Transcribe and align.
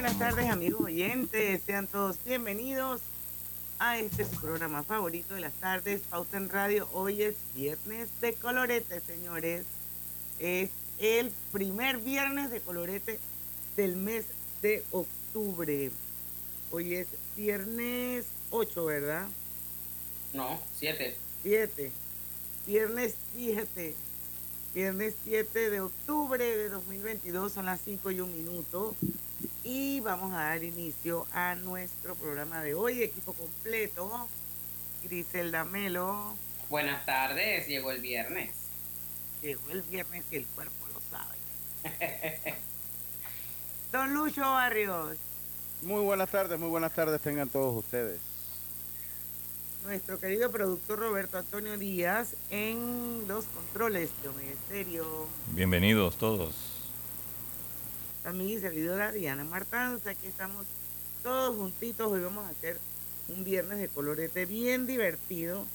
Buenas 0.00 0.18
tardes 0.18 0.48
amigos 0.48 0.80
oyentes, 0.80 1.60
sean 1.66 1.86
todos 1.86 2.16
bienvenidos 2.24 3.02
a 3.78 3.98
este 3.98 4.24
su 4.24 4.40
programa 4.40 4.82
favorito 4.82 5.34
de 5.34 5.42
las 5.42 5.52
tardes, 5.52 6.00
Pauta 6.08 6.38
en 6.38 6.48
Radio. 6.48 6.88
Hoy 6.94 7.20
es 7.20 7.36
viernes 7.54 8.08
de 8.22 8.32
colorete, 8.32 9.00
señores. 9.00 9.66
Es 10.38 10.70
el 11.00 11.30
primer 11.52 11.98
viernes 11.98 12.50
de 12.50 12.62
colorete 12.62 13.20
del 13.76 13.96
mes 13.96 14.24
de 14.62 14.82
octubre. 14.90 15.90
Hoy 16.70 16.94
es 16.94 17.08
viernes 17.36 18.24
8, 18.52 18.84
¿verdad? 18.86 19.28
No, 20.32 20.58
7. 20.78 21.14
7. 21.42 21.92
Viernes 22.66 23.16
7. 23.36 23.94
Viernes 24.72 25.14
7 25.24 25.68
de 25.68 25.80
octubre 25.82 26.42
de 26.42 26.70
2022, 26.70 27.52
son 27.52 27.66
las 27.66 27.82
5 27.84 28.10
y 28.12 28.20
un 28.20 28.32
minuto. 28.32 28.96
Y 29.62 30.00
vamos 30.00 30.32
a 30.32 30.44
dar 30.44 30.62
inicio 30.62 31.26
a 31.32 31.54
nuestro 31.54 32.14
programa 32.14 32.62
de 32.62 32.74
hoy, 32.74 33.02
equipo 33.02 33.32
completo. 33.32 34.28
Griselda 35.02 35.64
Melo. 35.64 36.36
Buenas 36.68 37.04
tardes, 37.04 37.66
llegó 37.66 37.90
el 37.90 38.00
viernes. 38.00 38.50
Llegó 39.42 39.70
el 39.70 39.82
viernes 39.82 40.24
y 40.30 40.36
el 40.36 40.46
cuerpo 40.46 40.86
lo 40.92 41.00
sabe. 41.10 41.36
Don 43.92 44.14
Lucho 44.14 44.42
Barrios. 44.42 45.16
Muy 45.82 46.02
buenas 46.02 46.30
tardes, 46.30 46.58
muy 46.58 46.68
buenas 46.68 46.94
tardes 46.94 47.20
tengan 47.20 47.48
todos 47.48 47.74
ustedes. 47.74 48.20
Nuestro 49.84 50.20
querido 50.20 50.50
productor 50.50 50.98
Roberto 50.98 51.38
Antonio 51.38 51.78
Díaz 51.78 52.36
en 52.50 53.24
los 53.26 53.46
controles 53.46 54.10
de 54.22 54.28
Ministerio. 54.44 55.26
Bienvenidos 55.54 56.16
todos. 56.18 56.69
También 58.22 58.50
mi 58.50 58.60
servidora 58.60 59.12
Diana 59.12 59.44
Martanza, 59.44 60.10
aquí 60.10 60.26
estamos 60.26 60.66
todos 61.22 61.56
juntitos. 61.56 62.12
Hoy 62.12 62.20
vamos 62.20 62.46
a 62.46 62.50
hacer 62.50 62.78
un 63.28 63.44
viernes 63.44 63.78
de 63.78 63.88
colorete 63.88 64.44
bien 64.44 64.86
divertido 64.86 65.66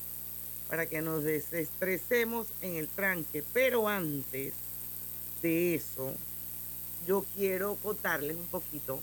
para 0.69 0.85
que 0.85 1.01
nos 1.01 1.23
desestresemos 1.23 2.47
en 2.61 2.75
el 2.75 2.87
tranque. 2.87 3.43
Pero 3.51 3.87
antes 3.87 4.53
de 5.41 5.73
eso, 5.73 6.13
yo 7.07 7.25
quiero 7.35 7.75
contarles 7.75 8.35
un 8.35 8.47
poquito 8.47 8.99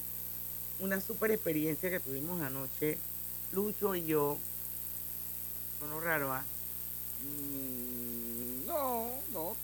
una 0.78 1.00
super 1.00 1.32
experiencia 1.32 1.90
que 1.90 2.00
tuvimos 2.00 2.40
anoche, 2.42 2.98
Lucho 3.52 3.96
y 3.96 4.04
yo. 4.04 4.38
Sonó 5.80 6.00
raro, 6.00 6.32
¿ah? 6.32 6.44
Mm, 7.24 8.66
no, 8.66 9.10
no. 9.32 9.56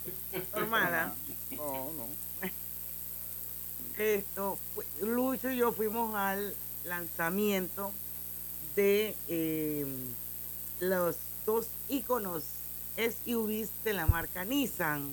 Normala. 0.53 1.15
No, 1.53 1.93
no. 1.93 2.28
Esto, 3.99 4.57
Lucho 5.01 5.51
y 5.51 5.57
yo 5.57 5.73
fuimos 5.73 6.15
al 6.15 6.55
lanzamiento 6.85 7.91
de 8.77 9.17
eh, 9.27 9.85
los 10.79 11.17
dos 11.45 11.67
iconos 11.89 12.45
SUVs 12.97 13.71
de 13.83 13.95
la 13.95 14.07
marca 14.07 14.45
Nissan. 14.45 15.11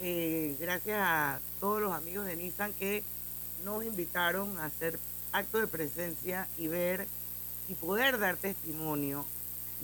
Eh, 0.00 0.56
gracias 0.58 0.98
a 0.98 1.38
todos 1.60 1.82
los 1.82 1.92
amigos 1.92 2.24
de 2.24 2.36
Nissan 2.36 2.72
que 2.72 3.04
nos 3.62 3.84
invitaron 3.84 4.58
a 4.58 4.64
hacer 4.64 4.98
acto 5.32 5.58
de 5.58 5.66
presencia 5.66 6.48
y 6.56 6.68
ver 6.68 7.06
y 7.68 7.74
poder 7.74 8.18
dar 8.18 8.38
testimonio 8.38 9.26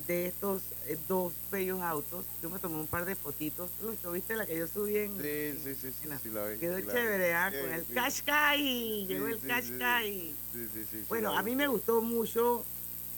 de 0.06 0.26
estos 0.26 0.62
eh, 0.86 0.98
dos 1.08 1.32
bellos 1.50 1.80
autos. 1.80 2.24
Yo 2.42 2.50
me 2.50 2.58
tomé 2.58 2.76
un 2.76 2.86
par 2.86 3.04
de 3.04 3.14
fotitos. 3.14 3.70
Lucho, 3.82 4.12
¿viste 4.12 4.36
la 4.36 4.46
que 4.46 4.58
yo 4.58 4.66
subí 4.66 4.96
en...? 4.96 5.16
Sí, 5.20 5.60
sí, 5.62 5.74
sí, 5.74 5.92
sí, 6.00 6.08
sí, 6.22 6.30
la 6.30 6.46
vi, 6.46 6.58
Quedó 6.58 6.78
sí 6.78 6.84
chévere. 6.86 7.34
¿ah? 7.34 7.50
Con 7.50 7.72
el. 7.72 7.84
Qashqai. 7.86 9.06
Llegó 9.06 9.26
el 9.28 9.38
Qashqai. 9.40 10.10
Sí, 10.10 10.34
sí, 10.52 10.68
sí, 10.72 10.86
sí, 10.90 11.04
Bueno, 11.08 11.36
a 11.36 11.42
mí 11.42 11.54
me 11.54 11.66
gustó 11.68 12.00
mucho 12.00 12.64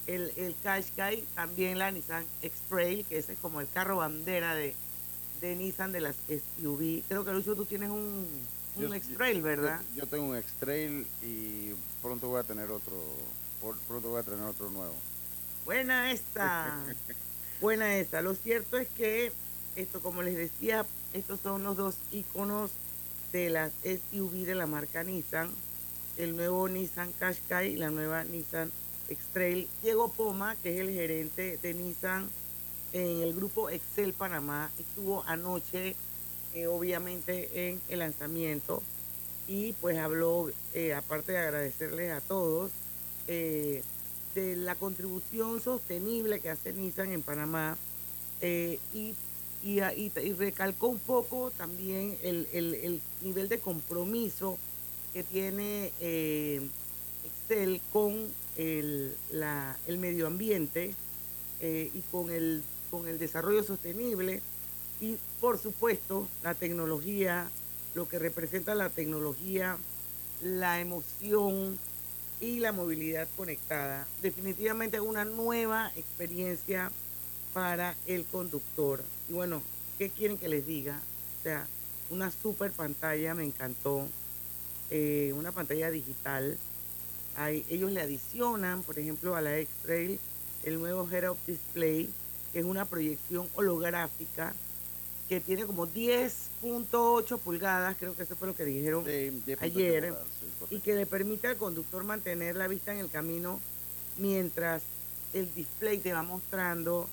el, 0.07 0.33
el 0.37 0.55
Qashqai, 0.63 1.25
también 1.35 1.79
la 1.79 1.91
Nissan 1.91 2.25
X-Trail, 2.43 3.05
que 3.07 3.19
ese 3.19 3.33
es 3.35 3.39
como 3.39 3.61
el 3.61 3.69
carro 3.69 3.97
bandera 3.97 4.55
de, 4.55 4.75
de 5.41 5.57
Nissan 5.57 5.93
de 5.93 6.01
las 6.01 6.17
SUV. 6.29 7.03
Creo 7.09 7.25
que 7.25 7.33
Lucho 7.33 7.55
tú 7.55 7.65
tienes 7.65 7.91
un, 7.91 8.27
un 8.77 8.95
X-Trail, 8.95 9.41
¿verdad? 9.41 9.81
Yo, 9.95 10.03
yo 10.03 10.07
tengo 10.07 10.25
un 10.25 10.37
X-Trail 10.37 11.07
y 11.23 11.73
pronto 12.03 12.29
voy 12.29 12.41
a 12.41 12.45
tener 12.45 12.71
otro, 12.71 13.01
pronto 13.89 14.09
voy 14.09 14.21
a 14.21 14.23
tener 14.23 14.43
otro 14.43 14.71
nuevo. 14.71 14.95
Buena 15.65 16.13
esta. 16.13 16.85
Buena 17.61 17.97
esta. 17.97 18.21
Lo 18.21 18.35
cierto 18.35 18.77
es 18.77 18.89
que 18.89 19.33
esto, 19.77 20.01
como 20.01 20.23
les 20.23 20.37
decía, 20.37 20.85
estos 21.13 21.41
son 21.41 21.63
los 21.63 21.77
dos 21.77 21.97
iconos 22.13 22.71
de 23.33 23.51
las 23.51 23.73
SUV 23.83 24.45
de 24.45 24.55
la 24.55 24.67
marca 24.67 25.03
Nissan. 25.03 25.51
El 26.17 26.37
nuevo 26.37 26.69
Nissan 26.69 27.13
Qashqai 27.13 27.73
y 27.73 27.77
la 27.77 27.91
nueva 27.91 28.25
Nissan 28.25 28.71
X-Trail. 29.09 29.69
Diego 29.83 30.13
Poma, 30.13 30.55
que 30.63 30.75
es 30.75 30.81
el 30.81 30.91
gerente 30.91 31.59
de 31.63 31.75
Nissan 31.75 32.29
en 32.93 33.23
el 33.23 33.35
grupo 33.35 33.71
Excel 33.71 34.13
Panamá, 34.13 34.71
estuvo 34.79 35.25
anoche, 35.27 35.97
eh, 36.55 36.67
obviamente, 36.69 37.69
en 37.69 37.81
el 37.89 37.99
lanzamiento 37.99 38.83
y 39.49 39.73
pues 39.75 39.99
habló, 39.99 40.51
eh, 40.75 40.95
aparte 40.95 41.33
de 41.33 41.39
agradecerles 41.39 42.13
a 42.13 42.21
todos, 42.21 42.71
eh, 43.27 43.83
de 44.35 44.57
la 44.57 44.75
contribución 44.75 45.61
sostenible 45.61 46.41
que 46.41 46.51
hace 46.51 46.73
Nissan 46.73 47.13
en 47.13 47.23
Panamá 47.23 47.77
eh, 48.41 48.79
y, 48.93 49.15
y, 49.63 49.81
y- 49.81 50.13
y 50.23 50.33
recalcó 50.33 50.89
un 50.89 50.99
poco 50.99 51.51
también 51.57 52.17
el, 52.23 52.49
el- 52.53 52.75
el 52.75 53.01
nivel 53.23 53.49
de 53.49 53.59
compromiso 53.61 54.59
que 55.13 55.23
tiene 55.23 55.93
eh, 56.01 56.61
Excel 57.25 57.81
con 57.93 58.27
el, 58.57 59.15
la- 59.31 59.77
el 59.87 59.99
medio 59.99 60.27
ambiente 60.27 60.95
eh, 61.61 61.91
y 61.95 62.01
con 62.11 62.31
el, 62.31 62.63
con 62.91 63.07
el 63.07 63.19
desarrollo 63.19 63.63
sostenible. 63.63 64.43
Y 65.01 65.17
por 65.41 65.59
supuesto 65.59 66.27
la 66.43 66.55
tecnología, 66.55 67.49
lo 67.95 68.09
que 68.09 68.19
representa 68.19 68.75
la 68.75 68.91
tecnología, 68.91 69.77
la 70.43 70.81
emoción 70.81 71.79
y 72.45 72.61
la 72.61 72.73
movilidad 72.73 73.27
conectada. 73.37 74.07
Definitivamente 74.23 75.01
una 75.01 75.25
nueva 75.25 75.91
experiencia 75.97 76.91
para 77.55 77.95
el 78.07 78.25
conductor. 78.27 79.03
Y 79.31 79.33
bueno, 79.33 79.63
¿qué 79.97 80.11
quieren 80.11 80.37
que 80.37 80.49
les 80.49 80.67
diga? 80.67 81.01
O 81.41 81.43
sea, 81.43 81.67
una 82.11 82.31
super 82.31 82.71
pantalla, 82.73 83.35
me 83.35 83.45
encantó. 83.45 84.07
eh, 84.91 85.33
una 85.35 85.51
pantalla 85.51 85.91
digital. 85.91 86.59
Hay- 87.37 87.65
ellos 87.71 87.91
le 87.91 88.03
adicionan, 88.03 88.83
por 88.83 88.99
ejemplo, 88.99 89.35
a 89.35 89.41
la 89.41 89.57
X-Trail 89.59 90.21
el 90.63 90.79
nuevo 90.79 91.09
Head-Up 91.11 91.39
Display, 91.47 92.11
que 92.53 92.59
es 92.59 92.65
una 92.67 92.85
proyección 92.85 93.49
holográfica 93.57 94.53
que 95.29 95.41
tiene 95.41 95.65
como 95.65 95.87
10.8 96.63 97.39
pulgadas, 97.39 97.97
creo 97.99 98.15
que 98.15 98.23
eso 98.25 98.37
fue 98.37 98.49
lo 98.49 98.55
que 98.55 98.65
dijeron, 98.65 99.05
Sí, 99.05 99.11
10 99.11 99.33
puntos 99.43 99.63
ayer, 99.63 100.15
sí, 100.41 100.47
y 100.77 100.81
que 100.81 100.95
le 100.95 101.07
permite 101.07 101.47
al 101.49 101.57
conductor 101.57 102.05
mantener 102.05 102.57
la 102.57 102.69
vista 102.69 102.93
en 102.93 102.99
el 103.01 103.11
camino 103.11 103.61
mientras 104.19 104.83
el 105.33 105.53
display 105.55 105.99
te 105.99 106.13
va 106.13 106.23
mostrando 106.23 107.09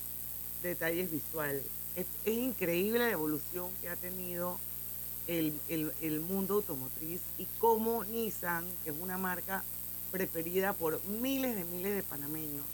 detalles 0.61 1.11
visuales. 1.11 1.63
Es, 1.95 2.05
es 2.25 2.33
increíble 2.37 2.99
la 2.99 3.09
evolución 3.11 3.69
que 3.81 3.89
ha 3.89 3.95
tenido 3.95 4.59
el, 5.27 5.53
el- 5.69 5.93
el 6.01 6.19
mundo 6.19 6.55
automotriz 6.55 7.21
y 7.37 7.47
cómo 7.59 8.03
Nissan, 8.05 8.65
que 8.83 8.89
es 8.91 8.95
una 8.99 9.17
marca 9.17 9.63
preferida 10.11 10.73
por 10.73 11.01
miles 11.05 11.55
de 11.55 11.63
miles 11.65 11.95
de 11.95 12.03
panameños, 12.03 12.65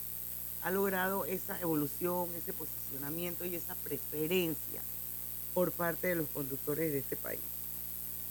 ha 0.62 0.70
logrado 0.72 1.24
esa 1.24 1.58
evolución, 1.60 2.28
ese 2.36 2.52
posicionamiento 2.52 3.44
y 3.44 3.54
esa 3.54 3.74
preferencia 3.76 4.82
por 5.58 5.72
parte 5.72 6.06
de 6.06 6.14
los 6.14 6.28
conductores 6.28 6.92
de 6.92 7.00
este 7.00 7.16
país. 7.16 7.40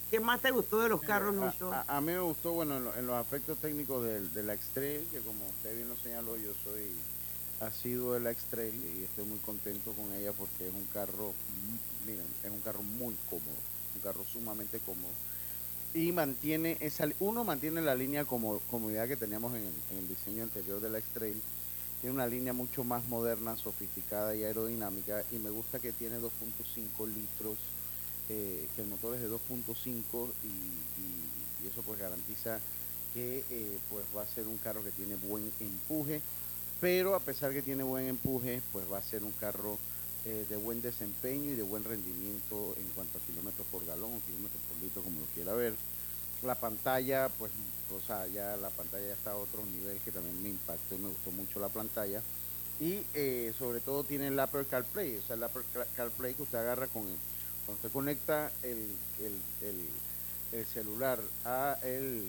¿Qué 0.09 0.21
más 0.21 0.41
te 0.41 0.49
gustó 0.51 0.79
de 0.81 0.87
los 0.87 1.01
carros, 1.03 1.35
Lucho? 1.35 1.73
A, 1.73 1.97
a 1.97 1.99
mí 1.99 2.13
me 2.13 2.21
gustó, 2.21 2.53
bueno, 2.53 2.77
en, 2.77 2.85
lo- 2.85 2.95
en 2.95 3.05
los 3.05 3.17
aspectos 3.17 3.57
técnicos 3.57 4.05
del, 4.05 4.33
de 4.33 4.43
la 4.43 4.53
X-Trail, 4.53 5.05
que 5.11 5.19
como 5.19 5.45
usted 5.45 5.75
bien 5.75 5.89
lo 5.89 5.97
señaló, 5.97 6.37
yo 6.37 6.53
soy 6.63 6.89
asiduo 7.59 8.13
de 8.13 8.21
la 8.21 8.31
X-Trail 8.31 8.73
y 8.73 9.03
estoy 9.03 9.25
muy 9.25 9.39
contento 9.39 9.91
con 9.91 10.13
ella 10.13 10.31
porque 10.31 10.69
es 10.69 10.73
un 10.73 10.85
carro, 10.93 11.33
mu- 11.65 12.09
miren, 12.09 12.25
es 12.45 12.49
un 12.49 12.61
carro 12.61 12.81
muy 12.81 13.13
cómodo, 13.29 13.57
un 13.95 14.01
carro 14.01 14.23
sumamente 14.31 14.79
cómodo. 14.79 15.11
Y 15.93 16.13
mantiene 16.13 16.77
esa, 16.79 17.09
uno 17.19 17.43
mantiene 17.43 17.81
la 17.81 17.93
línea 17.95 18.23
como 18.23 18.59
comodidad 18.71 19.09
que 19.09 19.17
teníamos 19.17 19.51
en 19.53 19.63
el, 19.63 19.73
en 19.91 19.97
el 19.97 20.07
diseño 20.07 20.43
anterior 20.43 20.79
de 20.79 20.89
la 20.91 20.99
X-Trail. 20.99 21.41
Tiene 22.01 22.13
una 22.13 22.27
línea 22.27 22.53
mucho 22.53 22.83
más 22.83 23.07
moderna, 23.07 23.55
sofisticada 23.55 24.35
y 24.35 24.43
aerodinámica. 24.43 25.23
Y 25.31 25.37
me 25.37 25.49
gusta 25.49 25.79
que 25.79 25.91
tiene 25.91 26.17
2.5 26.17 27.07
litros 27.07 27.57
eh, 28.29 28.67
que 28.75 28.81
el 28.81 28.87
motor 28.89 29.15
es 29.15 29.21
de 29.21 29.29
2.5 29.29 30.27
y, 30.43 31.67
eso 31.67 31.81
pues 31.81 31.99
garantiza 31.99 32.59
que 33.13 33.43
eh, 33.49 33.77
pues 33.89 34.05
va 34.15 34.21
a 34.21 34.27
ser 34.27 34.47
un 34.47 34.57
carro 34.57 34.83
que 34.83 34.91
tiene 34.91 35.15
buen 35.15 35.51
empuje, 35.59 36.21
pero 36.79 37.15
a 37.15 37.19
pesar 37.19 37.51
que 37.51 37.61
tiene 37.61 37.83
buen 37.83 38.07
empuje, 38.07 38.61
pues 38.71 38.85
va 38.91 38.99
a 38.99 39.01
ser 39.01 39.23
un 39.23 39.33
carro 39.33 39.77
eh, 40.25 40.45
de 40.49 40.57
buen 40.57 40.81
desempeño 40.81 41.51
y 41.51 41.55
de 41.55 41.63
buen 41.63 41.83
rendimiento 41.83 42.75
en 42.77 42.87
cuanto 42.95 43.17
a 43.17 43.21
kilómetros 43.21 43.65
por 43.67 43.85
galón 43.85 44.13
o 44.13 44.25
kilómetros 44.25 44.61
por 44.67 44.81
litro, 44.83 45.01
como 45.01 45.19
lo 45.19 45.25
quiera 45.27 45.53
ver. 45.53 45.73
La 46.43 46.55
pantalla, 46.55 47.29
pues, 47.39 47.51
o 47.95 48.01
sea, 48.01 48.27
ya 48.27 48.55
la 48.57 48.69
pantalla 48.69 49.07
ya 49.07 49.13
está 49.13 49.31
a 49.31 49.37
otro 49.37 49.65
nivel 49.65 49.99
que 49.99 50.11
también 50.11 50.41
me 50.43 50.49
impactó 50.49 50.95
y 50.95 50.99
me 50.99 51.09
gustó 51.09 51.31
mucho 51.31 51.59
la 51.59 51.69
pantalla. 51.69 52.21
Y 52.79 53.03
eh, 53.13 53.53
sobre 53.57 53.79
todo 53.79 54.03
tiene 54.03 54.27
el 54.27 54.39
Apple 54.39 54.65
CarPlay, 54.69 55.17
o 55.17 55.21
sea, 55.21 55.35
el 55.35 55.43
Apple 55.43 55.63
Car- 55.73 55.87
CarPlay 55.95 56.35
que 56.35 56.43
usted 56.43 56.57
agarra 56.59 56.87
con 56.87 57.03
cuando 57.65 57.73
usted 57.75 57.91
conecta 57.91 58.51
el, 58.63 58.77
el, 59.19 59.33
el- 59.61 59.89
el 60.59 60.65
celular 60.65 61.19
a 61.43 61.77
el, 61.83 62.23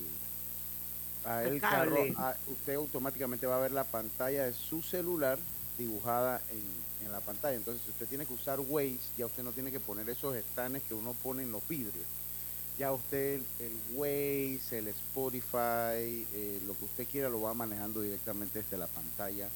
a 1.25 1.44
El 1.44 1.55
el 1.55 1.61
carro, 1.61 2.04
a- 2.16 2.37
usted 2.46 2.75
automáticamente 2.75 3.46
va 3.46 3.56
a 3.56 3.61
ver 3.61 3.72
la 3.72 3.84
pantalla 3.84 4.44
de 4.46 4.52
su 4.52 4.82
celular 4.82 5.38
dibujada 5.76 6.40
en, 6.50 7.06
en 7.06 7.12
la 7.12 7.20
pantalla. 7.20 7.56
Entonces, 7.56 7.84
si 7.84 7.90
usted 7.90 8.08
tiene 8.08 8.26
que 8.26 8.32
usar 8.32 8.58
Waze, 8.61 8.99
ya 9.16 9.26
usted 9.26 9.43
no 9.44 9.52
tiene 9.52 9.70
que 9.70 9.78
poner 9.81 10.08
esos 10.08 10.34
estanes 10.34 10.82
que 10.82 10.94
uno 10.94 11.14
pone 11.22 11.43
en 11.44 11.52
los 11.52 11.66
vidrios. 11.69 12.06
Ya 12.78 12.92
usted 12.92 13.40
el, 13.58 13.72
Waze, 13.94 14.78
el 14.78 14.88
Spotify, 14.88 16.25
eh, 16.32 16.60
lo 16.64 16.78
que 16.78 16.84
usted 16.84 17.06
quiera 17.08 17.28
lo 17.28 17.40
va 17.40 17.52
manejando 17.52 18.00
directamente 18.00 18.62
desde 18.62 18.78
la 18.78 18.86
pantalla 18.86 19.48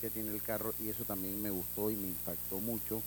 que 0.00 0.08
tiene 0.08 0.30
el 0.30 0.40
carro 0.40 0.72
y 0.78 0.88
eso 0.88 1.04
también 1.04 1.42
me 1.42 1.50
gustó 1.50 1.90
y 1.90 1.96
me 1.96 2.06
impactó 2.08 2.60
mucho. 2.60 3.02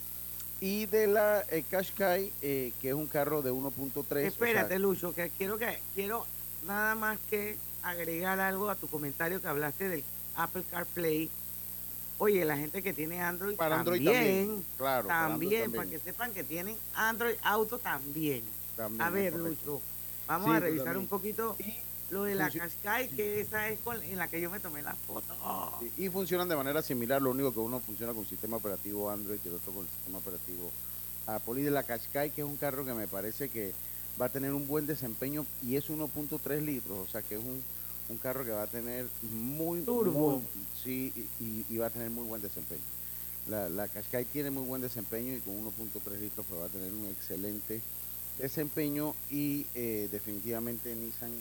Y 0.59 0.85
de 0.87 1.07
la 1.07 1.45
eh, 1.49 1.63
Qashqai, 1.69 2.31
eh, 2.41 2.73
que 2.81 2.89
es 2.89 2.93
un 2.93 3.07
carro 3.07 3.41
de 3.41 3.51
1.3. 3.51 3.95
o 3.95 4.03
sea, 4.03 4.21
Espérate, 4.21 4.79
Lucho, 4.79 5.13
que 5.15 5.29
quiero 5.29 5.57
que 5.57 5.79
quiero 5.95 6.25
nada 6.67 6.95
más 6.95 7.17
que 7.29 7.57
agregar 7.83 8.39
algo 8.41 8.69
a 8.69 8.75
tu 8.75 8.87
comentario 8.87 9.41
que 9.41 9.47
hablaste 9.47 9.87
del 9.87 10.03
Apple 10.35 10.63
CarPlay. 10.69 11.29
Oye, 12.17 12.45
la 12.45 12.57
gente 12.57 12.83
que 12.83 12.93
tiene 12.93 13.21
Android 13.21 13.55
para 13.55 13.79
Android 13.79 14.03
también, 14.03 14.47
también. 14.47 14.65
Claro, 14.77 15.07
para 15.07 15.25
Android 15.25 15.49
también, 15.49 15.71
para 15.71 15.89
que 15.89 15.99
sepan 15.99 16.33
que 16.33 16.43
tienen 16.43 16.75
Android 16.95 17.35
Auto 17.43 17.79
también. 17.79 18.43
También 18.75 19.01
A 19.01 19.09
ver. 19.09 19.33
Lucho, 19.35 19.81
vamos 20.27 20.49
Sí, 20.49 20.55
a 20.55 20.59
revisar 20.59 20.97
un 20.97 21.07
poquito 21.07 21.55
Y 21.59 21.73
lo 22.13 22.23
de 22.23 22.35
la 22.35 22.49
sí. 22.51 22.59
que 23.15 23.41
esa 23.41 23.69
es 23.69 23.79
con, 23.79 24.01
en 24.03 24.17
la 24.17 24.27
que 24.27 24.39
yo 24.39 24.49
me 24.51 24.59
tomé 24.59 24.81
la 24.83 24.93
foto. 24.93 25.33
Sí, 25.79 25.91
Y 26.05 26.09
funcionan 26.09 26.47
de 26.49 26.55
manera 26.55 26.81
similar, 26.81 27.21
lo 27.21 27.31
único 27.31 27.51
que 27.53 27.59
uno 27.59 27.79
funciona 27.79 28.13
con 28.13 28.25
sistema 28.25 28.57
operativo 28.57 29.09
Android 29.09 29.39
y 29.43 29.47
el 29.47 29.55
otro 29.55 29.71
con 29.73 29.83
el 29.85 29.89
sistema 29.89 30.17
operativo 30.19 30.71
Apple. 31.25 31.61
Y 31.61 31.63
de 31.63 31.71
la 31.71 31.83
Qashqai, 31.83 32.31
que 32.31 32.41
es 32.41 32.47
un 32.47 32.57
carro 32.57 32.85
que 32.85 32.93
me 32.93 33.07
parece 33.07 33.49
que 33.49 33.73
va 34.21 34.25
a 34.27 34.29
tener 34.29 34.53
un 34.53 34.67
buen 34.67 34.85
desempeño 34.85 35.45
y 35.63 35.75
es 35.75 35.89
1.3 35.89 36.61
litros, 36.61 36.99
o 36.99 37.11
sea 37.11 37.23
que 37.23 37.35
es 37.35 37.43
un, 37.43 37.63
un 38.09 38.17
carro 38.17 38.43
que 38.45 38.51
va 38.51 38.63
a 38.63 38.67
tener 38.67 39.07
muy... 39.31 39.81
Turbo. 39.81 40.33
muy- 40.33 40.41
sí, 40.83 41.11
y, 41.39 41.43
y- 41.43 41.65
y 41.69 41.77
va 41.77 41.87
a 41.87 41.89
tener 41.89 42.11
muy 42.11 42.25
buen 42.25 42.41
desempeño. 42.41 42.81
La, 43.47 43.69
la 43.69 43.87
Qashqai 43.87 44.25
tiene 44.25 44.51
muy 44.51 44.65
buen 44.65 44.81
desempeño 44.83 45.33
y 45.33 45.39
con 45.39 45.55
1.3 45.55 46.19
litros 46.19 46.45
pues 46.47 46.61
va 46.61 46.65
a 46.65 46.69
tener 46.69 46.93
un 46.93 47.07
excelente 47.07 47.81
desempeño 48.37 49.13
y 49.29 49.65
eh, 49.75 50.07
definitivamente 50.11 50.95
Nissan 50.95 51.31
eh, 51.31 51.37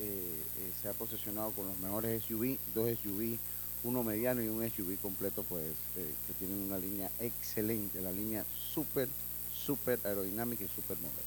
eh, 0.00 0.70
se 0.80 0.88
ha 0.88 0.92
posicionado 0.92 1.50
con 1.52 1.66
los 1.66 1.78
mejores 1.78 2.22
SUV, 2.24 2.58
dos 2.74 2.88
SUV, 2.90 3.36
uno 3.84 4.02
mediano 4.02 4.42
y 4.42 4.48
un 4.48 4.68
SUV 4.68 4.96
completo, 5.00 5.44
pues 5.48 5.64
eh, 5.96 6.14
que 6.26 6.32
tienen 6.34 6.58
una 6.62 6.78
línea 6.78 7.10
excelente, 7.20 8.00
la 8.00 8.12
línea 8.12 8.44
súper, 8.74 9.08
súper 9.52 9.98
aerodinámica 10.04 10.64
y 10.64 10.68
súper 10.68 10.96
moderna. 10.98 11.22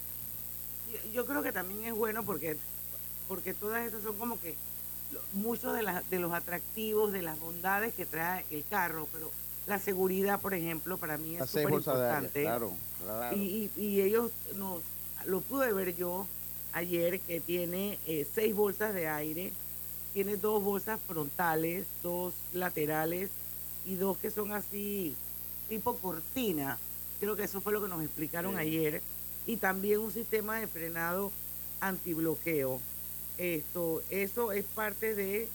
Yo- 1.14 1.26
creo 1.26 1.42
que 1.42 1.52
también 1.52 1.84
es 1.86 1.94
bueno 1.94 2.24
porque, 2.24 2.58
porque 3.28 3.54
todas 3.54 3.86
esas 3.88 4.04
son 4.04 4.18
como 4.18 4.40
que 4.40 4.56
muchos 5.34 5.74
de, 5.76 5.84
las- 5.84 6.10
de 6.10 6.20
los 6.20 6.34
atractivos, 6.34 7.12
de 7.12 7.22
las 7.22 7.40
bondades 7.40 7.94
que 7.94 8.06
trae 8.06 8.46
el 8.52 8.64
carro, 8.66 9.08
pero 9.12 9.32
la 9.68 9.80
seguridad, 9.80 10.40
por 10.42 10.54
ejemplo, 10.54 10.98
para 10.98 11.18
mí 11.18 11.36
es 11.36 11.40
súper 11.50 11.74
importante. 11.74 12.42
claro, 12.44 12.74
claro. 13.04 13.38
Y, 13.38 13.70
ellos 13.78 14.32
nos, 14.56 14.82
lo 15.26 15.42
pude 15.42 15.74
ver 15.74 15.96
yo 15.96 16.28
ayer 16.74 17.20
que 17.20 17.40
tiene 17.40 18.00
eh, 18.08 18.28
seis 18.34 18.56
bolsas 18.56 18.94
de 18.94 19.08
aire, 19.08 19.52
tiene 20.14 20.38
dos 20.38 20.64
bolsas 20.64 21.00
frontales, 21.08 21.86
dos 22.04 22.34
laterales 22.54 23.30
y 23.86 23.96
dos 23.96 24.18
que 24.18 24.32
son 24.32 24.52
así 24.52 25.16
tipo 25.70 25.96
cortina. 25.96 26.78
Creo 27.20 27.36
que 27.36 27.44
eso 27.44 27.62
fue 27.62 27.74
lo 27.74 27.82
que 27.82 27.88
nos 27.90 28.04
explicaron 28.04 28.56
Sí. 28.56 28.60
ayer. 28.60 29.02
Y 29.46 29.58
también 29.58 30.00
un 30.00 30.12
sistema 30.12 30.60
de 30.60 30.68
frenado 30.68 31.32
antibloqueo. 31.80 32.80
Esto, 33.38 34.04
eso 34.10 34.52
es 34.52 34.66
parte 34.66 35.16
de 35.16 35.48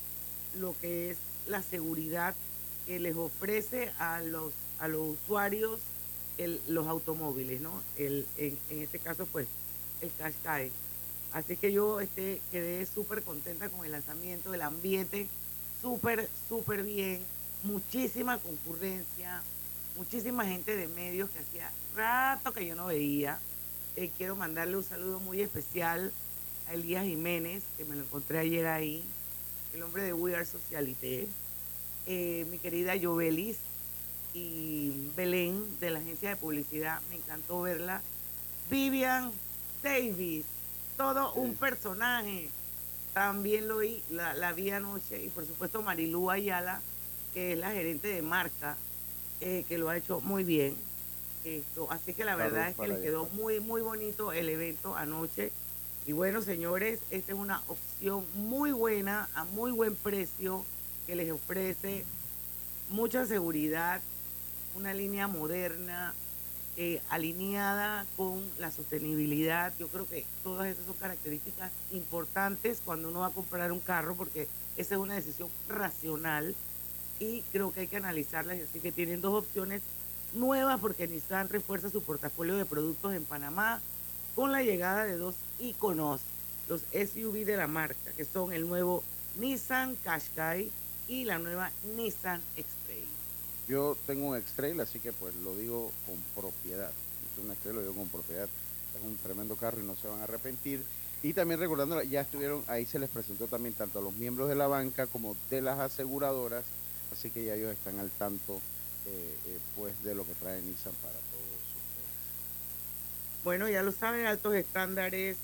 lo 0.58 0.74
que 0.80 1.10
es 1.10 1.18
la 1.46 1.62
seguridad 1.62 2.34
que 2.86 2.98
les 2.98 3.16
ofrece 3.16 3.90
a 3.98 4.20
los, 4.20 4.52
a 4.78 4.88
los 4.88 5.16
usuarios 5.22 5.80
el- 6.38 6.60
los 6.68 6.86
automóviles, 6.86 7.60
¿no? 7.60 7.82
El, 7.96 8.26
en, 8.36 8.58
en 8.70 8.82
este 8.82 8.98
caso, 8.98 9.26
pues, 9.26 9.46
el 10.00 10.10
Qashqai. 10.18 10.70
Así 11.32 11.56
que 11.56 11.72
yo 11.72 12.00
este, 12.00 12.40
quedé 12.50 12.84
súper 12.86 13.22
contenta 13.22 13.68
con 13.68 13.84
el 13.84 13.92
lanzamiento, 13.92 14.54
el 14.54 14.62
ambiente 14.62 15.28
súper, 15.82 16.28
súper 16.48 16.82
bien, 16.82 17.20
muchísima 17.62 18.38
concurrencia, 18.38 19.42
muchísima 19.96 20.44
gente 20.46 20.76
de 20.76 20.88
medios 20.88 21.28
que 21.30 21.40
hacía 21.40 21.70
rato 21.94 22.52
que 22.52 22.66
yo 22.66 22.74
no 22.74 22.86
veía. 22.86 23.38
Eh, 23.96 24.10
quiero 24.16 24.36
mandarle 24.36 24.76
un 24.76 24.84
saludo 24.84 25.20
muy 25.20 25.40
especial 25.40 26.12
a 26.68 26.74
Elías 26.74 27.04
Jiménez, 27.04 27.62
que 27.76 27.84
me 27.84 27.96
lo 27.96 28.02
encontré 28.02 28.38
ayer 28.38 28.66
ahí, 28.66 29.02
el 29.74 29.82
hombre 29.82 30.02
de 30.02 30.12
We 30.12 30.34
Are 30.34 30.44
Socialité, 30.44 31.28
eh, 32.06 32.46
mi 32.50 32.58
querida 32.58 32.94
Jovelis 33.00 33.56
y 34.36 34.92
Belén 35.16 35.64
de 35.80 35.90
la 35.90 35.98
agencia 35.98 36.28
de 36.28 36.36
publicidad, 36.36 37.00
me 37.08 37.16
encantó 37.16 37.62
verla. 37.62 38.02
Vivian 38.70 39.32
Davis, 39.82 40.44
todo 40.98 41.32
Sí. 41.32 41.40
un 41.40 41.54
personaje. 41.54 42.50
También 43.14 43.66
lo 43.66 43.78
vi, 43.78 44.02
la, 44.10 44.34
la 44.34 44.52
vi 44.52 44.70
anoche 44.70 45.24
y 45.24 45.28
por 45.28 45.46
supuesto 45.46 45.80
Marilú 45.80 46.30
Ayala, 46.30 46.82
que 47.32 47.52
es 47.54 47.58
la 47.58 47.70
gerente 47.70 48.08
de 48.08 48.20
marca, 48.20 48.76
eh, 49.40 49.64
que 49.68 49.78
lo 49.78 49.88
ha 49.88 49.96
hecho 49.96 50.20
muy 50.20 50.44
bien. 50.44 50.76
Esto, 51.44 51.90
así 51.90 52.12
que 52.12 52.24
la 52.26 52.36
verdad 52.36 52.68
es 52.68 52.76
que 52.76 52.88
les 52.88 52.98
quedó 52.98 53.24
muy, 53.32 53.60
muy 53.60 53.80
bonito 53.80 54.32
el 54.32 54.50
evento 54.50 54.96
anoche. 54.96 55.50
Y 56.06 56.12
bueno, 56.12 56.42
señores, 56.42 56.98
esta 57.10 57.32
es 57.32 57.38
una 57.38 57.62
opción 57.68 58.24
muy 58.34 58.72
buena, 58.72 59.28
a 59.34 59.44
muy 59.44 59.70
buen 59.72 59.94
precio, 59.96 60.62
que 61.06 61.16
les 61.16 61.30
ofrece 61.32 62.04
mucha 62.90 63.24
seguridad, 63.26 64.02
una 64.76 64.92
línea 64.92 65.26
moderna, 65.26 66.14
eh, 66.76 67.00
alineada 67.08 68.04
con 68.16 68.44
la 68.58 68.70
sostenibilidad. 68.70 69.72
Yo 69.78 69.88
creo 69.88 70.06
que 70.06 70.26
todas 70.44 70.68
esas 70.68 70.84
son 70.84 70.94
características 70.96 71.72
importantes 71.90 72.82
cuando 72.84 73.08
uno 73.08 73.20
va 73.20 73.28
a 73.28 73.30
comprar 73.30 73.72
un 73.72 73.80
carro, 73.80 74.14
porque 74.14 74.46
esa 74.76 74.94
es 74.94 75.00
una 75.00 75.14
decisión 75.14 75.48
racional 75.68 76.54
y 77.18 77.40
creo 77.52 77.72
que 77.72 77.80
hay 77.80 77.86
que 77.86 77.96
analizarlas. 77.96 78.58
Así 78.60 78.80
que 78.80 78.92
tienen 78.92 79.22
dos 79.22 79.42
opciones 79.42 79.80
nuevas, 80.34 80.78
porque 80.78 81.08
Nissan 81.08 81.48
refuerza 81.48 81.88
su 81.88 82.02
portafolio 82.02 82.56
de 82.56 82.66
productos 82.66 83.14
en 83.14 83.24
Panamá 83.24 83.80
con 84.34 84.52
la 84.52 84.62
llegada 84.62 85.06
de 85.06 85.16
dos 85.16 85.34
íconos, 85.58 86.20
los 86.68 86.82
SUV 86.92 87.46
de 87.46 87.56
la 87.56 87.68
marca, 87.68 88.12
que 88.14 88.26
son 88.26 88.52
el 88.52 88.68
nuevo 88.68 89.02
Nissan 89.36 89.96
Qashqai 90.04 90.70
y 91.08 91.24
la 91.24 91.38
nueva 91.38 91.70
Nissan 91.96 92.42
X-Trail. 92.56 93.15
Yo 93.68 93.96
tengo 94.06 94.28
un 94.28 94.36
X-Trail, 94.36 94.78
así 94.80 95.00
que 95.00 95.12
pues 95.12 95.34
lo 95.36 95.54
digo 95.56 95.90
con 96.06 96.16
propiedad. 96.42 96.90
Es 96.90 97.44
un 97.44 97.50
X-Trail, 97.50 97.76
lo 97.76 97.82
digo 97.82 97.94
con 97.94 98.08
propiedad. 98.08 98.44
Es 98.44 99.02
un 99.04 99.16
tremendo 99.16 99.56
carro 99.56 99.80
y 99.80 99.86
no 99.86 99.96
se 99.96 100.08
van 100.08 100.20
a 100.20 100.24
arrepentir. 100.24 100.82
Y 101.22 101.32
también 101.32 101.58
recordando, 101.58 102.00
ya 102.02 102.20
estuvieron, 102.20 102.62
ahí 102.68 102.86
se 102.86 102.98
les 102.98 103.08
presentó 103.10 103.48
también 103.48 103.74
tanto 103.74 103.98
a 103.98 104.02
los 104.02 104.14
miembros 104.14 104.48
de 104.48 104.54
la 104.54 104.68
banca 104.68 105.06
como 105.06 105.36
de 105.50 105.60
las 105.60 105.78
aseguradoras, 105.80 106.64
así 107.12 107.30
que 107.30 107.44
ya 107.44 107.54
ellos 107.54 107.72
están 107.72 107.98
al 107.98 108.10
tanto 108.10 108.60
eh, 109.06 109.34
eh, 109.46 109.58
pues 109.74 110.02
de 110.04 110.14
lo 110.14 110.24
que 110.24 110.34
trae 110.34 110.60
Nissan 110.62 110.92
para 111.02 111.14
todos 111.14 111.42
ustedes. 111.74 112.06
Bueno, 113.42 113.68
ya 113.68 113.82
lo 113.82 113.92
saben, 113.92 114.26
altos 114.26 114.54
estándares 114.54 115.36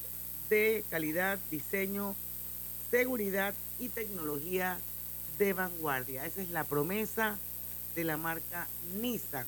de 0.51 0.85
calidad, 0.91 1.39
diseño, 1.51 2.15
seguridad 2.91 3.55
y 3.81 3.89
tecnología 3.89 4.79
de 5.39 5.53
vanguardia. 5.55 6.27
Esa 6.27 6.43
es 6.43 6.51
la 6.51 6.65
promesa 6.65 7.39
de 7.95 8.05
la 8.05 8.17
marca 8.17 8.67
Nissan. 9.01 9.47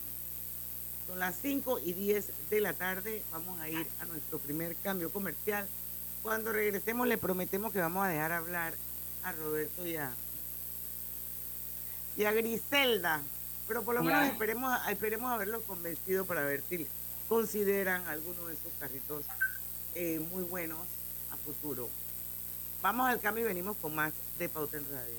Son 1.06 1.18
las 1.18 1.34
5 1.42 1.80
y 1.80 1.92
10 1.92 2.26
de 2.50 2.60
la 2.60 2.72
tarde. 2.72 3.22
Vamos 3.32 3.60
a 3.60 3.68
ir 3.68 3.86
a 4.00 4.04
nuestro 4.06 4.38
primer 4.38 4.74
cambio 4.76 5.10
comercial. 5.10 5.66
Cuando 6.22 6.52
regresemos 6.52 7.06
le 7.06 7.18
prometemos 7.18 7.72
que 7.72 7.78
vamos 7.80 8.04
a 8.04 8.08
dejar 8.08 8.32
hablar 8.32 8.74
a 9.22 9.32
Roberto 9.32 9.86
y 9.86 9.96
a, 9.96 10.10
y 12.16 12.24
a 12.24 12.32
Griselda. 12.32 13.20
Pero 13.68 13.82
por 13.82 13.94
lo 13.94 14.02
menos 14.02 14.20
Claro. 14.20 14.32
esperemos, 14.32 14.88
esperemos 14.88 15.30
haberlos 15.32 15.62
convencido 15.64 16.24
para 16.24 16.42
ver 16.42 16.62
si 16.68 16.86
consideran 17.28 18.06
alguno 18.08 18.46
de 18.46 18.54
esos 18.54 18.72
carritos 18.80 19.24
eh, 19.94 20.20
muy 20.30 20.42
buenos 20.44 20.80
a 21.30 21.36
futuro. 21.36 21.88
Vamos 22.82 23.08
al 23.08 23.20
cambio 23.20 23.44
y 23.44 23.48
venimos 23.48 23.76
con 23.78 23.94
más 23.94 24.12
de 24.38 24.48
Pauta 24.48 24.76
en 24.76 24.84
Radio. 24.90 25.18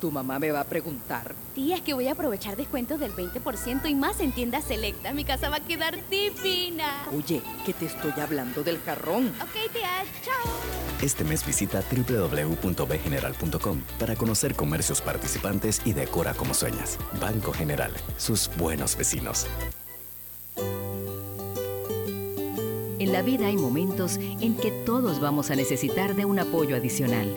Tu 0.00 0.10
mamá 0.10 0.38
me 0.38 0.50
va 0.50 0.60
a 0.60 0.64
preguntar. 0.64 1.34
Tía, 1.54 1.76
es 1.76 1.82
que 1.82 1.94
voy 1.94 2.08
a 2.08 2.12
aprovechar 2.12 2.56
descuentos 2.56 3.00
del 3.00 3.12
20% 3.12 3.88
y 3.88 3.94
más 3.94 4.20
en 4.20 4.32
tiendas 4.32 4.64
selectas. 4.64 5.14
Mi 5.14 5.24
casa 5.24 5.48
va 5.48 5.56
a 5.56 5.60
quedar 5.60 5.98
divina. 6.10 7.06
Oye, 7.16 7.42
que 7.64 7.72
te 7.72 7.86
estoy 7.86 8.12
hablando 8.20 8.62
del 8.62 8.78
jarrón. 8.80 9.28
Ok, 9.40 9.72
tía, 9.72 10.04
chao. 10.22 10.52
Este 11.02 11.24
mes 11.24 11.46
visita 11.46 11.82
www.bgeneral.com 11.90 13.80
para 13.98 14.16
conocer 14.16 14.54
comercios 14.54 15.00
participantes 15.00 15.80
y 15.84 15.92
decora 15.92 16.34
como 16.34 16.52
sueñas. 16.52 16.98
Banco 17.20 17.52
General, 17.52 17.92
sus 18.18 18.50
buenos 18.56 18.96
vecinos. 18.96 19.46
En 22.98 23.12
la 23.12 23.22
vida 23.22 23.46
hay 23.46 23.56
momentos 23.56 24.16
en 24.16 24.56
que 24.56 24.70
todos 24.70 25.20
vamos 25.20 25.50
a 25.50 25.54
necesitar 25.54 26.16
de 26.16 26.24
un 26.24 26.38
apoyo 26.38 26.76
adicional. 26.76 27.36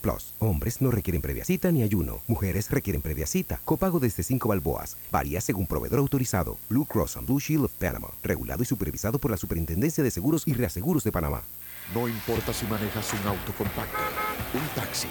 Plus. 0.00 0.34
Hombres 0.38 0.80
no 0.80 0.90
requieren 0.90 1.22
previa 1.22 1.44
cita 1.44 1.70
ni 1.70 1.82
ayuno. 1.82 2.20
Mujeres 2.26 2.70
requieren 2.70 3.02
previa 3.02 3.26
cita. 3.26 3.60
Copago 3.64 4.00
desde 4.00 4.22
5 4.22 4.48
balboas. 4.48 4.96
Varía 5.10 5.40
según 5.40 5.66
proveedor 5.66 5.98
autorizado. 5.98 6.58
Blue 6.68 6.86
Cross 6.86 7.16
and 7.16 7.26
Blue 7.26 7.40
Shield 7.40 7.64
of 7.64 7.72
Panama. 7.72 8.08
Regulado 8.22 8.62
y 8.62 8.66
supervisado 8.66 9.18
por 9.18 9.30
la 9.30 9.36
Superintendencia 9.36 10.04
de 10.04 10.10
Seguros 10.10 10.42
y 10.46 10.54
Reaseguros 10.54 11.04
de 11.04 11.12
Panamá. 11.12 11.42
No 11.94 12.08
importa 12.08 12.52
si 12.52 12.64
manejas 12.66 13.12
un 13.12 13.28
auto 13.28 13.52
compacto, 13.58 13.98
un 14.54 14.66
taxi, 14.74 15.08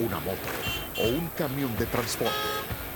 una 0.00 0.18
moto 0.20 0.48
o 0.98 1.08
un 1.08 1.28
camión 1.36 1.76
de 1.76 1.86
transporte. 1.86 2.32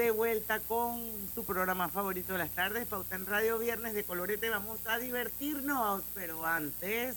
De 0.00 0.10
vuelta 0.12 0.60
con 0.60 0.98
su 1.34 1.44
programa 1.44 1.90
favorito 1.90 2.32
de 2.32 2.38
las 2.38 2.50
tardes, 2.52 2.86
Pauta 2.86 3.16
en 3.16 3.26
Radio 3.26 3.58
Viernes 3.58 3.92
de 3.92 4.02
Colorete. 4.02 4.48
Vamos 4.48 4.78
a 4.86 4.98
divertirnos, 4.98 6.02
pero 6.14 6.46
antes 6.46 7.16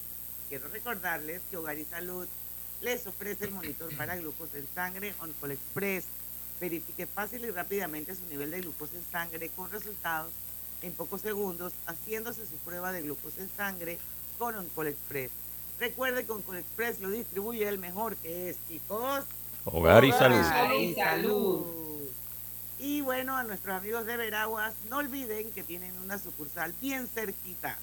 quiero 0.49 0.67
recordarles 0.67 1.41
que 1.49 1.55
Hogar 1.55 1.77
y 1.77 1.85
Salud 1.85 2.27
les 2.81 3.07
ofrece 3.07 3.45
el 3.45 3.51
monitor 3.51 3.95
para 3.95 4.17
glucosa 4.17 4.57
en 4.57 4.67
sangre 4.75 5.13
Oncol 5.21 5.51
Express. 5.51 6.03
Verifique 6.59 7.07
fácil 7.07 7.45
y 7.45 7.51
rápidamente 7.51 8.15
su 8.15 8.25
nivel 8.25 8.51
de 8.51 8.59
glucosa 8.59 8.97
en 8.97 9.05
sangre 9.09 9.47
con 9.55 9.71
resultados 9.71 10.33
en 10.81 10.91
pocos 10.91 11.21
segundos 11.21 11.71
haciéndose 11.85 12.45
su 12.45 12.57
prueba 12.65 12.91
de 12.91 13.03
glucosa 13.03 13.43
en 13.43 13.49
sangre 13.55 13.97
con 14.37 14.55
Oncol 14.57 14.87
Express. 14.87 15.31
Recuerde 15.79 16.25
que 16.25 16.33
Oncol 16.33 16.57
Express 16.57 16.99
lo 16.99 17.09
distribuye 17.11 17.65
el 17.65 17.77
mejor 17.77 18.17
que 18.17 18.49
es, 18.49 18.57
chicos. 18.67 19.23
Hogar 19.63 20.03
y 20.03 20.11
salud. 20.11 20.39
Hogar 20.39 20.75
y 20.75 20.93
salud. 20.95 21.82
Y 22.83 22.99
bueno, 22.99 23.37
a 23.37 23.45
nuestros 23.45 23.77
amigos 23.77 24.05
de 24.05 24.17
Veraguas, 24.17 24.73
no 24.89 24.97
olviden 24.97 25.49
que 25.53 25.63
tienen 25.63 25.97
una 26.03 26.17
sucursal 26.17 26.73
bien 26.81 27.07
cerquita. 27.07 27.77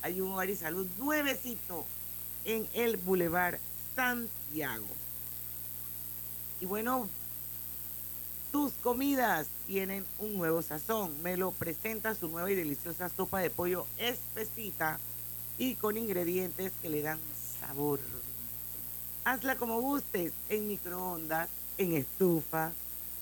Hay 0.00 0.22
un 0.22 0.32
hogar 0.32 0.48
y 0.48 0.56
salud 0.56 0.88
nuevecito 0.96 1.84
en 2.46 2.66
el 2.72 2.96
Boulevard 2.96 3.58
Santiago. 3.94 4.86
Y 6.62 6.64
bueno, 6.64 7.10
tus 8.52 8.72
comidas 8.82 9.48
tienen 9.66 10.06
un 10.18 10.38
nuevo 10.38 10.62
sazón. 10.62 11.12
Melo 11.22 11.50
presenta 11.50 12.14
su 12.14 12.28
nueva 12.28 12.50
y 12.50 12.54
deliciosa 12.54 13.10
sopa 13.10 13.40
de 13.40 13.50
pollo 13.50 13.86
espesita 13.98 14.98
y 15.58 15.74
con 15.74 15.98
ingredientes 15.98 16.72
que 16.80 16.88
le 16.88 17.02
dan 17.02 17.18
sabor. 17.60 18.00
Hazla 19.26 19.56
como 19.56 19.82
gustes, 19.82 20.32
en 20.48 20.68
microondas, 20.68 21.50
en 21.76 21.92
estufa, 21.92 22.72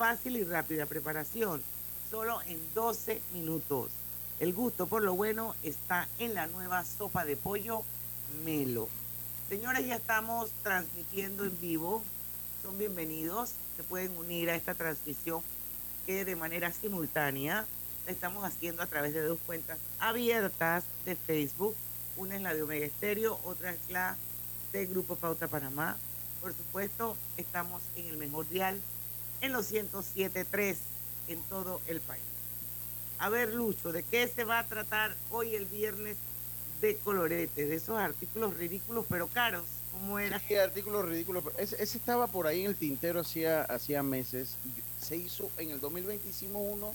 fácil 0.00 0.38
y 0.38 0.44
rápida 0.44 0.86
preparación, 0.86 1.62
solo 2.10 2.40
en 2.46 2.58
12 2.72 3.20
minutos. 3.34 3.90
El 4.38 4.54
gusto 4.54 4.86
por 4.86 5.02
lo 5.02 5.12
bueno 5.12 5.54
está 5.62 6.08
en 6.18 6.32
la 6.32 6.46
nueva 6.46 6.86
sopa 6.86 7.26
de 7.26 7.36
pollo 7.36 7.82
Melo. 8.42 8.88
Señores, 9.50 9.86
ya 9.86 9.96
estamos 9.96 10.52
transmitiendo 10.62 11.44
en 11.44 11.60
vivo. 11.60 12.02
Son 12.62 12.78
bienvenidos. 12.78 13.52
Se 13.76 13.82
pueden 13.82 14.16
unir 14.16 14.48
a 14.48 14.54
esta 14.54 14.72
transmisión 14.72 15.42
que 16.06 16.24
de 16.24 16.34
manera 16.34 16.72
simultánea 16.72 17.66
la 18.06 18.12
estamos 18.12 18.42
haciendo 18.42 18.82
a 18.82 18.86
través 18.86 19.12
de 19.12 19.20
dos 19.20 19.38
cuentas 19.44 19.78
abiertas 19.98 20.84
de 21.04 21.14
Facebook. 21.14 21.76
Una 22.16 22.36
es 22.36 22.40
la 22.40 22.54
de 22.54 22.62
Omega 22.62 22.86
Estéreo, 22.86 23.38
otra 23.44 23.72
es 23.72 23.90
la 23.90 24.16
del 24.72 24.86
Grupo 24.86 25.16
Pauta 25.16 25.46
Panamá. 25.46 25.98
Por 26.40 26.54
supuesto, 26.54 27.18
estamos 27.36 27.82
en 27.96 28.06
el 28.06 28.16
mejor 28.16 28.48
dial, 28.48 28.80
en 29.40 29.52
los 29.52 29.72
107.3 29.72 30.76
en 31.28 31.42
todo 31.44 31.80
el 31.86 32.00
país. 32.00 32.22
A 33.18 33.28
ver, 33.28 33.54
Lucho, 33.54 33.92
¿de 33.92 34.02
qué 34.02 34.26
se 34.28 34.44
va 34.44 34.60
a 34.60 34.66
tratar 34.66 35.14
hoy 35.30 35.54
el 35.54 35.66
viernes 35.66 36.16
de 36.80 36.96
colorete? 36.96 37.66
De 37.66 37.76
esos 37.76 37.98
artículos 37.98 38.56
ridículos 38.56 39.04
pero 39.08 39.26
caros. 39.26 39.66
¿Cómo 39.92 40.18
era? 40.18 40.40
Sí, 40.40 40.54
artículos 40.54 41.06
ridículos. 41.06 41.44
Ese, 41.58 41.82
estaba 41.82 42.26
por 42.28 42.46
ahí 42.46 42.60
en 42.60 42.68
el 42.68 42.76
tintero 42.76 43.20
hacía, 43.20 43.62
hacía 43.62 44.02
meses. 44.02 44.56
Se 45.00 45.16
hizo, 45.16 45.50
en 45.58 45.70
el 45.70 45.80
2020 45.80 46.28
hicimos 46.28 46.62
uno, 46.64 46.94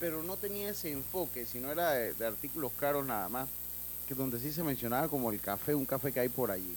pero 0.00 0.22
no 0.22 0.36
tenía 0.36 0.70
ese 0.70 0.92
enfoque, 0.92 1.44
sino 1.44 1.70
era 1.70 1.90
de, 1.90 2.14
de 2.14 2.26
artículos 2.26 2.72
caros 2.78 3.04
nada 3.04 3.28
más, 3.28 3.48
que 4.08 4.14
donde 4.14 4.40
sí 4.40 4.52
se 4.52 4.62
mencionaba 4.62 5.08
como 5.08 5.30
el 5.30 5.40
café, 5.40 5.74
un 5.74 5.84
café 5.84 6.12
que 6.12 6.20
hay 6.20 6.28
por 6.28 6.50
allí. 6.50 6.76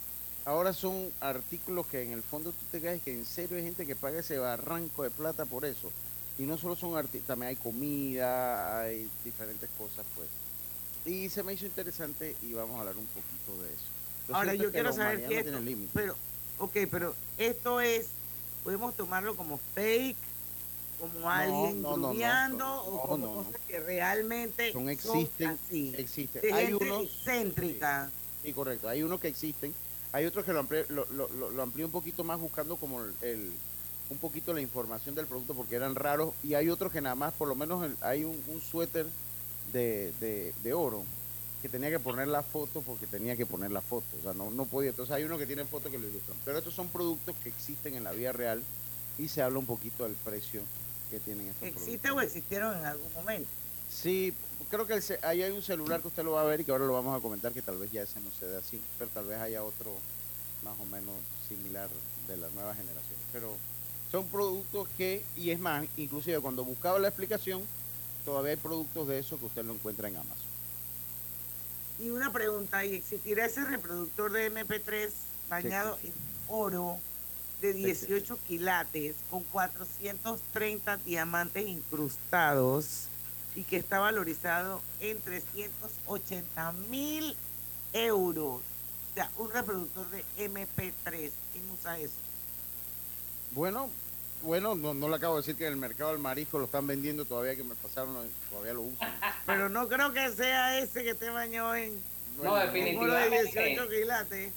Ahora 0.49 0.73
son 0.73 1.11
artículos 1.19 1.85
que 1.85 2.01
en 2.01 2.11
el 2.11 2.23
fondo 2.23 2.51
tú 2.51 2.65
te 2.71 2.81
caes 2.81 3.03
que 3.03 3.13
en 3.13 3.23
serio 3.23 3.57
hay 3.57 3.63
gente 3.63 3.85
que 3.85 3.95
paga 3.95 4.19
ese 4.19 4.39
barranco 4.39 5.03
de 5.03 5.11
plata 5.11 5.45
por 5.45 5.63
eso. 5.63 5.91
Y 6.39 6.43
no 6.43 6.57
solo 6.57 6.75
son 6.75 6.97
artículos, 6.97 7.27
también 7.27 7.49
hay 7.49 7.55
comida, 7.55 8.81
hay 8.81 9.07
diferentes 9.23 9.69
cosas, 9.77 10.07
pues. 10.15 10.27
Y 11.05 11.29
se 11.29 11.43
me 11.43 11.53
hizo 11.53 11.67
interesante 11.67 12.35
y 12.41 12.53
vamos 12.53 12.77
a 12.77 12.79
hablar 12.79 12.97
un 12.97 13.05
poquito 13.05 13.61
de 13.61 13.69
eso. 13.69 13.83
Lo 14.27 14.35
Ahora, 14.37 14.55
yo 14.55 14.65
que 14.65 14.71
quiero 14.71 14.91
saber 14.91 15.19
no 15.19 15.29
esto, 15.29 15.59
límite. 15.59 15.91
pero, 15.93 16.15
ok, 16.57 16.77
pero 16.89 17.13
esto 17.37 17.79
es, 17.79 18.07
podemos 18.63 18.95
tomarlo 18.95 19.35
como 19.35 19.59
fake, 19.75 20.17
como 20.99 21.29
alguien 21.29 21.79
no, 21.79 21.95
no, 21.95 22.11
no, 22.11 22.49
no, 22.49 22.83
o 22.85 23.01
como 23.03 23.17
no, 23.17 23.35
no. 23.35 23.43
cosas 23.43 23.61
que 23.67 23.79
realmente 23.81 24.71
Son 24.73 24.89
existen, 24.89 25.47
así, 25.49 25.93
existen. 25.95 26.41
de 26.41 26.53
Hay 26.53 26.67
gente 26.69 26.85
unos 26.85 27.03
excéntrica. 27.03 28.09
Sí, 28.41 28.51
correcto. 28.51 28.89
Hay 28.89 29.03
unos 29.03 29.19
que 29.19 29.27
existen. 29.27 29.75
Hay 30.11 30.25
otros 30.25 30.43
que 30.43 30.53
lo 30.53 30.59
amplío, 30.59 30.85
lo, 30.89 31.05
lo, 31.11 31.63
un 31.63 31.91
poquito 31.91 32.23
más 32.23 32.39
buscando 32.39 32.75
como 32.77 33.01
el, 33.03 33.13
el- 33.21 33.51
un 34.09 34.17
poquito 34.17 34.53
la 34.55 34.61
información 34.61 35.13
del 35.13 35.27
producto 35.27 35.53
porque 35.53 35.75
eran 35.75 35.93
raros. 35.93 36.33
Y 36.43 36.55
hay 36.55 36.69
otros 36.69 36.91
que 36.91 36.99
nada 36.99 37.13
más, 37.15 37.31
por 37.33 37.47
lo 37.47 37.53
menos 37.55 37.85
el- 37.85 37.95
hay 38.01 38.23
un, 38.23 38.41
un 38.47 38.59
suéter 38.61 39.05
de, 39.71 40.11
de, 40.19 40.53
de 40.63 40.73
oro 40.73 41.03
que 41.61 41.69
tenía 41.69 41.89
que 41.91 41.99
poner 41.99 42.27
la 42.27 42.41
foto 42.41 42.81
porque 42.81 43.05
tenía 43.05 43.35
que 43.35 43.45
poner 43.45 43.69
la 43.71 43.81
foto. 43.81 44.05
O 44.19 44.23
sea, 44.23 44.33
no, 44.33 44.49
no 44.49 44.65
podía. 44.65 44.89
Entonces 44.89 45.13
hay 45.15 45.23
uno 45.25 45.37
que 45.37 45.45
tiene 45.45 45.63
fotos 45.65 45.91
que 45.91 45.99
lo 45.99 46.07
ilustran. 46.07 46.37
Pero 46.43 46.57
estos 46.57 46.73
son 46.73 46.87
productos 46.87 47.35
que 47.43 47.49
existen 47.49 47.93
en 47.95 48.03
la 48.03 48.11
vida 48.13 48.31
real 48.31 48.63
y 49.19 49.27
se 49.27 49.43
habla 49.43 49.59
un 49.59 49.65
poquito 49.67 50.05
del 50.05 50.13
precio 50.15 50.63
que 51.11 51.19
tienen 51.19 51.47
estos 51.47 51.59
productos. 51.69 51.83
¿Existe 51.87 52.09
o 52.11 52.21
existieron 52.21 52.77
en 52.77 52.85
algún 52.85 53.13
momento? 53.13 53.49
Sí, 53.89 54.33
creo 54.69 54.85
que 54.85 54.93
el 54.93 55.03
ahí 55.23 55.41
hay 55.41 55.51
un 55.51 55.63
celular 55.63 56.01
que 56.01 56.07
usted 56.07 56.23
lo 56.23 56.33
va 56.33 56.41
a 56.41 56.45
ver 56.45 56.61
y 56.61 56.63
que 56.63 56.71
ahora 56.71 56.85
lo 56.85 56.93
vamos 56.93 57.17
a 57.17 57.21
comentar, 57.21 57.51
que 57.51 57.61
tal 57.61 57.77
vez 57.77 57.91
ya 57.91 58.03
ese 58.03 58.19
no 58.21 58.29
se 58.31 58.45
dé 58.47 58.57
así, 58.57 58.81
pero 58.97 59.09
tal 59.11 59.25
vez 59.25 59.39
haya 59.39 59.63
otro 59.63 59.91
más 60.63 60.75
o 60.79 60.85
menos 60.85 61.15
similar 61.47 61.89
de 62.27 62.37
la 62.37 62.49
nueva 62.49 62.75
generación. 62.75 63.19
Pero 63.33 63.55
son 64.11 64.27
productos 64.27 64.87
que, 64.97 65.23
y 65.35 65.51
es 65.51 65.59
más, 65.59 65.85
inclusive 65.97 66.39
cuando 66.39 66.63
buscaba 66.63 66.99
la 66.99 67.07
explicación, 67.07 67.63
todavía 68.25 68.51
hay 68.51 68.57
productos 68.57 69.07
de 69.07 69.19
eso 69.19 69.39
que 69.39 69.45
usted 69.45 69.65
lo 69.65 69.73
encuentra 69.73 70.07
en 70.07 70.17
Amazon. 70.17 70.49
Y 71.99 72.09
una 72.09 72.31
pregunta, 72.31 72.85
¿y 72.85 72.95
existirá 72.95 73.45
ese 73.45 73.65
reproductor 73.65 74.31
de 74.31 74.51
MP3 74.53 75.09
bañado 75.49 75.97
en 76.03 76.13
oro 76.47 76.97
de 77.61 77.73
18 77.73 78.39
quilates 78.47 79.15
con 79.29 79.43
430 79.43 80.97
diamantes 80.97 81.67
incrustados 81.67 83.09
y 83.59 83.63
que 83.63 83.75
está 83.75 83.99
valorizado 83.99 84.81
en 85.01 85.19
380 85.19 86.71
mil 86.89 87.35
euros? 87.91 88.61
O 88.61 89.13
sea, 89.13 89.29
un 89.37 89.51
reproductor 89.51 90.07
de 90.11 90.23
MP3. 90.37 91.29
¿Quién 91.51 91.69
usa 91.71 91.99
eso? 91.99 92.13
Bueno, 93.51 93.89
bueno, 94.43 94.75
no, 94.75 94.93
no 94.93 95.09
le 95.09 95.17
acabo 95.17 95.35
de 95.35 95.41
decir 95.41 95.57
que 95.57 95.65
en 95.65 95.73
el 95.73 95.77
mercado 95.79 96.11
del 96.11 96.19
marisco 96.19 96.57
lo 96.57 96.65
están 96.65 96.87
vendiendo 96.87 97.25
todavía 97.25 97.53
que 97.57 97.65
me 97.65 97.75
pasaron, 97.75 98.15
todavía 98.49 98.73
lo 98.75 98.83
usan. 98.83 99.11
Pero 99.45 99.67
no 99.67 99.89
creo 99.89 100.13
que 100.13 100.29
sea 100.31 100.79
ese 100.79 101.03
que 101.03 101.13
te 101.13 101.29
bañó 101.29 101.75
en 101.75 102.01
No, 102.37 102.43
en 102.43 102.47
oro 102.47 102.55
de 102.55 102.65
definitivamente. 102.67 103.43
18 103.43 103.89
quilates. 103.89 104.53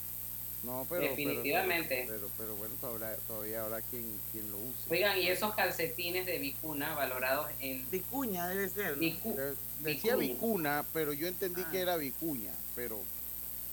No, 0.63 0.87
pero, 0.89 1.01
pero- 1.01 1.11
Definitivamente. 1.11 2.05
Pero, 2.09 2.31
pero, 2.39 2.55
bueno, 2.57 2.75
todavía, 2.81 3.17
todavía 3.27 3.65
habrá 3.65 3.81
quien, 3.83 4.05
quien 4.31 4.49
lo 4.51 4.59
use. 4.59 4.79
Oigan, 4.91 5.19
y 5.19 5.27
esos 5.29 5.55
calcetines 5.55 6.25
de 6.25 6.39
vicuna 6.39 6.95
valorados 6.95 7.51
en... 7.61 7.85
Vicuña 7.91 8.49
debe 8.49 8.69
ser. 8.69 8.97
¿no? 8.97 9.03
Vicu- 9.03 9.35
Decía 9.81 10.15
vicuña. 10.15 10.17
vicuna, 10.17 10.85
pero 10.93 11.13
yo 11.13 11.27
entendí 11.27 11.63
Ah. 11.67 11.69
que 11.73 11.81
era 11.81 11.97
vicuña, 11.97 12.53
pero 12.77 12.99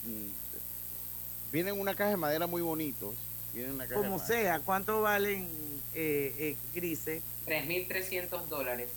mm, 0.06 1.52
vienen 1.52 1.76
en 1.76 1.82
una 1.82 1.94
caja 1.96 2.10
de 2.12 2.18
madera 2.18 2.48
muy 2.48 2.62
bonitos. 2.64 3.14
Vienen 3.54 3.74
una 3.76 3.88
caja 3.88 4.02
Como 4.02 4.18
sea, 4.20 4.60
¿cuánto 4.60 5.02
valen 5.02 5.48
eh, 5.94 6.34
eh, 6.40 6.56
grises? 6.74 7.22
3.300 7.46 8.46
dólares. 8.48 8.90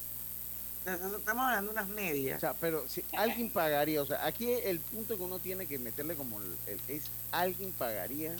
Estamos 0.84 1.44
hablando 1.44 1.72
de 1.72 1.78
unas 1.78 1.88
medias. 1.90 2.36
O 2.38 2.40
sea, 2.40 2.54
pero 2.54 2.88
si 2.88 3.04
alguien 3.16 3.50
pagaría, 3.50 4.02
o 4.02 4.06
sea, 4.06 4.26
aquí 4.26 4.50
el 4.50 4.80
punto 4.80 5.16
que 5.16 5.22
uno 5.22 5.38
tiene 5.38 5.66
que 5.66 5.78
meterle 5.78 6.16
como 6.16 6.40
el, 6.40 6.56
el- 6.66 6.80
es 6.88 7.04
alguien 7.30 7.70
pagaría 7.72 8.34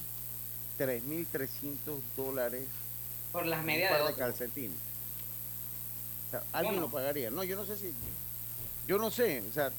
3.300 0.78 2.00
dólares 2.16 2.64
Por 3.30 3.46
las 3.46 3.60
un 3.60 3.66
medias 3.66 3.92
par 3.92 4.02
de 4.02 4.08
de 4.08 4.14
calcetines. 4.18 4.76
O 6.28 6.30
sea, 6.32 6.42
alguien 6.52 6.74
Bueno. 6.74 6.86
lo 6.88 6.92
pagaría. 6.92 7.30
No, 7.30 7.44
yo 7.44 7.54
no 7.56 7.64
sé 7.64 7.76
si, 7.76 7.92
yo 8.88 8.98
no 8.98 9.10
sé, 9.10 9.42
o 9.48 9.52
sea, 9.52 9.70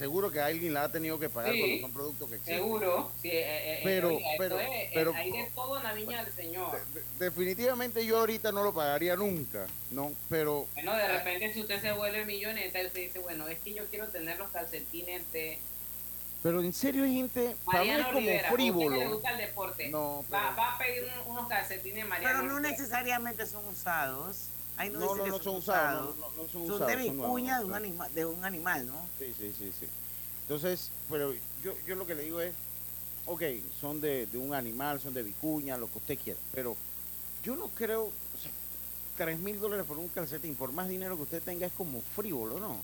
seguro 0.00 0.30
que 0.30 0.40
alguien 0.40 0.72
la 0.72 0.84
ha 0.84 0.88
tenido 0.90 1.18
que 1.20 1.28
pagar 1.28 1.52
Sí, 1.52 1.60
cuando 1.60 1.80
son 1.82 1.92
productos 1.92 2.28
que 2.30 2.34
existen. 2.36 2.56
Seguro. 2.56 3.12
Sí, 3.20 3.28
eh, 3.28 3.32
eh, 3.42 3.74
eh, 3.74 3.80
Pero- 3.84 4.18
pero- 4.38 4.58
es- 4.58 4.68
eh, 4.70 4.90
pero- 4.94 5.14
hay 5.14 5.30
de 5.30 5.44
todo 5.54 5.76
en 5.76 5.82
la 5.82 5.92
viña 5.92 6.24
del 6.24 6.32
Señor. 6.32 6.80
Definitivamente 7.18 8.04
yo 8.06 8.18
ahorita 8.18 8.50
no 8.50 8.64
lo 8.64 8.72
pagaría 8.72 9.14
nunca, 9.14 9.66
no, 9.90 10.10
pero 10.30 10.66
Bueno, 10.72 10.94
de 10.96 11.06
repente 11.06 11.52
si 11.52 11.60
usted 11.60 11.82
se 11.82 11.92
vuelve 11.92 12.24
milloneta 12.24 12.80
y 12.82 12.86
usted 12.86 13.00
dice, 13.02 13.18
bueno, 13.18 13.46
es 13.48 13.60
que 13.60 13.74
yo 13.74 13.84
quiero 13.90 14.08
tener 14.08 14.38
los 14.38 14.50
calcetines 14.50 15.30
de 15.32 15.58
pero 16.42 16.62
en 16.62 16.72
serio 16.72 17.04
hay 17.04 17.12
gente, 17.16 17.54
para 17.66 17.82
mí 17.84 17.90
es 17.90 17.96
Mariano 17.98 18.14
como 18.14 18.26
que 18.26 18.32
le 18.32 18.44
frívolo. 18.50 19.10
gusta 19.12 19.30
el 19.32 19.36
deporte. 19.36 19.88
No, 19.90 20.24
va, 20.32 20.54
pero- 20.54 20.56
va 20.56 20.74
a 20.74 20.78
pedir 20.78 21.02
un- 21.26 21.32
unos 21.32 21.46
calcetines 21.50 22.06
Mariano 22.06 22.38
Pero 22.38 22.48
no 22.50 22.56
Rivera. 22.56 22.70
necesariamente 22.78 23.44
son 23.44 23.66
usados. 23.66 24.48
Ahí 24.80 24.88
no, 24.88 24.98
No, 24.98 25.26
no, 25.26 25.42
son 25.42 25.56
usados, 25.56 26.16
no, 26.16 26.30
no, 26.30 26.48
son 26.48 26.66
Son 26.66 26.76
usados, 26.76 26.86
de 26.86 26.96
vicuña 26.96 27.58
de, 27.58 27.64
un 27.64 27.70
claro. 27.70 27.84
anima, 27.84 28.08
de 28.08 28.24
un 28.24 28.42
animal, 28.42 28.86
¿no? 28.86 29.06
Sí, 29.18 29.26
sí, 29.38 29.52
sí, 29.58 29.70
sí. 29.78 29.86
Entonces, 30.40 30.90
pero 31.10 31.34
yo, 31.62 31.74
yo 31.86 31.96
lo 31.96 32.06
que 32.06 32.14
le 32.14 32.22
digo 32.22 32.40
es, 32.40 32.54
ok, 33.26 33.42
son 33.78 34.00
de, 34.00 34.24
de 34.26 34.38
un 34.38 34.54
animal, 34.54 34.98
son 34.98 35.12
de 35.12 35.22
vicuña, 35.22 35.76
lo 35.76 35.86
que 35.90 35.98
usted 35.98 36.18
quiera, 36.18 36.40
pero 36.54 36.78
yo 37.44 37.56
no 37.56 37.68
creo, 37.68 38.04
o 38.04 38.38
sea, 38.40 38.50
3 39.18 39.38
mil 39.40 39.60
dólares 39.60 39.84
por 39.84 39.98
un 39.98 40.08
calcetín, 40.08 40.54
por 40.54 40.72
más 40.72 40.88
dinero 40.88 41.14
que 41.14 41.24
usted 41.24 41.42
tenga, 41.42 41.66
es 41.66 41.74
como 41.74 42.00
frívolo, 42.16 42.58
¿no? 42.58 42.78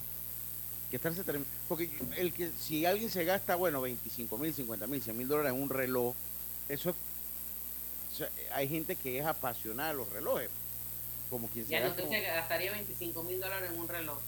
Que 0.91 0.97
estarse 0.97 1.25
porque 1.67 1.91
el 2.19 2.35
que 2.35 2.51
si 2.61 2.85
alguien 2.85 3.09
se 3.09 3.25
gasta, 3.25 3.57
bueno, 3.57 3.81
25 3.81 4.37
mil, 4.37 4.53
50 4.53 4.87
mil, 4.87 5.01
100 5.01 5.17
mil 5.17 5.29
dólares 5.29 5.55
en 5.55 5.63
un 5.63 5.71
reloj, 5.71 6.15
eso 6.69 6.91
es, 6.91 6.97
o 8.13 8.17
sea, 8.19 8.29
hay 8.53 8.69
gente 8.69 8.97
que 8.97 9.19
es 9.19 9.25
apasionada 9.25 9.93
de 9.93 9.97
los 9.97 10.11
relojes, 10.11 10.51
como 11.31 11.49
quien 11.49 11.65
se 11.67 11.73
Ya 11.73 11.89
no 11.89 11.95
se 11.95 12.21
gastaría 12.23 12.73
25 12.73 13.23
mil 13.23 13.41
dólares 13.41 13.71
en 13.73 13.79
un 13.81 13.89
reloj. 13.89 14.19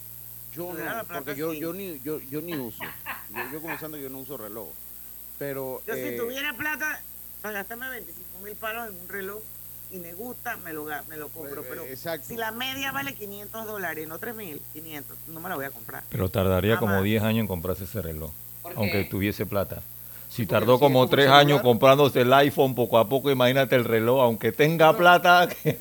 yo 0.54 0.72
no, 0.72 1.04
porque 1.06 1.36
yo, 1.36 1.52
sí. 1.52 1.60
yo 1.60 1.72
ni 1.72 2.00
yo, 2.00 2.20
yo 2.20 2.40
ni 2.40 2.56
uso. 2.56 2.82
Yo, 3.30 3.52
yo 3.52 3.60
comenzando 3.60 3.96
yo 3.96 4.08
no 4.08 4.18
uso 4.18 4.36
reloj. 4.36 4.68
Pero 5.38 5.82
Yo 5.86 5.94
eh, 5.94 6.10
si 6.10 6.16
tuviera 6.16 6.52
plata 6.54 7.00
para 7.42 7.54
gastarme 7.54 7.88
25 7.90 8.38
mil 8.42 8.56
palos 8.56 8.88
en 8.88 9.00
un 9.00 9.08
reloj 9.08 9.40
y 9.90 9.98
me 9.98 10.12
gusta, 10.12 10.56
me 10.58 10.72
lo, 10.72 10.84
me 11.08 11.16
lo 11.16 11.28
compro. 11.28 11.62
Eh, 11.62 11.66
Pero 11.68 11.84
exacto. 11.84 12.26
si 12.26 12.36
la 12.36 12.50
media 12.50 12.92
vale 12.92 13.14
500 13.14 13.66
dólares, 13.66 14.06
no 14.08 14.18
3 14.18 14.34
mil, 14.34 14.60
500, 14.72 15.16
no 15.28 15.40
me 15.40 15.48
la 15.48 15.54
voy 15.54 15.64
a 15.64 15.70
comprar. 15.70 16.02
Pero 16.10 16.28
tardaría 16.28 16.76
como 16.78 16.92
Jamás. 16.92 17.04
10 17.04 17.22
años 17.22 17.40
en 17.42 17.46
comprarse 17.46 17.84
ese 17.84 18.02
reloj, 18.02 18.32
¿Por 18.62 18.72
aunque 18.76 19.04
tuviese 19.04 19.46
plata. 19.46 19.82
Si 20.30 20.46
tardó 20.46 20.78
como 20.78 21.00
como 21.00 21.04
el 21.04 21.10
3 21.10 21.24
celular. 21.24 21.40
años 21.40 21.62
comprándose 21.62 22.20
el 22.20 22.32
iPhone 22.32 22.74
poco 22.74 22.98
a 22.98 23.08
poco, 23.08 23.30
imagínate 23.30 23.74
el 23.76 23.84
reloj, 23.84 24.20
aunque 24.22 24.52
tenga 24.52 24.96
plata, 24.96 25.48
que- 25.62 25.78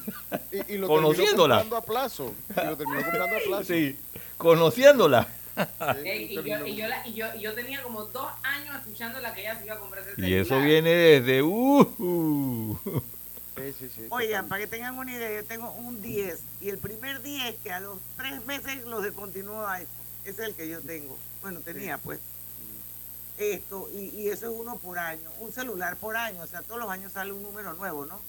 y, 0.52 0.74
y 0.74 0.78
lo 0.78 0.88
conociéndola. 0.88 1.58
terminó 1.58 1.76
comprando 1.76 1.78
a 1.78 1.82
plazo. 1.82 2.34
Y 2.50 2.66
lo 2.66 2.78
terminó 2.78 3.02
comprando 3.04 3.36
a 3.36 3.40
plazo. 3.48 3.64
sí, 3.66 3.98
conociéndola. 4.38 5.28
Y, 6.06 6.36
yo, 6.36 6.66
y, 6.68 6.76
yo, 6.76 6.88
la- 6.88 7.08
y, 7.08 7.14
yo, 7.16 7.26
y 7.36 7.42
yo 7.42 7.54
tenía 7.56 7.82
como 7.82 8.04
dos 8.04 8.28
años 8.44 8.76
escuchando 8.76 9.20
la 9.20 9.34
que 9.34 9.42
ella 9.42 9.58
se 9.58 9.66
iba 9.66 9.74
a 9.74 9.80
comprar 9.80 10.04
ese 10.08 10.22
Y 10.22 10.34
eso 10.36 10.50
celular. 10.50 10.68
viene 10.68 10.90
desde... 10.92 11.42
Uh, 11.42 12.78
Sí, 13.58 13.74
sí, 13.80 13.90
sí. 13.96 14.02
Oigan, 14.12 14.48
para 14.48 14.62
que 14.62 14.68
tengan 14.68 14.96
una 15.00 15.12
idea, 15.12 15.42
yo 15.42 15.44
tengo 15.48 15.72
un 15.72 16.00
10 16.00 16.44
y 16.62 16.70
el 16.70 16.78
primer 16.78 17.24
10 17.24 17.56
que 17.64 17.72
a 17.72 17.80
los 17.80 17.98
tres 18.16 18.46
meses 18.46 18.86
lo 18.86 19.02
descontinuó 19.02 19.68
iPhone. 19.68 19.88
Ese 20.26 20.44
es 20.44 20.50
el 20.50 20.54
que 20.54 20.70
yo 20.70 20.80
tengo. 20.82 21.18
Bueno, 21.42 21.60
tenía 21.62 21.98
pues. 21.98 22.20
Esto, 23.38 23.88
y, 23.94 24.10
y 24.20 24.30
eso 24.30 24.52
es 24.52 24.60
uno 24.60 24.78
por 24.78 24.98
año. 24.98 25.30
Un 25.40 25.52
celular 25.52 25.96
por 25.98 26.18
año, 26.18 26.42
o 26.42 26.48
sea, 26.48 26.62
todos 26.64 26.80
los 26.80 26.90
años 26.90 27.12
sale 27.12 27.32
un 27.32 27.44
número 27.44 27.74
nuevo, 27.76 28.06
¿no? 28.06 28.20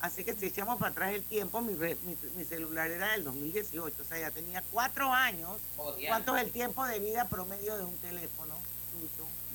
Así 0.00 0.24
que 0.24 0.34
si 0.34 0.46
echamos 0.46 0.78
para 0.78 0.90
atrás 0.90 1.12
el 1.14 1.22
tiempo, 1.22 1.60
mi, 1.62 1.74
re- 1.74 1.96
mi, 2.04 2.16
mi 2.36 2.44
celular 2.44 2.90
era 2.90 3.12
del 3.12 3.24
2018, 3.24 3.96
o 4.00 4.04
sea, 4.04 4.18
ya 4.18 4.30
tenía 4.30 4.62
cuatro 4.72 5.10
años. 5.12 5.50
Joder. 5.76 6.08
¿Cuánto 6.08 6.36
es 6.36 6.42
el 6.44 6.50
tiempo 6.50 6.84
de 6.86 6.98
vida 6.98 7.26
promedio 7.28 7.76
de 7.76 7.84
un 7.84 7.96
teléfono? 7.98 8.54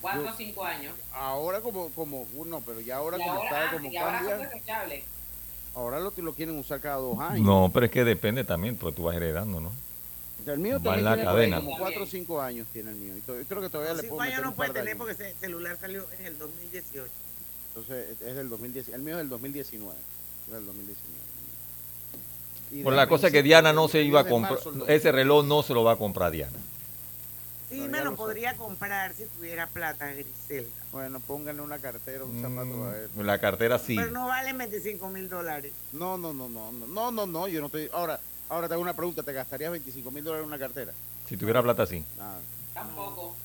Cuatro 0.02 0.30
o 0.30 0.34
cinco 0.36 0.64
años. 0.64 0.94
Ahora 1.14 1.62
como, 1.62 1.90
como, 1.90 2.26
uno, 2.36 2.62
pero 2.66 2.80
ya 2.80 2.98
ahora 2.98 3.18
y 3.18 3.22
como 3.22 3.34
ahora, 3.34 3.44
está, 3.50 3.70
ah, 3.70 3.72
como 3.74 3.92
y 3.92 3.98
ahora 3.98 4.20
son 4.20 4.28
cambia, 4.30 4.48
desechables. 4.48 5.04
ahora 5.76 6.00
lo, 6.00 6.14
lo 6.16 6.34
quieren 6.34 6.58
usar 6.58 6.80
cada 6.80 6.96
dos 6.98 7.20
años. 7.20 7.46
no, 7.46 7.70
pero 7.74 7.86
es 7.88 7.92
que 7.92 8.04
depende 8.06 8.44
también, 8.44 8.78
porque 8.78 8.96
tú 8.96 9.04
vas 9.04 9.16
heredando, 9.16 9.60
¿no? 9.60 9.72
O 10.42 10.44
sea, 10.46 10.54
el 10.54 10.60
mío 10.60 10.74
Va 10.74 10.78
en 10.78 10.84
también 10.84 11.06
la 11.06 11.14
tiene 11.16 11.30
cadena. 11.30 11.56
como 11.58 11.78
4 11.78 12.04
o 12.04 12.06
5 12.06 12.42
años 12.42 12.68
tiene 12.72 12.92
el 12.92 12.96
mío. 12.98 13.16
Y 13.18 13.22
yo 13.28 13.36
creo 13.48 13.62
que 13.62 13.70
todavía 13.70 13.94
le 13.94 14.04
puedo 14.04 14.22
años 14.22 14.32
meter 14.32 14.44
no 14.44 14.50
un 14.50 14.56
puede 14.56 14.68
par 14.70 14.74
de 14.76 14.80
tener 14.82 14.94
años. 14.96 15.08
porque 15.18 15.30
ese 15.30 15.40
celular 15.40 15.78
salió 15.80 16.06
en 16.20 16.26
el 16.26 16.38
2018. 16.38 17.12
Entonces 17.76 18.22
es 18.22 18.36
del 18.36 18.50
2010. 18.50 18.90
El 18.90 19.02
mío 19.02 19.16
es 19.16 19.20
del 19.20 19.30
2019. 19.30 19.98
Es 20.48 20.54
del 20.54 20.66
2019. 20.66 21.20
Y 22.72 22.84
Por 22.84 22.94
la 22.94 23.08
cosa 23.08 23.28
es 23.28 23.34
que 23.34 23.42
Diana 23.44 23.74
no 23.74 23.88
se 23.88 24.02
iba 24.04 24.20
a 24.20 24.24
10 24.24 24.26
de 24.26 24.32
comprar, 24.32 24.90
ese 24.90 25.12
reloj 25.12 25.44
no 25.46 25.64
se 25.64 25.74
lo 25.74 25.84
va 25.84 25.94
a 25.94 25.96
comprar 25.96 26.32
Diana. 26.32 26.58
Sí, 27.70 27.82
me 27.82 28.00
lo 28.00 28.06
lo 28.12 28.16
podría 28.16 28.56
comprar 28.56 29.14
si 29.14 29.26
tuviera 29.26 29.68
plata, 29.68 30.12
Griselda. 30.12 30.70
Bueno, 30.92 31.20
pónganle 31.20 31.62
una 31.62 31.78
cartera, 31.78 32.24
un 32.24 32.42
zapato 32.42 32.86
a 32.90 32.98
él. 32.98 33.10
Mm, 33.14 33.22
La 33.22 33.38
cartera 33.40 33.78
sí. 33.78 33.96
Pero 33.96 34.10
no 34.12 34.28
vale 34.28 34.54
25 34.54 35.08
mil 35.10 35.30
dólares. 35.30 35.72
No, 35.92 36.18
no, 36.18 36.34
no, 36.34 36.50
no, 36.50 36.72
no, 36.72 36.88
no, 36.88 37.12
no, 37.12 37.26
no, 37.28 37.48
yo 37.48 37.60
no 37.60 37.68
estoy. 37.68 37.90
Ahora, 37.94 38.20
ahora 38.50 38.68
te 38.68 38.74
hago 38.74 38.82
una 38.84 38.96
pregunta, 38.96 39.24
¿te 39.24 39.32
gastarías 39.34 39.72
25 39.72 40.12
mil 40.12 40.24
dólares 40.24 40.44
en 40.44 40.48
una 40.48 40.60
cartera? 40.60 40.92
Si 41.28 41.38
tuviera 41.38 41.62
plata 41.64 41.86
sí. 41.86 42.04
Tampoco. 42.74 43.36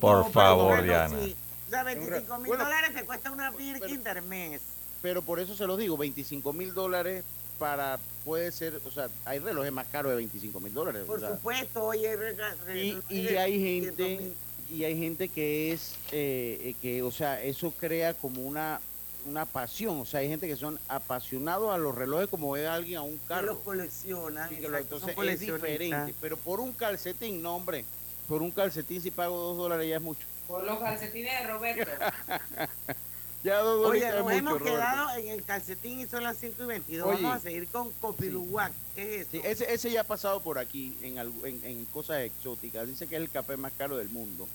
Por 0.00 0.18
No, 0.18 0.30
favor, 0.30 0.66
bueno, 0.68 0.82
Diana. 0.82 1.18
sí. 1.22 1.36
O 1.66 1.70
sea, 1.70 1.82
25 1.84 2.38
mil 2.38 2.46
Bueno, 2.48 2.64
dólares 2.64 2.94
te 2.94 3.04
cuesta 3.04 3.30
una 3.30 3.50
Birkin 3.50 3.90
intermes. 3.90 4.60
Pero 5.02 5.22
por 5.22 5.40
eso 5.40 5.54
se 5.54 5.66
los 5.66 5.78
digo, 5.78 5.96
25 5.96 6.52
mil 6.52 6.74
dólares 6.74 7.24
para, 7.58 7.98
puede 8.24 8.50
ser, 8.52 8.80
o 8.86 8.90
sea, 8.90 9.08
hay 9.24 9.38
relojes 9.38 9.72
más 9.72 9.86
caros 9.88 10.10
de 10.10 10.16
25 10.16 10.60
mil 10.60 10.72
dólares. 10.74 11.02
Por 11.06 11.18
o 11.18 11.20
sea, 11.20 11.30
supuesto, 11.36 11.84
oye, 11.84 12.12
y, 12.12 12.16
re- 12.16 13.02
y 13.08 13.26
re- 13.28 13.38
hay 13.38 13.58
100 13.58 13.84
gente 13.84 14.32
y 14.70 14.84
hay 14.84 14.96
gente 14.98 15.28
que 15.28 15.72
es 15.72 15.94
eh, 16.12 16.58
eh, 16.62 16.74
que 16.80 17.02
o 17.02 17.10
sea 17.10 17.42
eso 17.42 17.72
crea 17.72 18.14
como 18.14 18.42
una 18.42 18.80
una 19.26 19.46
pasión 19.46 20.00
o 20.00 20.04
sea 20.04 20.20
hay 20.20 20.28
gente 20.28 20.46
que 20.48 20.56
son 20.56 20.78
apasionados 20.88 21.72
a 21.72 21.78
los 21.78 21.94
relojes 21.94 22.28
como 22.28 22.50
ve 22.52 22.66
alguien 22.66 22.98
a 22.98 23.02
un 23.02 23.18
que 23.18 23.26
carro 23.26 23.46
los 23.48 23.58
coleccionan. 23.58 24.48
Sí, 24.48 24.56
que 24.56 24.62
lo- 24.62 24.68
exacto, 24.76 25.00
son 25.00 25.10
entonces 25.10 25.34
es 25.34 25.40
diferente 25.40 26.14
pero 26.20 26.36
por 26.36 26.60
un 26.60 26.72
calcetín 26.72 27.42
no 27.42 27.56
hombre 27.56 27.84
por 28.28 28.42
un 28.42 28.50
calcetín 28.50 29.00
si 29.02 29.10
pago 29.10 29.36
dos 29.38 29.56
dólares 29.56 29.88
ya 29.88 29.96
es 29.96 30.02
mucho 30.02 30.26
Por 30.46 30.64
los 30.64 30.78
calcetines 30.78 31.40
de 31.42 31.46
Roberto. 31.52 31.90
ya 33.42 33.58
dos 33.60 33.86
Oye, 33.88 34.00
dólares 34.00 34.08
es 34.08 34.14
nos 34.14 34.22
mucho 34.24 34.36
hemos 34.38 34.52
Roberto. 34.60 34.76
quedado 34.78 35.18
en 35.18 35.28
el 35.28 35.42
calcetín 35.44 36.00
y 36.00 36.06
son 36.06 36.22
las 36.22 36.36
5 36.38 36.62
y 36.62 36.66
22. 36.66 37.06
Oye. 37.08 37.22
Vamos 37.22 37.36
a 37.36 37.40
seguir 37.40 37.66
con 37.68 37.90
Copiluac. 37.92 38.72
¿Qué 38.94 39.14
es 39.16 39.20
eso? 39.22 39.30
Sí, 39.32 39.40
ese, 39.44 39.72
ese 39.72 39.90
ya 39.90 40.02
ha 40.02 40.04
pasado 40.04 40.40
por 40.40 40.58
aquí 40.58 40.96
en, 41.02 41.18
en, 41.18 41.60
en 41.64 41.84
cosas 41.86 42.20
exóticas. 42.20 42.86
Dice 42.86 43.06
que 43.06 43.16
es 43.16 43.22
el 43.22 43.30
café 43.30 43.56
más 43.56 43.72
caro 43.78 43.96
del 43.96 44.10
mundo. 44.10 44.46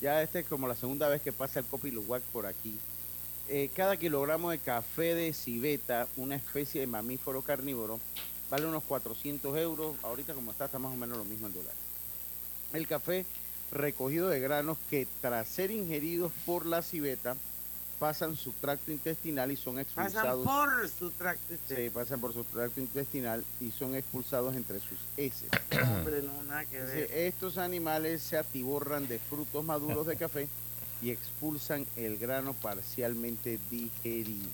Ya 0.00 0.22
este 0.22 0.40
es 0.40 0.46
como 0.46 0.68
la 0.68 0.76
segunda 0.76 1.08
vez 1.08 1.22
que 1.22 1.32
pasa 1.32 1.60
el 1.60 1.66
Copi 1.66 1.90
Luwak 1.90 2.22
por 2.24 2.46
aquí. 2.46 2.78
Eh, 3.52 3.68
cada 3.74 3.96
kilogramo 3.96 4.50
de 4.50 4.58
café 4.60 5.16
de 5.16 5.32
civeta, 5.32 6.06
una 6.16 6.36
especie 6.36 6.80
de 6.80 6.86
mamífero 6.86 7.42
carnívoro, 7.42 7.98
vale 8.48 8.64
unos 8.66 8.84
400 8.84 9.56
euros. 9.58 9.96
Ahorita 10.04 10.34
como 10.34 10.52
está, 10.52 10.66
está 10.66 10.78
más 10.78 10.92
o 10.92 10.96
menos 10.96 11.18
lo 11.18 11.24
mismo 11.24 11.48
en 11.48 11.54
dólares. 11.54 11.78
El 12.72 12.86
café 12.86 13.26
recogido 13.72 14.28
de 14.28 14.38
granos 14.38 14.78
que 14.88 15.08
tras 15.20 15.48
ser 15.48 15.72
ingeridos 15.72 16.30
por 16.46 16.64
la 16.64 16.80
civeta 16.82 17.36
pasan 17.98 18.36
su 18.36 18.52
tracto 18.52 18.92
intestinal 18.92 19.50
y 19.50 19.56
son 19.56 19.74
Pasan 19.74 20.04
expulsados. 20.04 20.46
por 20.46 20.88
su 20.88 21.10
tracto. 21.10 21.54
Sí, 21.68 21.90
pasan 21.90 22.20
por 22.20 22.32
su 22.32 22.44
tracto 22.44 22.80
intestinal 22.80 23.44
y 23.60 23.72
son 23.72 23.96
expulsados 23.96 24.54
entre 24.54 24.78
sus 24.78 24.98
heces. 25.16 25.48
Hombre, 25.98 26.22
no, 26.22 26.40
nada 26.44 26.64
que 26.66 26.80
ver. 26.80 27.10
estos 27.12 27.58
animales 27.58 28.22
se 28.22 28.36
atiborran 28.38 29.08
de 29.08 29.18
frutos 29.18 29.64
maduros 29.64 30.06
de 30.06 30.16
café 30.16 30.46
y 31.02 31.10
expulsan 31.10 31.86
el 31.96 32.18
grano 32.18 32.52
parcialmente 32.54 33.58
digerido. 33.70 34.48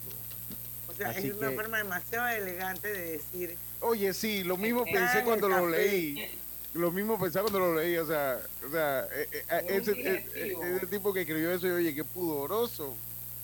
O 0.89 0.95
sea, 0.95 1.11
así 1.11 1.29
es 1.29 1.35
una 1.37 1.51
que- 1.51 1.57
forma 1.57 1.79
demasiado 1.79 2.29
elegante 2.29 2.89
de 2.93 3.13
decir. 3.13 3.57
Oye, 3.81 4.13
sí, 4.15 4.45
lo 4.45 4.57
mismo 4.57 4.85
Eh, 4.87 4.91
pensé 4.93 5.23
cuando 5.25 5.49
lo 5.49 5.69
leí. 5.69 6.31
Lo 6.75 6.91
mismo 6.91 7.19
pensé 7.19 7.41
cuando 7.41 7.59
lo 7.59 7.75
leí, 7.75 7.97
o 7.97 8.07
sea, 8.07 8.39
o 8.67 8.71
sea, 8.71 9.07
eh, 9.13 9.29
eh, 9.33 9.65
ese, 9.69 9.93
eh, 9.93 10.57
ese 10.77 10.87
tipo 10.87 11.13
que 11.13 11.21
escribió 11.23 11.51
eso, 11.51 11.67
y, 11.67 11.71
oye, 11.71 11.95
qué 11.95 12.05
pudoroso. 12.05 12.95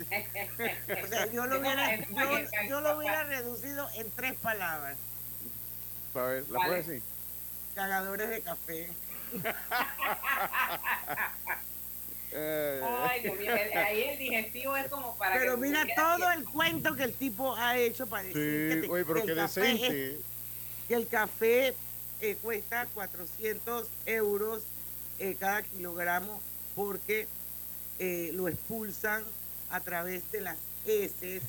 O 0.01 1.07
sea, 1.09 1.27
yo 1.33 1.47
lo 1.47 1.61
hubiera, 1.61 1.97
yo, 1.97 2.69
yo 2.69 2.81
lo 2.81 2.99
hubiera 2.99 3.25
reducido 3.25 3.88
en 3.97 4.11
tres 4.12 4.35
palabras. 4.41 4.97
A 6.15 6.21
ver, 6.23 6.43
¿la 6.51 6.57
¿Cuál 6.57 6.69
puedes 6.69 6.83
es? 6.83 6.88
decir? 6.88 7.03
Cagadores 7.75 8.29
de 8.31 8.41
café. 8.43 8.88
Ay, 12.35 13.27
ahí 13.75 14.03
el 14.03 14.18
digestivo 14.18 14.77
es 14.77 14.87
como 14.88 15.16
para 15.16 15.38
Pero 15.38 15.55
que 15.57 15.61
mira 15.61 15.87
todo 15.95 16.31
el 16.31 16.45
cuento 16.45 16.95
que 16.97 17.05
el 17.05 17.14
tipo 17.14 17.55
ha 17.57 17.77
hecho 17.79 18.07
para 18.07 18.23
decir 18.25 18.35
que, 18.35 18.75
sí, 18.75 18.87
te- 18.87 18.92
oye, 18.92 19.05
pero 19.05 19.21
que 19.21 19.27
qué 19.27 19.33
el 19.33 19.38
café 19.38 19.61
es- 19.73 19.81
decente. 19.81 20.21
que 20.88 20.95
el 20.95 21.07
café 21.09 21.75
eh, 22.21 22.37
cuesta 22.42 22.87
400 22.95 23.87
euros 24.07 24.62
eh, 25.18 25.37
cada 25.38 25.62
kilogramo 25.62 26.40
porque 26.75 27.27
eh, 27.99 28.31
lo 28.35 28.49
expulsan 28.49 29.23
a 29.71 29.81
través 29.81 30.31
de 30.33 30.40
las 30.40 30.57
heces, 30.87 31.42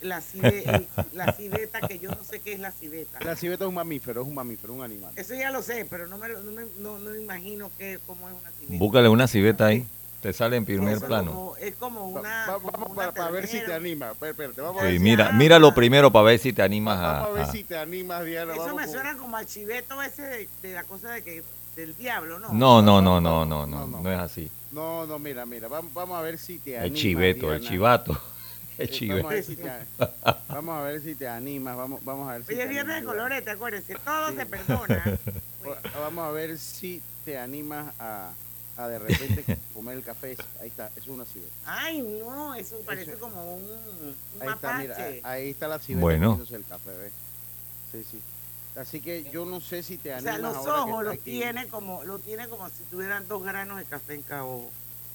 la, 0.00 0.22
el- 0.42 0.86
la 1.12 1.32
civeta, 1.32 1.80
que 1.80 1.98
yo 1.98 2.10
no 2.10 2.22
sé 2.24 2.40
qué 2.40 2.52
es 2.52 2.60
la 2.60 2.70
civeta. 2.72 3.18
La 3.20 3.34
civeta 3.36 3.64
es 3.64 3.68
un 3.68 3.74
mamífero, 3.74 4.22
es 4.22 4.28
un 4.28 4.34
mamífero, 4.34 4.74
un 4.74 4.82
animal. 4.82 5.12
Eso 5.16 5.34
ya 5.34 5.50
lo 5.50 5.62
sé, 5.62 5.86
pero 5.88 6.06
no 6.06 6.18
me, 6.18 6.28
lo- 6.28 6.42
no 6.42 6.52
me, 6.52 6.64
no, 6.78 6.98
no 6.98 7.10
me 7.10 7.18
imagino 7.20 7.70
que, 7.78 7.98
cómo 8.06 8.28
es 8.28 8.34
una 8.40 8.50
civeta. 8.52 8.78
Búscale 8.78 9.08
una 9.08 9.26
civeta 9.26 9.66
ahí. 9.66 9.86
Te 10.20 10.32
sale 10.32 10.56
en 10.56 10.64
primer 10.64 10.98
plano. 11.00 11.30
como- 11.32 11.56
es 11.56 11.74
como 11.76 12.12
Va- 12.12 12.20
una... 12.20 12.46
va- 12.48 12.54
como 12.54 12.70
vamos 12.72 12.90
una 12.90 13.12
para, 13.12 13.30
ver 13.30 13.46
si 13.46 13.52
te 13.52 13.58
ternera. 13.60 13.76
anima. 13.76 14.10
Espera, 14.10 14.30
espérate, 14.32 14.60
vamos 14.60 14.80
a 14.82 14.84
ver 14.84 14.92
Sí, 14.92 14.98
si- 14.98 15.04
mira, 15.04 15.32
míralo 15.32 15.74
primero 15.74 16.10
para 16.10 16.24
ver 16.24 16.38
si 16.40 16.52
te 16.52 16.62
animas 16.62 16.98
a. 16.98 17.12
Vamos 17.12 17.28
a 17.28 17.32
ver 17.32 17.46
si 17.46 17.64
te 17.64 17.78
animas, 17.78 18.24
Diana. 18.24 18.52
Eso 18.54 18.74
me 18.74 18.82
con- 18.84 18.92
suena 18.92 19.16
como 19.16 19.36
al 19.36 19.46
chiveto 19.46 20.02
ese 20.02 20.22
de, 20.22 20.48
de 20.62 20.72
la 20.74 20.82
cosa 20.84 21.10
de 21.12 21.22
que 21.22 21.42
del 21.76 21.96
diablo, 21.96 22.40
¿no? 22.40 22.48
No, 22.52 22.82
no, 22.82 23.00
no, 23.00 23.20
no, 23.20 23.44
no, 23.46 23.64
no, 23.66 23.86
no 23.86 24.12
es 24.12 24.18
así. 24.18 24.50
No, 24.72 25.06
no, 25.06 25.18
mira, 25.20 25.46
mira, 25.46 25.68
vamos, 25.68 25.94
vamos 25.94 26.18
a 26.18 26.22
ver 26.22 26.36
si 26.36 26.58
te 26.58 26.74
El 26.74 26.80
animas. 26.80 26.98
chiveto, 27.00 27.52
el 27.52 27.60
Diana. 27.60 27.74
chivato. 27.74 28.20
El 28.78 28.88
Eh, 28.88 28.90
chiveto. 28.92 29.22
Vamos 29.28 29.32
a 29.32 29.34
ver 29.34 29.44
si 29.44 29.56
te, 29.56 29.72
vamos 30.48 30.76
a 30.78 30.82
ver 30.82 31.00
si 31.02 31.14
te 31.16 31.28
animas, 31.28 31.76
vamos, 31.76 32.04
vamos 32.04 32.28
a 32.28 32.32
ver 32.34 32.44
si 32.44 32.52
Oye, 32.54 32.62
te 32.62 32.68
viernes 32.68 32.86
de 32.94 32.98
animas, 32.98 33.14
colores, 33.14 33.48
acuérdense, 33.48 33.94
todo 34.04 34.32
se 34.32 34.46
perdona. 34.46 35.18
Vamos 36.00 36.24
a 36.28 36.30
ver 36.30 36.56
si 36.58 37.02
te 37.24 37.36
animas 37.38 37.92
a, 37.98 38.30
a 38.78 38.88
de 38.88 38.98
repente 38.98 39.44
comer 39.74 39.98
el 39.98 40.04
café. 40.04 40.36
Ahí 40.60 40.68
está, 40.68 40.86
eso 40.96 41.00
es 41.00 41.08
una 41.08 41.24
civeta. 41.24 41.52
Ay, 41.66 42.00
no, 42.00 42.54
eso 42.54 42.80
parece 42.86 43.10
Eso- 43.12 43.20
como 43.20 43.54
un, 43.56 43.62
un 43.64 44.42
Ahí 44.42 44.48
está, 44.48 44.78
mira, 44.78 44.96
ahí 45.24 45.50
está 45.50 45.68
la 45.68 45.78
civeta 45.78 46.00
Bueno. 46.02 46.40
el 46.50 46.64
café, 46.64 46.90
¿ves? 46.96 47.12
Sí, 47.92 48.04
sí. 48.10 48.20
Así 48.76 49.00
que 49.00 49.28
yo 49.32 49.44
no 49.44 49.60
sé 49.60 49.82
si 49.82 49.98
te 49.98 50.12
o 50.12 50.16
animas 50.16 50.34
sea, 50.34 50.38
los 50.42 50.66
ojos 50.66 51.04
los 51.04 51.18
tiene 51.20 51.66
como, 51.66 52.04
lo 52.04 52.18
tiene 52.20 52.46
como 52.48 52.68
si 52.68 52.84
tuvieran 52.90 53.26
dos 53.26 53.42
granos 53.42 53.78
de 53.78 53.84
café 53.84 54.14
en 54.14 54.22
cada 54.22 54.44
ojo. 54.44 54.70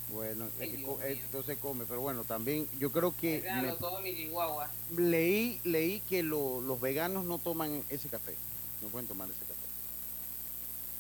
Bueno, 0.10 0.46
Ay, 0.60 0.84
co- 0.84 0.98
mío. 0.98 1.06
entonces 1.08 1.58
come, 1.60 1.86
pero 1.88 2.02
bueno, 2.02 2.26
también 2.26 2.68
yo 2.78 2.92
creo 2.92 3.16
que 3.16 3.42
me- 3.62 3.72
mi 4.04 4.30
leí 4.98 5.62
leí 5.64 6.02
que 6.02 6.22
lo- 6.24 6.60
los 6.62 6.82
veganos 6.82 7.24
no 7.24 7.38
toman 7.40 7.82
ese 7.90 8.10
café, 8.10 8.36
no 8.82 8.90
pueden 8.90 9.08
tomar 9.08 9.30
ese 9.30 9.40
café. 9.40 9.54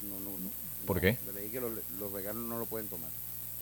No, 0.10 0.15
no, 0.19 0.30
no. 0.32 0.62
¿Por 0.86 0.98
no, 0.98 1.02
qué? 1.02 1.17
Leí 1.36 1.50
que 1.50 1.60
los, 1.62 1.72
los 2.00 2.13
veganos 2.13 2.43
no 2.43 2.60
lo 2.60 2.65
pueden 2.65 2.88
tomar 2.88 3.10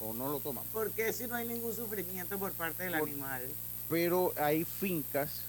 o 0.04 0.14
no 0.14 0.30
lo 0.32 0.40
toman. 0.40 0.64
Porque 0.74 1.14
si 1.14 1.28
no 1.28 1.36
hay 1.36 1.48
ningún 1.48 1.76
sufrimiento 1.76 2.38
por 2.40 2.52
parte 2.54 2.84
del 2.84 2.98
Por- 3.00 3.08
animal. 3.10 3.42
Pero 3.90 4.34
hay 4.38 4.64
fincas 4.66 5.42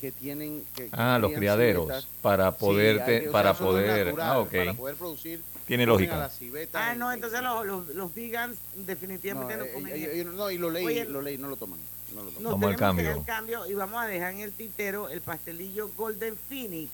que 0.00 0.10
tienen 0.12 0.64
que 0.74 0.84
que 0.84 0.90
Ah, 0.92 1.18
los 1.20 1.32
criaderos, 1.32 1.84
civetas. 1.84 2.06
para 2.22 2.50
Sí, 2.52 2.56
poderte- 2.60 3.22
sea, 3.24 3.32
para 3.32 3.52
no 3.52 3.58
poder- 3.58 4.06
natural, 4.06 4.28
ah, 4.30 4.38
ok. 4.38 4.50
Para 4.52 4.74
poder 4.74 4.96
producir. 4.96 5.42
Tiene 5.66 5.86
lógica. 5.86 6.16
a 6.16 6.18
la 6.20 6.30
civeta 6.30 6.90
Ah, 6.90 6.94
no, 6.96 7.10
en- 7.12 7.16
entonces 7.16 7.40
los, 7.42 7.64
los, 7.66 7.88
los 7.94 8.12
vegans 8.14 8.56
definitivamente 8.74 9.54
no, 9.56 9.60
no, 9.60 9.64
eh, 9.66 9.72
comen 9.72 9.92
eh, 9.94 10.20
eh, 10.20 10.24
no, 10.24 10.50
y 10.50 10.58
lo 10.58 10.70
leí, 10.70 10.84
Oye, 10.86 11.04
lo 11.04 11.20
leí, 11.22 11.36
no 11.38 11.48
lo 11.48 11.56
toman. 11.56 11.78
No 12.14 12.22
lo 12.24 12.30
toman. 12.30 12.42
Nos 12.42 12.52
Vamos 12.52 12.70
al 12.70 12.76
tenemos 12.76 12.96
que 12.96 13.02
ir 13.02 13.06
cambio. 13.08 13.20
al 13.20 13.24
cambio 13.26 13.66
y 13.66 13.74
vamos 13.74 14.00
a 14.02 14.06
dejar 14.06 14.32
en 14.32 14.40
el 14.40 14.52
tintero 14.52 15.08
el 15.10 15.20
pastelillo 15.20 15.90
Golden 15.96 16.36
Phoenix. 16.48 16.90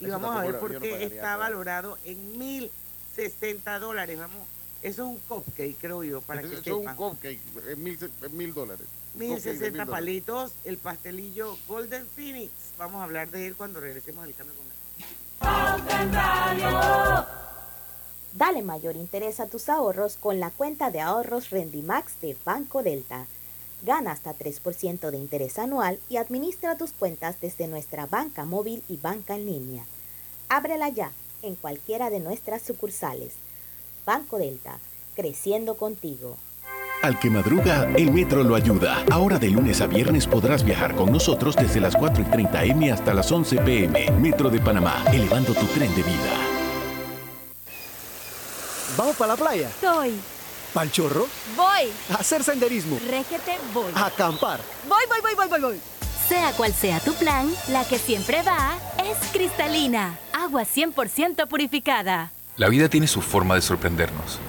Y 0.00 0.04
Eso 0.06 0.12
vamos 0.18 0.36
a 0.36 0.42
ver 0.42 0.52
lo- 0.52 0.60
por 0.60 0.72
yo 0.72 0.78
no 0.78 0.82
qué 0.84 0.90
pagaría 0.90 1.14
está 1.16 1.36
valorado 1.36 1.98
en 2.04 2.38
1060 3.16 3.78
dólares, 3.78 4.18
vamos. 4.18 4.46
Eso 4.82 5.02
es 5.02 5.08
un 5.08 5.16
cupcake, 5.16 5.76
creo 5.80 6.04
yo, 6.04 6.20
para 6.20 6.42
que 6.42 6.48
Eso 6.48 6.58
es 6.58 6.66
un 6.66 6.94
cupcake, 6.94 7.40
es 7.68 7.78
mil, 7.78 7.98
es 8.22 8.30
mil 8.30 8.52
dólares. 8.54 8.86
Cupcake 9.12 9.20
de 9.20 9.28
1060 9.34 9.68
dólares. 9.70 9.90
palitos, 9.90 10.52
el 10.64 10.76
pastelillo 10.76 11.56
Golden 11.66 12.06
Phoenix. 12.14 12.52
Vamos 12.78 13.00
a 13.00 13.04
hablar 13.04 13.30
de 13.30 13.46
él 13.46 13.56
cuando 13.56 13.80
regresemos 13.80 14.24
del 14.26 14.34
cambio 14.34 14.54
comercial. 14.56 14.76
Dale 18.34 18.62
mayor 18.62 18.96
interés 18.96 19.40
a 19.40 19.46
tus 19.46 19.70
ahorros 19.70 20.18
con 20.18 20.40
la 20.40 20.50
cuenta 20.50 20.90
de 20.90 21.00
ahorros 21.00 21.48
Rendimax 21.50 22.20
de 22.20 22.36
Banco 22.44 22.82
Delta. 22.82 23.26
Gana 23.82 24.12
hasta 24.12 24.36
3% 24.36 25.10
de 25.10 25.16
interés 25.16 25.58
anual 25.58 25.98
y 26.10 26.18
administra 26.18 26.76
tus 26.76 26.92
cuentas 26.92 27.40
desde 27.40 27.66
nuestra 27.66 28.06
banca 28.06 28.44
móvil 28.44 28.82
y 28.88 28.98
banca 28.98 29.36
en 29.36 29.46
línea. 29.46 29.84
Ábrela 30.48 30.90
ya 30.90 31.12
en 31.46 31.54
cualquiera 31.54 32.10
de 32.10 32.20
nuestras 32.20 32.62
sucursales. 32.62 33.34
Banco 34.04 34.38
Delta, 34.38 34.78
creciendo 35.14 35.76
contigo. 35.76 36.36
Al 37.02 37.18
que 37.20 37.30
madruga, 37.30 37.88
el 37.96 38.10
metro 38.10 38.42
lo 38.42 38.54
ayuda. 38.54 39.04
Ahora 39.10 39.38
de 39.38 39.50
lunes 39.50 39.80
a 39.80 39.86
viernes 39.86 40.26
podrás 40.26 40.64
viajar 40.64 40.94
con 40.94 41.12
nosotros 41.12 41.54
desde 41.54 41.80
las 41.80 41.94
4 41.94 42.22
y 42.22 42.26
30 42.26 42.64
M 42.64 42.90
hasta 42.90 43.14
las 43.14 43.30
11 43.30 43.58
PM. 43.58 44.10
Metro 44.12 44.50
de 44.50 44.60
Panamá, 44.60 45.04
elevando 45.12 45.52
tu 45.54 45.66
tren 45.66 45.94
de 45.94 46.02
vida. 46.02 46.56
¿Vamos 48.96 49.16
para 49.16 49.34
la 49.34 49.36
playa? 49.36 49.70
Soy. 49.80 50.14
¿Pal 50.72 50.90
chorro? 50.90 51.26
Voy. 51.54 51.92
¿A 52.10 52.14
hacer 52.14 52.42
senderismo? 52.42 52.98
Régete, 53.08 53.56
voy. 53.72 53.92
¿A 53.94 54.06
acampar? 54.06 54.60
Voy, 54.88 55.04
voy, 55.08 55.20
voy, 55.20 55.34
voy, 55.34 55.48
voy, 55.48 55.60
voy. 55.60 55.95
Sea 56.28 56.50
cual 56.52 56.72
sea 56.72 56.98
tu 56.98 57.14
plan, 57.14 57.48
la 57.68 57.86
que 57.86 57.98
siempre 57.98 58.42
va 58.42 58.76
es 58.98 59.16
cristalina. 59.30 60.18
Agua 60.32 60.62
100% 60.62 61.46
purificada. 61.46 62.32
La 62.56 62.68
vida 62.68 62.88
tiene 62.88 63.06
su 63.06 63.22
forma 63.22 63.54
de 63.54 63.62
sorprendernos, 63.62 64.40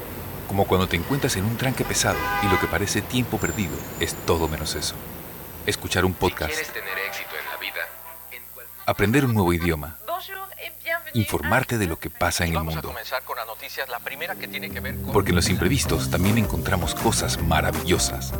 como 0.47 0.65
cuando 0.65 0.87
te 0.87 0.95
encuentras 0.95 1.35
en 1.35 1.45
un 1.45 1.55
tranque 1.55 1.85
pesado 1.85 2.17
y 2.41 2.47
lo 2.47 2.59
que 2.59 2.65
parece 2.65 3.03
tiempo 3.03 3.37
perdido 3.37 3.75
es 3.99 4.15
todo 4.25 4.47
menos 4.47 4.73
eso. 4.73 4.95
Escuchar 5.67 6.03
un 6.03 6.13
podcast, 6.13 6.55
tener 6.73 6.97
éxito 7.09 7.35
en 7.39 7.45
la 7.51 7.57
vida, 7.57 7.81
aprender 8.87 9.25
un 9.25 9.35
nuevo 9.35 9.53
idioma, 9.53 9.97
informarte 11.13 11.77
de 11.77 11.85
lo 11.85 11.99
que 11.99 12.09
pasa 12.09 12.43
en 12.45 12.51
el 12.51 12.55
vamos 12.55 12.73
mundo. 12.73 12.89
comenzar 12.89 13.21
con 13.23 13.37
la 13.37 13.45
noticias, 13.45 13.87
la 13.89 13.99
primera 13.99 14.33
que 14.33 14.47
tiene 14.47 14.71
que 14.71 14.79
ver 14.79 14.95
con... 14.95 15.11
Porque 15.11 15.29
en 15.29 15.35
los 15.35 15.49
imprevistos 15.49 16.09
también 16.09 16.39
encontramos 16.39 16.95
cosas 16.95 17.39
maravillosas 17.39 18.33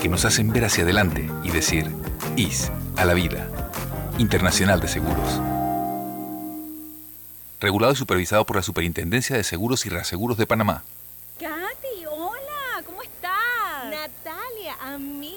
que 0.00 0.08
nos 0.08 0.24
hacen 0.24 0.52
ver 0.52 0.64
hacia 0.64 0.84
adelante 0.84 1.28
y 1.42 1.50
decir, 1.50 1.90
IS 2.36 2.70
a 2.96 3.04
la 3.04 3.14
vida. 3.14 3.48
Internacional 4.18 4.80
de 4.80 4.88
Seguros. 4.88 5.40
Regulado 7.60 7.92
y 7.92 7.96
supervisado 7.96 8.44
por 8.44 8.56
la 8.56 8.62
Superintendencia 8.62 9.36
de 9.36 9.44
Seguros 9.44 9.86
y 9.86 9.88
Reaseguros 9.88 10.36
de 10.36 10.46
Panamá. 10.46 10.84
Katy, 11.38 12.06
hola, 12.10 12.82
¿cómo 12.84 13.02
estás? 13.02 13.90
Natalia, 13.90 14.76
amiga, 14.80 15.35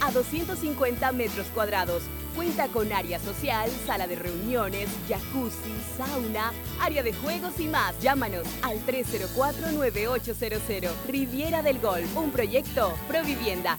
a 0.00 0.10
250 0.10 1.12
metros 1.12 1.46
cuadrados. 1.54 2.02
Cuenta 2.34 2.66
con 2.68 2.90
área 2.92 3.18
social, 3.18 3.70
sala 3.86 4.06
de 4.06 4.16
reuniones, 4.16 4.88
jacuzzi, 5.08 5.74
sauna, 5.96 6.52
área 6.80 7.02
de 7.02 7.12
juegos 7.12 7.58
y 7.58 7.68
más. 7.68 8.00
Llámanos 8.00 8.46
al 8.62 8.78
304-9800. 8.86 10.90
Riviera 11.08 11.62
del 11.62 11.80
Golf, 11.80 12.16
un 12.16 12.30
proyecto 12.30 12.94
Provivienda. 13.08 13.78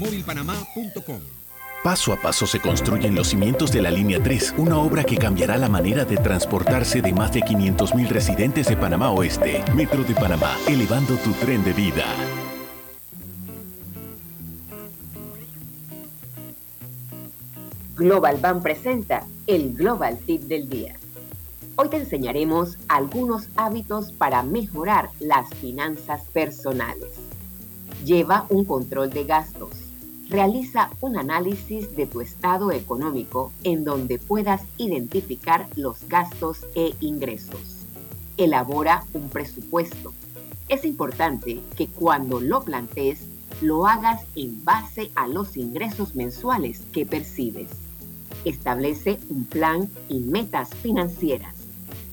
másmóvilpanamá.com. 0.01 1.19
Paso 1.83 2.13
a 2.13 2.15
paso 2.17 2.45
se 2.45 2.59
construyen 2.59 3.15
los 3.15 3.29
cimientos 3.29 3.71
de 3.71 3.81
la 3.81 3.89
Línea 3.89 4.21
3, 4.21 4.55
una 4.57 4.77
obra 4.77 5.03
que 5.03 5.17
cambiará 5.17 5.57
la 5.57 5.67
manera 5.67 6.05
de 6.05 6.17
transportarse 6.17 7.01
de 7.01 7.11
más 7.11 7.33
de 7.33 7.41
500.000 7.41 8.07
residentes 8.07 8.67
de 8.67 8.77
Panamá 8.77 9.11
Oeste. 9.11 9.63
Metro 9.73 10.03
de 10.03 10.13
Panamá, 10.13 10.55
elevando 10.67 11.15
tu 11.17 11.31
tren 11.33 11.63
de 11.63 11.73
vida. 11.73 12.05
Global 17.95 18.37
Bank 18.37 18.61
presenta 18.61 19.25
el 19.47 19.73
Global 19.73 20.19
Tip 20.19 20.43
del 20.43 20.69
Día. 20.69 20.95
Hoy 21.77 21.89
te 21.89 21.97
enseñaremos 21.97 22.77
algunos 22.87 23.47
hábitos 23.55 24.11
para 24.11 24.43
mejorar 24.43 25.09
las 25.19 25.49
finanzas 25.55 26.21
personales. 26.31 27.09
Lleva 28.05 28.45
un 28.49 28.65
control 28.65 29.09
de 29.09 29.23
gastos. 29.23 29.80
Realiza 30.31 30.89
un 31.01 31.17
análisis 31.17 31.93
de 31.97 32.07
tu 32.07 32.21
estado 32.21 32.71
económico 32.71 33.51
en 33.65 33.83
donde 33.83 34.17
puedas 34.17 34.61
identificar 34.77 35.67
los 35.75 36.07
gastos 36.07 36.65
e 36.73 36.93
ingresos. 37.01 37.85
Elabora 38.37 39.03
un 39.13 39.27
presupuesto. 39.27 40.13
Es 40.69 40.85
importante 40.85 41.59
que 41.75 41.87
cuando 41.87 42.39
lo 42.39 42.63
plantees, 42.63 43.27
lo 43.59 43.85
hagas 43.85 44.21
en 44.37 44.63
base 44.63 45.11
a 45.15 45.27
los 45.27 45.57
ingresos 45.57 46.15
mensuales 46.15 46.81
que 46.93 47.05
percibes. 47.05 47.67
Establece 48.45 49.19
un 49.29 49.43
plan 49.43 49.89
y 50.07 50.19
metas 50.19 50.69
financieras. 50.75 51.55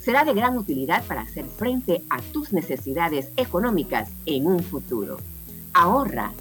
Será 0.00 0.24
de 0.24 0.34
gran 0.34 0.58
utilidad 0.58 1.04
para 1.04 1.20
hacer 1.20 1.44
frente 1.44 2.02
a 2.10 2.20
tus 2.32 2.52
necesidades 2.52 3.30
económicas 3.36 4.10
en 4.26 4.48
un 4.48 4.58
futuro. 4.58 5.18
Ahorra. 5.72 6.32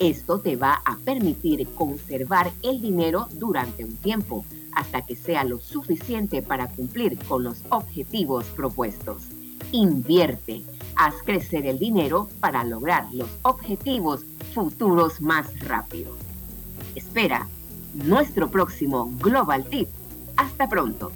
Esto 0.00 0.40
te 0.40 0.56
va 0.56 0.80
a 0.86 0.96
permitir 0.96 1.68
conservar 1.74 2.50
el 2.62 2.80
dinero 2.80 3.28
durante 3.32 3.84
un 3.84 3.94
tiempo, 3.98 4.46
hasta 4.72 5.04
que 5.04 5.14
sea 5.14 5.44
lo 5.44 5.58
suficiente 5.58 6.40
para 6.40 6.68
cumplir 6.68 7.18
con 7.18 7.44
los 7.44 7.58
objetivos 7.68 8.46
propuestos. 8.46 9.24
Invierte. 9.72 10.62
Haz 10.96 11.16
crecer 11.22 11.66
el 11.66 11.78
dinero 11.78 12.30
para 12.40 12.64
lograr 12.64 13.12
los 13.12 13.28
objetivos 13.42 14.24
futuros 14.54 15.20
más 15.20 15.46
rápido. 15.60 16.16
Espera 16.94 17.46
nuestro 17.92 18.50
próximo 18.50 19.12
Global 19.20 19.66
Tip. 19.66 19.88
Hasta 20.38 20.66
pronto. 20.66 21.12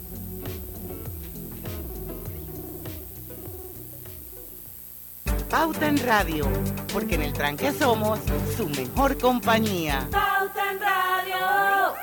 Pauta 5.55 5.87
en 5.87 5.97
Radio, 5.99 6.49
porque 6.91 7.15
en 7.15 7.21
el 7.21 7.31
tranque 7.31 7.71
somos 7.71 8.19
su 8.57 8.67
mejor 8.67 9.17
compañía. 9.17 10.05
Pauta 10.11 10.71
en 10.71 10.79
Radio. 10.81 11.93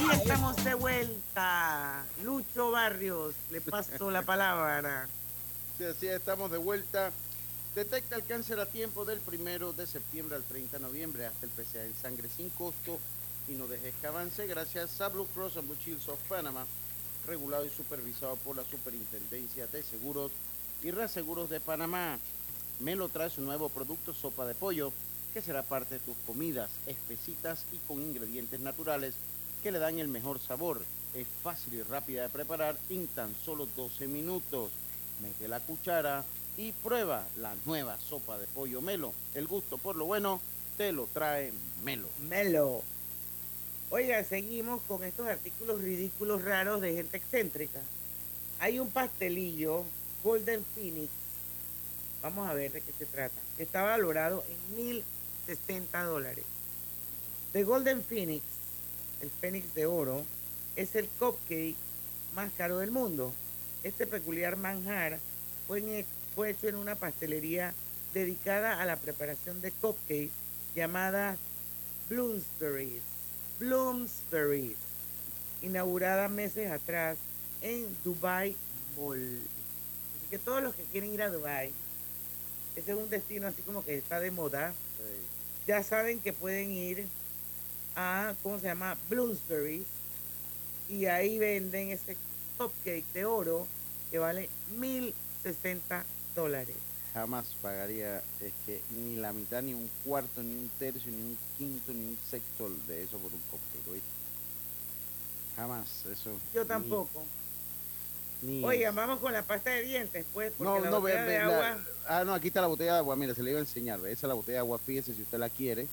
Y 0.00 0.10
estamos 0.12 0.64
de 0.64 0.74
vuelta. 0.74 2.04
Lucho 2.24 2.72
Barrios, 2.72 3.36
le 3.52 3.60
paso 3.60 4.10
la 4.10 4.22
palabra. 4.22 5.06
Sí, 5.78 5.84
así 5.84 6.08
es, 6.08 6.16
estamos 6.16 6.50
de 6.50 6.58
vuelta. 6.58 7.12
Detecta 7.76 8.16
el 8.16 8.24
cáncer 8.24 8.58
a 8.58 8.66
tiempo 8.66 9.04
del 9.04 9.20
primero 9.20 9.72
de 9.72 9.86
septiembre 9.86 10.34
al 10.34 10.42
30 10.42 10.78
de 10.78 10.82
noviembre 10.82 11.26
hasta 11.26 11.46
el 11.46 11.52
PCA 11.52 11.84
en 11.84 11.94
sangre 11.94 12.28
sin 12.36 12.50
costo 12.50 12.98
y 13.48 13.52
no 13.52 13.66
dejes 13.66 13.94
que 14.00 14.06
avance 14.06 14.46
gracias 14.46 15.00
a 15.00 15.08
Blue 15.08 15.26
Cross 15.34 15.56
and 15.56 15.66
Blue 15.66 15.78
Shields 15.82 16.08
of 16.08 16.18
Panama, 16.28 16.66
regulado 17.26 17.64
y 17.64 17.70
supervisado 17.70 18.36
por 18.36 18.56
la 18.56 18.64
Superintendencia 18.64 19.66
de 19.66 19.82
Seguros 19.82 20.32
y 20.82 20.90
Reaseguros 20.90 21.48
de 21.48 21.60
Panamá. 21.60 22.18
Melo 22.80 23.08
trae 23.08 23.30
su 23.30 23.40
nuevo 23.40 23.68
producto 23.68 24.12
sopa 24.12 24.46
de 24.46 24.54
pollo 24.54 24.92
que 25.32 25.42
será 25.42 25.62
parte 25.62 25.94
de 25.94 26.00
tus 26.00 26.16
comidas, 26.26 26.70
espesitas 26.86 27.64
y 27.72 27.78
con 27.88 28.02
ingredientes 28.02 28.60
naturales 28.60 29.14
que 29.62 29.72
le 29.72 29.78
dan 29.78 29.98
el 29.98 30.08
mejor 30.08 30.38
sabor. 30.38 30.82
Es 31.14 31.26
fácil 31.42 31.74
y 31.74 31.82
rápida 31.82 32.22
de 32.22 32.28
preparar 32.28 32.76
en 32.90 33.06
tan 33.08 33.34
solo 33.44 33.66
12 33.76 34.08
minutos. 34.08 34.70
Mete 35.22 35.48
la 35.48 35.60
cuchara 35.60 36.24
y 36.56 36.72
prueba 36.72 37.26
la 37.38 37.54
nueva 37.64 37.98
sopa 37.98 38.38
de 38.38 38.46
pollo 38.46 38.82
Melo. 38.82 39.12
El 39.34 39.46
gusto 39.46 39.78
por 39.78 39.96
lo 39.96 40.04
bueno 40.04 40.40
te 40.76 40.92
lo 40.92 41.06
trae 41.06 41.52
Melo. 41.82 42.08
Melo. 42.28 42.82
Oiga, 43.90 44.22
seguimos 44.22 44.82
con 44.82 45.02
estos 45.02 45.26
artículos 45.26 45.80
ridículos 45.80 46.44
raros 46.44 46.82
de 46.82 46.92
gente 46.92 47.16
excéntrica. 47.16 47.80
Hay 48.58 48.80
un 48.80 48.90
pastelillo 48.90 49.82
Golden 50.22 50.62
Phoenix. 50.74 51.10
Vamos 52.22 52.50
a 52.50 52.52
ver 52.52 52.70
de 52.70 52.82
qué 52.82 52.92
se 52.92 53.06
trata. 53.06 53.40
Está 53.56 53.80
valorado 53.80 54.44
en 54.46 54.76
1060 54.76 56.02
dólares. 56.04 56.44
The 57.52 57.64
Golden 57.64 58.04
Phoenix, 58.04 58.44
el 59.22 59.30
Fénix 59.30 59.74
de 59.74 59.86
oro, 59.86 60.22
es 60.76 60.94
el 60.94 61.08
cupcake 61.08 61.76
más 62.34 62.52
caro 62.58 62.80
del 62.80 62.90
mundo. 62.90 63.32
Este 63.84 64.06
peculiar 64.06 64.58
manjar 64.58 65.18
fue, 65.66 66.04
fue 66.34 66.50
hecho 66.50 66.68
en 66.68 66.74
una 66.74 66.94
pastelería 66.94 67.72
dedicada 68.12 68.82
a 68.82 68.84
la 68.84 68.96
preparación 68.96 69.62
de 69.62 69.70
cupcakes 69.70 70.32
llamada 70.74 71.38
Bloomsbury's. 72.10 73.17
Bloomsbury's, 73.58 74.76
inaugurada 75.62 76.28
meses 76.28 76.70
atrás 76.70 77.18
en 77.60 77.86
Dubai 78.04 78.56
Mall. 78.96 79.40
Así 80.16 80.26
que 80.30 80.38
todos 80.38 80.62
los 80.62 80.74
que 80.74 80.84
quieren 80.84 81.12
ir 81.12 81.22
a 81.22 81.30
Dubai, 81.30 81.72
ese 82.76 82.92
es 82.92 82.96
un 82.98 83.10
destino 83.10 83.46
así 83.48 83.62
como 83.62 83.84
que 83.84 83.98
está 83.98 84.20
de 84.20 84.30
moda, 84.30 84.72
ya 85.66 85.82
saben 85.82 86.20
que 86.20 86.32
pueden 86.32 86.70
ir 86.70 87.06
a, 87.96 88.34
¿cómo 88.42 88.58
se 88.58 88.66
llama? 88.66 88.96
Bloomsbury's 89.10 89.86
y 90.88 91.06
ahí 91.06 91.38
venden 91.38 91.90
ese 91.90 92.16
cupcake 92.56 93.04
de 93.12 93.24
oro 93.24 93.66
que 94.10 94.18
vale 94.18 94.48
1060 94.78 96.04
dólares. 96.34 96.76
Jamás 97.18 97.46
pagaría 97.60 98.18
es 98.40 98.52
que 98.64 98.80
ni 98.94 99.16
la 99.16 99.32
mitad, 99.32 99.60
ni 99.60 99.74
un 99.74 99.90
cuarto, 100.04 100.40
ni 100.40 100.54
un 100.54 100.70
tercio, 100.78 101.10
ni 101.10 101.16
un 101.20 101.36
quinto, 101.56 101.92
ni 101.92 102.04
un 102.04 102.18
sexto 102.30 102.70
de 102.86 103.02
eso 103.02 103.18
por 103.18 103.32
un 103.32 103.40
cupcake. 103.50 103.90
¿oíste? 103.90 104.08
Jamás, 105.56 106.04
eso. 106.12 106.30
Yo 106.54 106.64
tampoco. 106.64 107.24
ni- 108.42 108.62
Oigan, 108.64 108.94
vamos 108.94 109.18
con 109.18 109.32
la 109.32 109.42
pasta 109.42 109.70
de 109.70 109.82
dientes, 109.82 110.24
pues, 110.32 110.52
porque 110.56 110.78
No, 110.78 110.84
la 110.84 110.90
no, 110.90 111.00
ve, 111.02 111.10
botella 111.10 111.24
ve, 111.24 111.32
de 111.32 111.38
la- 111.40 111.44
agua... 111.72 111.84
ah, 112.06 112.24
no, 112.24 112.34
aquí 112.34 112.46
está 112.48 112.60
la 112.60 112.68
botella 112.68 112.92
de 112.92 112.98
agua. 112.98 113.16
Mira, 113.16 113.34
se 113.34 113.42
le 113.42 113.50
iba 113.50 113.58
a 113.58 113.62
enseñar. 113.62 113.98
ve, 114.00 114.12
Esa 114.12 114.26
es 114.26 114.28
la 114.28 114.34
botella 114.34 114.52
de 114.54 114.58
agua. 114.60 114.78
Fíjese 114.78 115.12
si 115.12 115.22
usted 115.22 115.38
la 115.38 115.50
quiere. 115.50 115.88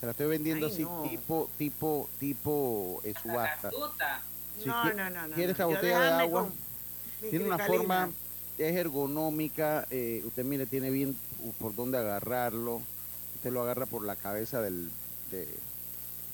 Se 0.00 0.06
la 0.06 0.10
estoy 0.10 0.26
vendiendo 0.26 0.66
Ay, 0.66 0.72
así, 0.72 0.82
no. 0.82 1.06
tipo, 1.08 1.48
tipo, 1.56 2.08
tipo 2.18 3.00
eh, 3.04 3.14
subasta. 3.22 3.70
Si 3.70 4.66
No, 4.68 4.92
no, 4.92 5.08
no, 5.10 5.28
no, 5.28 5.34
¿Quiere 5.36 5.54
no. 5.56 5.68
botella 5.68 6.00
de 6.00 6.08
agua? 6.22 6.48
Tiene 7.30 7.44
una 7.44 7.58
forma, 7.58 8.10
es 8.58 8.76
ergonómica. 8.76 9.86
eh, 9.90 10.22
usted 10.26 10.44
mire, 10.44 10.66
tiene 10.66 10.90
bien 10.90 11.16
uh, 11.40 11.52
por 11.52 11.74
dónde 11.74 11.98
agarrarlo. 11.98 12.82
Usted 13.36 13.50
lo 13.52 13.62
agarra 13.62 13.86
por 13.86 14.04
la 14.04 14.16
cabeza 14.16 14.60
del. 14.60 14.90
De, 15.30 15.48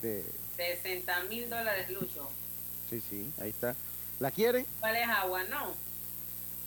de, 0.02 0.24
60 0.56 1.24
mil 1.24 1.48
dólares, 1.48 1.90
Lucho. 1.90 2.28
sí, 2.90 3.02
sí, 3.08 3.30
ahí 3.40 3.50
está. 3.50 3.74
¿La 4.18 4.30
quiere? 4.30 4.66
¿Cuál 4.80 4.96
es 4.96 5.08
agua? 5.08 5.42
No. 5.44 5.74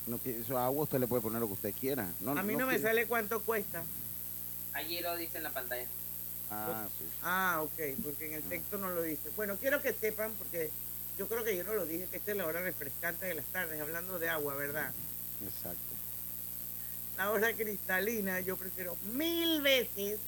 No, 0.07 0.19
eso 0.25 0.57
agua 0.57 0.83
usted 0.83 0.99
le 0.99 1.07
puede 1.07 1.21
poner 1.21 1.39
lo 1.39 1.47
que 1.47 1.53
usted 1.53 1.73
quiera. 1.79 2.07
No, 2.21 2.31
A 2.31 2.41
mí 2.43 2.53
no, 2.55 2.65
me 2.65 2.73
quiere- 2.73 2.81
sale 2.89 3.05
cuánto 3.07 3.41
cuesta. 3.41 3.83
Allí 4.73 4.99
lo 5.01 5.15
dice 5.15 5.37
en 5.37 5.43
la 5.43 5.51
pantalla. 5.51 5.85
Ah, 6.49 6.87
sí. 6.97 7.05
Ah, 7.21 7.61
ok, 7.63 7.97
porque 8.03 8.27
en 8.27 8.33
el 8.33 8.43
texto 8.43 8.77
no 8.77 8.89
lo 8.89 9.01
dice. 9.03 9.29
Bueno, 9.35 9.55
quiero 9.57 9.81
que 9.81 9.93
sepan, 9.93 10.31
porque 10.37 10.71
yo 11.17 11.27
creo 11.27 11.43
que 11.43 11.55
yo 11.55 11.63
no 11.63 11.73
lo 11.75 11.85
dije, 11.85 12.07
que 12.09 12.17
esta 12.17 12.31
es 12.31 12.37
la 12.37 12.45
hora 12.47 12.61
refrescante 12.61 13.27
de 13.27 13.35
las 13.35 13.45
tardes, 13.45 13.79
hablando 13.79 14.17
de 14.19 14.29
agua, 14.29 14.55
¿verdad? 14.55 14.91
Exacto. 15.43 15.79
La 17.17 17.31
hora 17.31 17.53
cristalina, 17.53 18.39
yo 18.39 18.57
prefiero 18.57 18.97
mil 19.13 19.61
veces 19.61 20.19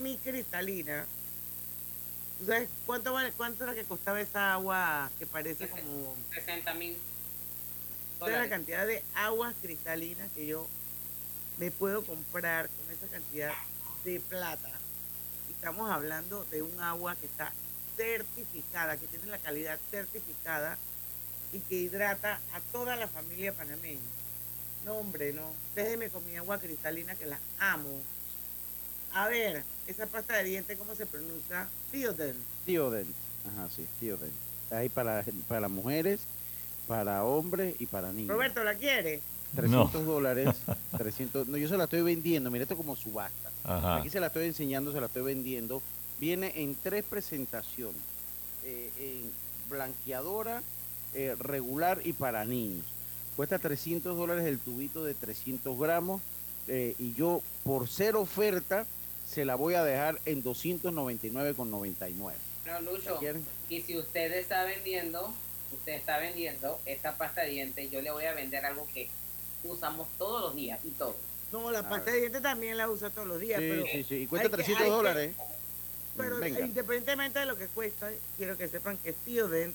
mi 0.00 0.16
cristalina. 0.16 1.04
¿Tú 2.38 2.46
sabes 2.46 2.68
cuánto, 2.86 3.12
vale, 3.12 3.32
cuánto 3.32 3.64
era 3.64 3.74
que 3.74 3.84
costaba 3.84 4.20
esa 4.20 4.54
agua 4.54 5.10
que 5.18 5.26
parece 5.26 5.68
como... 5.68 6.16
60 6.34 6.74
mil 6.74 6.96
¿Sabes 8.18 8.38
la 8.38 8.48
cantidad 8.48 8.86
de 8.86 9.02
aguas 9.14 9.54
cristalinas 9.60 10.30
que 10.34 10.46
yo 10.46 10.66
me 11.58 11.70
puedo 11.70 12.04
comprar 12.04 12.68
con 12.68 12.94
esa 12.94 13.06
cantidad 13.08 13.52
de 14.04 14.20
plata? 14.20 14.70
Estamos 15.50 15.90
hablando 15.90 16.44
de 16.46 16.62
un 16.62 16.80
agua 16.80 17.16
que 17.16 17.26
está 17.26 17.52
certificada, 17.96 18.96
que 18.96 19.06
tiene 19.06 19.26
la 19.26 19.38
calidad 19.38 19.78
certificada 19.90 20.78
y 21.54 21.60
que 21.60 21.76
hidrata 21.76 22.40
a 22.52 22.60
toda 22.72 22.96
la 22.96 23.08
familia 23.08 23.52
panameña. 23.52 24.00
No, 24.84 24.96
hombre, 24.96 25.32
no. 25.32 25.46
Déjeme 25.74 26.10
con 26.10 26.26
mi 26.26 26.36
agua 26.36 26.58
cristalina 26.58 27.14
que 27.14 27.26
la 27.26 27.38
amo. 27.58 27.88
A 29.12 29.28
ver, 29.28 29.62
esa 29.86 30.06
pasta 30.06 30.36
de 30.36 30.44
dientes, 30.44 30.76
¿cómo 30.76 30.94
se 30.94 31.06
pronuncia? 31.06 31.68
Theodent. 31.90 32.36
Theodent. 32.66 33.08
Ajá, 33.46 33.68
sí, 33.74 33.86
Theodent. 34.00 34.32
Ahí 34.70 34.88
para, 34.88 35.24
para 35.46 35.60
las 35.62 35.70
mujeres, 35.70 36.20
para 36.88 37.24
hombres 37.24 37.76
y 37.78 37.86
para 37.86 38.12
niños. 38.12 38.28
Roberto, 38.34 38.64
¿la 38.64 38.74
quiere? 38.74 39.20
300 39.54 40.04
dólares. 40.04 40.48
300, 40.98 41.46
no, 41.48 41.56
yo 41.56 41.68
se 41.68 41.76
la 41.78 41.84
estoy 41.84 42.02
vendiendo. 42.02 42.50
Mira, 42.50 42.62
esto 42.64 42.74
es 42.74 42.78
como 42.78 42.96
subasta. 42.96 43.50
Ajá. 43.62 43.96
Aquí 43.96 44.10
se 44.10 44.18
la 44.20 44.26
estoy 44.26 44.46
enseñando, 44.46 44.92
se 44.92 45.00
la 45.00 45.06
estoy 45.06 45.22
vendiendo. 45.22 45.80
Viene 46.18 46.52
en 46.56 46.74
tres 46.74 47.04
presentaciones. 47.04 48.00
eh, 48.64 48.90
en 48.98 49.44
blanqueadora, 49.70 50.62
eh, 51.14 51.34
regular 51.38 52.00
y 52.04 52.12
para 52.12 52.44
niños. 52.44 52.84
Cuesta 53.36 53.58
300 53.58 54.16
dólares 54.16 54.44
el 54.44 54.58
tubito 54.58 55.04
de 55.04 55.14
300 55.14 55.78
gramos. 55.78 56.22
eh, 56.66 56.94
y 56.98 57.12
yo, 57.14 57.42
por 57.62 57.88
ser 57.88 58.16
oferta, 58.16 58.86
se 59.28 59.44
la 59.44 59.54
voy 59.54 59.74
a 59.74 59.84
dejar 59.84 60.18
en 60.24 60.42
299,99. 60.42 62.32
No, 62.66 62.80
Lucho. 62.80 63.20
Y 63.68 63.82
si 63.82 63.98
usted 63.98 64.32
está 64.32 64.64
vendiendo, 64.64 65.32
usted 65.72 65.92
está 65.92 66.18
vendiendo 66.18 66.80
esta 66.86 67.16
pasta 67.16 67.42
de 67.42 67.50
dientes, 67.50 67.90
yo 67.90 68.00
le 68.00 68.10
voy 68.10 68.24
a 68.24 68.32
vender 68.34 68.64
algo 68.64 68.86
que 68.94 69.08
usamos 69.64 70.08
todos 70.18 70.40
los 70.42 70.56
días 70.56 70.80
y 70.84 70.90
todo. 70.90 71.14
No, 71.52 71.70
la 71.70 71.80
A 71.80 71.88
pasta 71.88 72.10
de 72.12 72.20
dientes 72.20 72.40
también 72.42 72.76
la 72.78 72.88
usa 72.88 73.10
todos 73.10 73.28
los 73.28 73.40
días, 73.40 73.60
Sí, 73.60 73.68
pero... 73.68 73.84
sí, 73.92 74.04
sí. 74.08 74.14
Y 74.16 74.26
cuesta 74.26 74.46
hay 74.46 74.50
que- 74.50 74.56
300 74.56 74.82
hay 74.84 74.90
que- 74.90 74.96
dólares. 74.96 75.34
Pero 76.16 76.38
Venga. 76.38 76.60
independientemente 76.60 77.40
de 77.40 77.46
lo 77.46 77.56
que 77.58 77.66
cuesta, 77.66 78.10
quiero 78.36 78.56
que 78.56 78.68
sepan 78.68 78.96
que 78.98 79.12
Theodent 79.12 79.74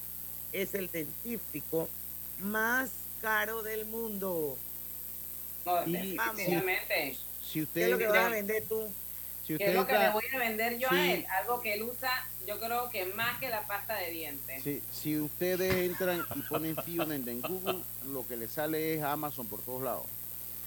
es 0.53 0.73
el 0.73 0.89
dentífrico 0.91 1.89
más 2.39 2.89
caro 3.21 3.63
del 3.63 3.85
mundo. 3.85 4.57
No, 5.65 5.85
Y 5.88 5.91
definitivamente. 5.91 7.17
Si 7.43 7.53
¿Qué 7.59 7.63
usted 7.63 7.81
es 7.81 7.89
lo 7.91 7.97
que 7.97 8.07
vas 8.07 8.25
a 8.25 8.29
vender 8.29 8.63
tú? 8.67 8.88
si 9.41 9.47
¿Qué 9.47 9.53
usted 9.55 9.67
es 9.69 9.75
lo 9.75 9.85
que 9.88 9.93
entra- 9.93 10.07
le 10.07 10.13
voy 10.13 10.23
a 10.33 10.38
vender 10.39 10.77
yo 10.79 10.89
Sí. 10.89 10.95
a 10.95 11.13
él? 11.13 11.25
Algo 11.39 11.62
que 11.62 11.73
él 11.73 11.83
usa, 11.83 12.12
yo 12.47 12.59
creo 12.59 12.89
que 12.89 13.05
más 13.13 13.39
que 13.39 13.49
la 13.49 13.65
pasta 13.67 13.95
de 13.95 14.12
dientes. 14.12 14.63
Si, 14.63 14.81
si 14.93 15.17
ustedes 15.19 15.73
entran 15.75 16.23
y 16.35 16.41
ponen 16.43 16.75
Theodent 16.75 17.27
en 17.27 17.41
Google, 17.41 17.79
lo 18.07 18.25
que 18.27 18.38
les 18.38 18.51
sale 18.51 18.95
es 18.95 19.03
Amazon 19.03 19.47
por 19.47 19.62
todos 19.62 19.81
lados. 19.83 20.05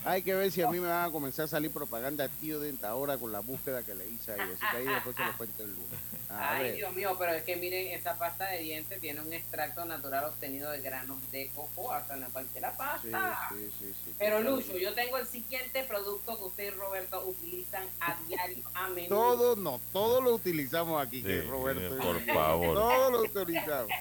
Hay 0.04 0.22
que 0.22 0.34
ver 0.34 0.50
si 0.50 0.60
a 0.62 0.68
mí 0.68 0.80
me 0.80 0.88
van 0.88 1.08
a 1.08 1.12
comenzar 1.12 1.44
a 1.44 1.48
salir 1.48 1.70
propaganda 1.70 2.28
Theodent 2.40 2.82
ahora 2.84 3.18
con 3.18 3.30
la 3.30 3.38
búsqueda 3.40 3.82
que 3.84 3.94
le 3.94 4.08
hice 4.08 4.32
ahí. 4.32 4.40
Así 4.40 4.60
que 4.70 4.76
ahí 4.78 4.86
después 4.86 5.14
se 5.14 5.24
lo 5.24 5.36
cuento 5.36 5.62
el 5.62 5.70
lunes. 5.70 5.86
A 6.28 6.54
Ay, 6.56 6.64
ver. 6.64 6.76
Dios 6.76 6.94
mío, 6.94 7.14
pero 7.18 7.32
es 7.34 7.42
que 7.44 7.56
miren, 7.56 7.88
esa 7.88 8.16
pasta 8.18 8.46
de 8.48 8.58
dientes 8.60 9.00
tiene 9.00 9.20
un 9.20 9.32
extracto 9.32 9.84
natural 9.84 10.24
obtenido 10.24 10.70
de 10.70 10.80
granos 10.80 11.18
de 11.30 11.50
coco, 11.54 11.92
hasta 11.92 12.16
en 12.16 12.24
cualquier 12.30 12.64
Sí, 12.64 12.70
pasta. 12.76 13.48
sí, 13.50 13.70
sí, 13.78 13.94
sí. 14.04 14.14
Pero 14.18 14.40
Lucho, 14.40 14.76
yo 14.78 14.92
tengo 14.94 15.18
el 15.18 15.26
siguiente 15.26 15.84
producto 15.84 16.36
que 16.38 16.44
usted 16.44 16.64
y 16.68 16.70
Roberto 16.70 17.24
utilizan 17.26 17.84
a 18.00 18.16
diario, 18.26 18.64
a 18.74 18.88
menudo. 18.88 19.36
Todo, 19.36 19.56
no, 19.56 19.80
todo 19.92 20.20
lo 20.20 20.34
utilizamos 20.34 21.00
aquí, 21.06 21.22
que 21.22 21.42
Sí, 21.42 21.46
Roberto. 21.48 21.96
por 21.98 22.20
favor. 22.24 22.74
Todo 22.74 23.10
lo 23.10 23.20
utilizamos. 23.22 23.88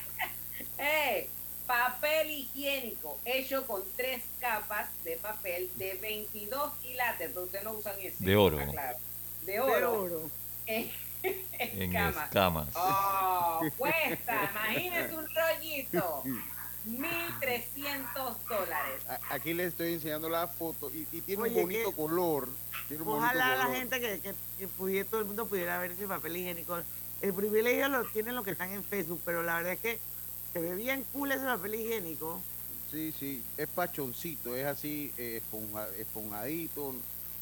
Eh, 0.83 1.29
papel 1.71 2.29
higiénico 2.31 3.17
hecho 3.23 3.65
con 3.65 3.81
tres 3.95 4.21
capas 4.41 4.89
de 5.05 5.15
papel 5.17 5.69
de 5.77 5.93
22 6.01 6.73
quilates, 6.81 7.29
pero 7.29 7.43
ustedes 7.45 7.63
no 7.63 7.71
usan 7.73 7.95
ese. 8.01 8.23
De 8.25 8.35
oro. 8.35 8.59
está 8.59 8.71
claro. 8.73 8.97
De 9.45 9.51
De 9.53 9.59
oro. 9.61 10.01
oro. 10.01 10.29
En, 11.23 11.39
En 11.59 11.95
escamas. 11.95 12.25
escamas. 12.25 12.67
Oh, 12.73 13.61
cuesta, 13.77 14.49
imagínese 14.73 15.13
un 15.15 15.27
rollito. 15.35 16.23
1.300 16.89 18.35
dólares. 18.49 19.03
Aquí 19.29 19.53
les 19.53 19.67
estoy 19.67 19.93
enseñando 19.93 20.29
la 20.29 20.47
foto 20.47 20.89
y, 20.91 21.07
y 21.11 21.21
tiene 21.21 21.43
Oye, 21.43 21.55
un 21.57 21.61
bonito 21.61 21.89
que- 21.91 21.95
color. 21.95 22.49
Tiene 22.87 23.03
un 23.03 23.09
Ojalá 23.09 23.45
bonito 23.45 23.57
la 23.57 23.65
color. 23.65 23.77
gente 23.77 23.99
que, 24.01 24.19
que, 24.21 24.35
que 24.57 24.67
pudiera, 24.67 25.07
todo 25.09 25.19
el 25.21 25.27
mundo 25.27 25.45
pudiera 25.45 25.77
ver 25.77 25.91
ese 25.91 26.07
papel 26.07 26.37
higiénico. 26.37 26.79
El 27.21 27.33
privilegio 27.35 27.87
lo 27.89 28.03
tienen 28.05 28.33
los 28.33 28.43
que 28.43 28.51
están 28.51 28.71
en 28.71 28.83
Facebook, 28.83 29.21
pero 29.23 29.43
la 29.43 29.57
verdad 29.57 29.73
es 29.73 29.79
que 29.79 29.99
se 30.53 30.59
ve 30.59 30.75
bien 30.75 31.05
cool 31.13 31.31
ese 31.31 31.45
papel 31.45 31.75
higiénico. 31.75 32.41
Sí, 32.91 33.13
sí, 33.17 33.41
es 33.57 33.67
pachoncito, 33.69 34.55
es 34.55 34.65
así 34.65 35.13
eh, 35.17 35.41
esponja- 35.41 35.87
esponjadito, 35.97 36.93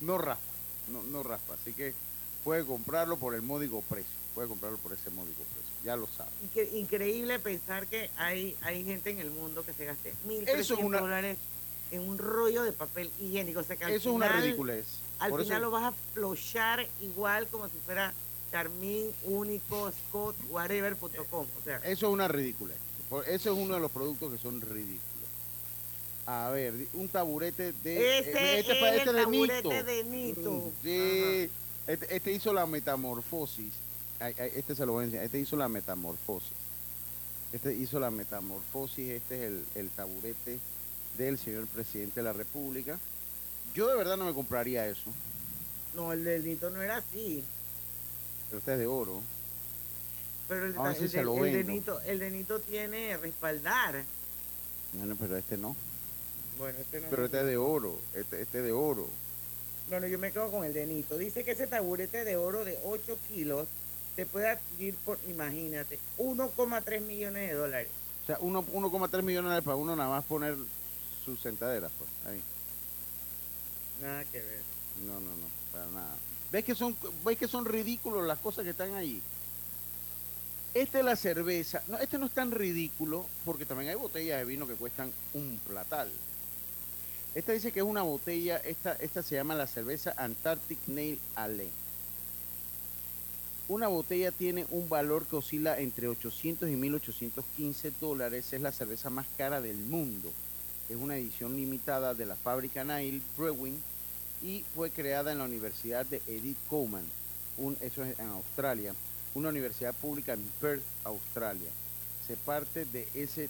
no 0.01 0.17
raspa, 0.19 0.43
no, 0.91 1.01
no 1.03 1.23
raspa. 1.23 1.55
Así 1.55 1.73
que 1.73 1.93
puede 2.43 2.63
comprarlo 2.65 3.17
por 3.17 3.33
el 3.33 3.41
módico 3.41 3.81
precio. 3.89 4.11
Puede 4.35 4.47
comprarlo 4.47 4.77
por 4.77 4.93
ese 4.93 5.09
módico 5.09 5.41
precio. 5.43 5.69
Ya 5.83 5.95
lo 5.95 6.07
sabe. 6.07 6.29
Increíble 6.77 7.39
pensar 7.39 7.87
que 7.87 8.09
hay, 8.17 8.55
hay 8.61 8.83
gente 8.83 9.09
en 9.09 9.19
el 9.19 9.31
mundo 9.31 9.65
que 9.65 9.73
se 9.73 9.85
gaste 9.85 10.13
mil 10.25 10.47
es 10.47 10.69
una- 10.71 10.99
dólares 10.99 11.37
en 11.91 12.01
un 12.07 12.19
rollo 12.19 12.61
de 12.63 12.71
papel 12.71 13.09
higiénico. 13.19 13.61
O 13.61 13.63
sea 13.63 13.75
que 13.75 13.85
al 13.85 13.91
Eso 13.93 14.09
es 14.09 14.15
una 14.15 14.29
ridiculez. 14.29 14.85
Al 15.17 15.31
Por 15.31 15.41
final 15.43 15.57
eso- 15.57 15.65
lo 15.65 15.71
vas 15.71 15.85
a 15.85 15.93
flochar 16.13 16.87
igual 17.01 17.47
como 17.47 17.67
si 17.69 17.77
fuera 17.79 18.13
Carmín, 18.51 19.11
Único, 19.23 19.91
Scott, 19.91 20.35
whatever.com. 20.49 21.47
O 21.59 21.63
sea, 21.63 21.77
Eso 21.77 22.07
es 22.07 22.13
una 22.13 22.27
ridícula. 22.27 22.75
Por- 23.09 23.27
Eso 23.27 23.51
es 23.51 23.57
uno 23.57 23.73
de 23.75 23.79
los 23.79 23.91
productos 23.91 24.31
que 24.31 24.37
son 24.37 24.61
ridículos. 24.61 24.99
A 26.25 26.49
ver, 26.51 26.73
un 26.93 27.07
taburete 27.09 27.71
de. 27.83 28.19
Ese 28.19 28.31
eh, 28.31 28.59
es 28.59 28.65
pa- 28.79 28.89
el 28.89 29.05
de 29.05 29.21
taburete 29.23 29.63
Nito. 29.69 29.69
de 29.83 30.03
Nito. 30.03 30.71
Sí. 30.83 31.49
Este, 31.87 32.15
este 32.15 32.31
hizo 32.31 32.53
la 32.53 32.65
metamorfosis. 32.67 33.73
Ay, 34.19 34.35
ay, 34.37 34.51
Este 34.55 34.75
se 34.75 34.85
lo 34.85 34.93
voy 34.93 35.01
a 35.01 35.05
enseñar. 35.05 35.25
Este 35.25 35.39
hizo 35.39 35.55
la 35.57 35.67
metamorfosis. 35.67 36.51
Este 37.51 37.73
hizo 37.73 37.99
la 37.99 38.11
metamorfosis. 38.11 39.09
Este 39.09 39.35
es 39.37 39.41
el, 39.51 39.65
el 39.75 39.89
taburete 39.89 40.59
del 41.17 41.39
señor 41.39 41.65
presidente 41.67 42.19
de 42.19 42.23
la 42.23 42.33
República. 42.33 42.99
Yo 43.73 43.87
de 43.87 43.95
verdad 43.95 44.17
no 44.17 44.25
me 44.25 44.33
compraría 44.33 44.87
eso. 44.87 45.09
no, 45.95 46.13
el 46.13 46.23
de 46.23 46.39
Nito 46.39 46.69
no 46.69 46.81
era 46.81 46.97
así. 46.97 47.43
Pero 48.49 48.59
este 48.59 48.73
es 48.73 48.79
de 48.79 48.87
oro. 48.87 49.21
Pero 50.49 50.65
el, 50.65 50.77
A 50.77 50.83
ver 50.83 50.95
si 50.97 51.03
el 51.03 51.09
se 51.11 51.17
de, 51.19 51.23
lo 51.23 51.37
el 51.45 51.51
de 51.53 51.57
vendo. 51.59 51.71
Nito, 51.71 52.01
el 52.01 52.19
de 52.19 52.31
Nito 52.31 52.59
tiene 52.59 53.15
respaldar. 53.17 54.03
No, 54.93 55.05
no, 55.05 55.15
pero 55.15 55.37
este 55.37 55.55
no. 55.57 55.75
Bueno, 56.57 56.77
este 56.79 56.99
no. 56.99 57.07
Pero 57.09 57.25
este 57.25 57.39
es 57.39 57.45
de 57.45 57.55
oro. 57.57 57.97
Este, 58.15 58.41
este 58.41 58.57
es 58.57 58.63
de 58.65 58.71
oro. 58.73 59.07
Bueno, 59.89 60.07
yo 60.07 60.19
me 60.19 60.31
quedo 60.31 60.51
con 60.51 60.65
el 60.65 60.73
de 60.73 60.85
Nito. 60.87 61.17
Dice 61.17 61.43
que 61.45 61.51
ese 61.51 61.67
taburete 61.67 62.25
de 62.25 62.35
oro 62.35 62.65
de 62.65 62.77
8 62.83 63.17
kilos 63.29 63.67
se 64.15 64.25
puede 64.25 64.49
adquirir 64.49 64.95
por, 65.05 65.17
imagínate, 65.27 65.99
1,3 66.17 66.99
millones 67.01 67.49
de 67.49 67.55
dólares. 67.55 67.89
O 68.23 68.25
sea, 68.25 68.37
uno- 68.41 68.65
1,3 68.73 69.23
millones 69.23 69.45
de 69.45 69.49
dólares 69.53 69.63
para 69.63 69.77
uno 69.77 69.95
nada 69.95 70.09
más 70.09 70.25
poner 70.25 70.55
sus 71.23 71.39
sentaderas, 71.39 71.91
pues, 71.97 72.09
ahí. 72.25 72.41
Nada 74.01 74.25
que 74.25 74.39
ver. 74.39 74.61
No, 75.05 75.13
no, 75.13 75.19
no, 75.19 75.47
para 75.71 75.85
nada. 75.91 76.15
¿Ves 76.51 76.65
que 76.65 76.75
son, 76.75 76.95
ves 77.23 77.37
que 77.37 77.47
son 77.47 77.65
ridículos 77.65 78.25
las 78.25 78.39
cosas 78.39 78.63
que 78.63 78.71
están 78.71 78.95
ahí? 78.95 79.21
Esta 80.73 80.99
es 80.99 81.05
la 81.05 81.15
cerveza. 81.15 81.81
No, 81.87 81.97
este 81.97 82.17
no 82.17 82.27
es 82.27 82.31
tan 82.31 82.51
ridículo 82.51 83.25
porque 83.45 83.65
también 83.65 83.89
hay 83.89 83.95
botellas 83.95 84.39
de 84.39 84.45
vino 84.45 84.67
que 84.67 84.75
cuestan 84.75 85.11
un 85.33 85.59
platal. 85.67 86.09
Esta 87.35 87.53
dice 87.53 87.71
que 87.71 87.79
es 87.79 87.85
una 87.85 88.01
botella, 88.01 88.57
esta, 88.57 88.93
esta 88.93 89.23
se 89.23 89.35
llama 89.35 89.55
la 89.55 89.67
cerveza 89.67 90.13
Antarctic 90.17 90.79
Nail 90.87 91.19
Ale. 91.35 91.69
Una 93.67 93.87
botella 93.87 94.31
tiene 94.31 94.65
un 94.71 94.89
valor 94.89 95.27
que 95.27 95.35
oscila 95.35 95.79
entre 95.79 96.07
800 96.07 96.69
y 96.69 96.75
1815 96.75 97.91
dólares. 98.01 98.51
Es 98.51 98.61
la 98.61 98.71
cerveza 98.71 99.11
más 99.11 99.27
cara 99.37 99.61
del 99.61 99.77
mundo. 99.77 100.31
Es 100.89 100.95
una 100.95 101.17
edición 101.17 101.55
limitada 101.55 102.15
de 102.15 102.25
la 102.25 102.35
fábrica 102.35 102.83
Nail 102.83 103.21
Brewing 103.37 103.79
y 104.41 104.63
fue 104.73 104.89
creada 104.89 105.31
en 105.31 105.39
la 105.39 105.43
Universidad 105.43 106.05
de 106.05 106.21
Edith 106.27 106.57
Coleman, 106.69 107.03
un, 107.57 107.77
eso 107.81 108.03
es 108.03 108.17
en 108.19 108.27
Australia, 108.27 108.93
una 109.35 109.49
universidad 109.49 109.93
pública 109.95 110.33
en 110.33 110.41
Perth, 110.59 110.83
Australia. 111.03 111.69
Se 112.27 112.35
parte 112.35 112.85
de 112.85 113.07
ese 113.13 113.49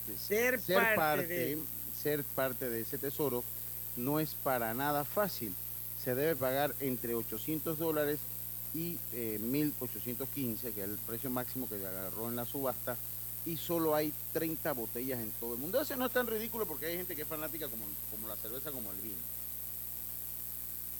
Ser 0.61 0.61
parte 0.95 1.27
de- 1.27 1.57
ser 2.01 2.23
parte 2.23 2.69
de 2.69 2.81
ese 2.81 2.97
tesoro 2.97 3.43
no 3.97 4.19
es 4.19 4.33
para 4.35 4.73
nada 4.73 5.03
fácil. 5.03 5.53
Se 6.03 6.15
debe 6.15 6.35
pagar 6.35 6.73
entre 6.79 7.13
800 7.15 7.77
dólares 7.77 8.19
y 8.73 8.97
eh, 9.13 9.37
1815, 9.41 10.71
que 10.71 10.83
es 10.83 10.89
el 10.89 10.97
precio 10.99 11.29
máximo 11.29 11.67
que 11.67 11.75
agarró 11.75 12.29
en 12.29 12.35
la 12.37 12.45
subasta, 12.45 12.95
y 13.45 13.57
solo 13.57 13.95
hay 13.95 14.13
30 14.33 14.71
botellas 14.73 15.19
en 15.19 15.31
todo 15.39 15.55
el 15.55 15.59
mundo. 15.59 15.81
Ese 15.81 15.97
no 15.97 16.05
es 16.05 16.13
tan 16.13 16.27
ridículo 16.27 16.65
porque 16.65 16.85
hay 16.85 16.97
gente 16.97 17.15
que 17.15 17.23
es 17.23 17.27
fanática 17.27 17.67
como, 17.67 17.83
como 18.11 18.27
la 18.27 18.35
cerveza, 18.37 18.71
como 18.71 18.91
el 18.91 18.97
vino. 19.01 19.15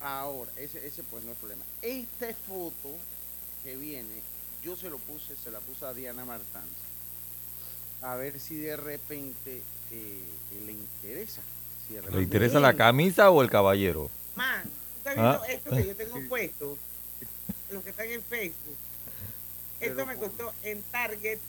Ahora, 0.02 0.50
ese, 0.58 0.86
ese 0.86 1.04
pues 1.04 1.24
no 1.24 1.32
es 1.32 1.38
problema. 1.38 1.64
Esta 1.82 2.34
foto 2.48 2.90
que 3.64 3.76
viene, 3.76 4.22
yo 4.64 4.76
se 4.76 4.90
lo 4.90 4.98
puse, 4.98 5.36
se 5.36 5.52
la 5.52 5.60
puse 5.60 5.86
a 5.86 5.94
Diana 5.94 6.26
Martans, 6.26 6.68
a 8.02 8.16
ver 8.16 8.40
si 8.40 8.56
de 8.56 8.76
repente 8.78 9.62
eh, 9.92 10.24
le 10.66 10.72
interesa. 10.72 11.42
Si 11.88 11.94
de 11.96 12.02
¿Le 12.12 12.22
interesa 12.22 12.60
la 12.60 12.76
camisa 12.76 13.30
o 13.32 13.42
el 13.42 13.50
caballero? 13.50 14.10
Man, 14.36 14.64
¿tú 14.64 15.10
estás 15.10 15.16
Ah. 15.18 15.42
viendo 15.42 15.46
esto 15.46 15.70
que 15.72 15.88
yo 15.88 15.96
tengo 15.96 16.30
puesto? 16.30 16.78
Los 17.72 17.84
que 17.84 17.90
están 17.92 18.10
en 18.10 18.22
Facebook. 18.24 18.76
Esto 19.80 19.96
Pero 19.96 20.06
me 20.06 20.16
costó 20.18 20.54
en 20.64 20.82
Target 20.92 21.40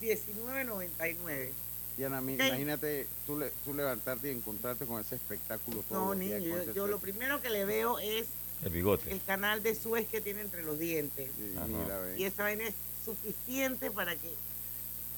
19.99. 0.00 1.50
Diana, 1.96 2.20
imagínate 2.22 3.06
tú, 3.26 3.38
le- 3.38 3.52
tú 3.64 3.74
levantarte 3.74 4.28
y 4.28 4.34
encontrarte 4.34 4.86
con 4.86 5.00
ese 5.00 5.16
espectáculo 5.16 5.82
todo. 5.88 5.98
No, 6.06 6.14
niño, 6.14 6.38
yo, 6.38 6.72
yo 6.72 6.86
lo 6.86 6.98
primero 6.98 7.40
que 7.42 7.50
le 7.50 7.64
veo 7.64 7.98
es 7.98 8.26
El 8.62 8.70
bigote. 8.70 9.10
el 9.12 9.22
canal 9.24 9.62
de 9.62 9.74
Suez 9.74 10.06
que 10.08 10.20
tiene 10.20 10.40
entre 10.40 10.62
los 10.62 10.78
dientes. 10.78 11.28
Ajá. 11.56 12.16
Y 12.16 12.24
esa 12.24 12.44
vaina 12.44 12.64
es 12.64 12.74
suficiente 13.04 13.90
para 13.90 14.14
que 14.14 14.32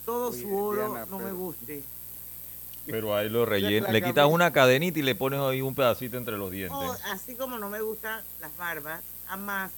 todo 0.07 0.31
Oye, 0.31 0.43
su 0.43 0.57
oro 0.57 0.89
Diana, 0.89 1.07
no 1.07 1.19
me 1.19 1.33
guste. 1.33 1.83
Pero 2.87 3.17
ahí 3.17 3.29
lo 3.29 3.47
rellenas. 3.47 3.89
la 3.89 3.93
Le 3.93 4.03
quitas 4.03 4.27
una 4.27 4.53
cadenita 4.53 4.99
y 4.99 5.03
le 5.03 5.15
pones 5.15 5.41
ahí 5.41 5.63
un 5.63 5.75
pedacito 5.75 6.17
entre 6.17 6.37
los 6.37 6.51
dientes. 6.51 6.77
O, 6.77 6.97
así 7.07 7.35
como 7.35 7.59
no 7.59 7.71
me 7.71 7.81
gustan 7.81 8.23
las 8.41 8.55
barbas, 8.57 9.03
jamás 9.27 9.71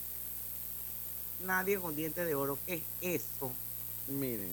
nadie 1.44 1.78
con 1.78 1.94
dientes 1.94 2.26
de 2.26 2.34
oro. 2.34 2.58
¿Qué 2.66 2.82
es 3.00 3.22
eso? 3.22 3.50
Miren, 4.08 4.50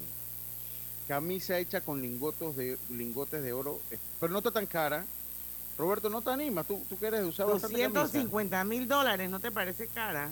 camisa 1.08 1.58
hecha 1.60 1.82
con 1.82 2.02
lingotes 2.02 2.56
de, 2.56 2.78
lingotes 2.90 3.44
de 3.44 3.54
oro, 3.54 3.80
pero 4.20 4.32
no 4.32 4.40
está 4.40 4.52
tan 4.52 4.66
cara. 4.66 5.06
Roberto, 5.78 6.10
no 6.10 6.22
te 6.22 6.30
animas, 6.32 6.66
tú, 6.68 6.86
tú 6.88 6.98
que 7.00 7.08
eres 7.08 7.22
de 7.22 7.28
usar 7.28 7.48
bastante 7.48 7.82
camisa. 7.82 8.00
250 8.02 8.64
mil 8.64 8.88
dólares, 8.88 9.30
¿no 9.30 9.40
te 9.40 9.52
parece 9.52 9.88
cara? 9.88 10.30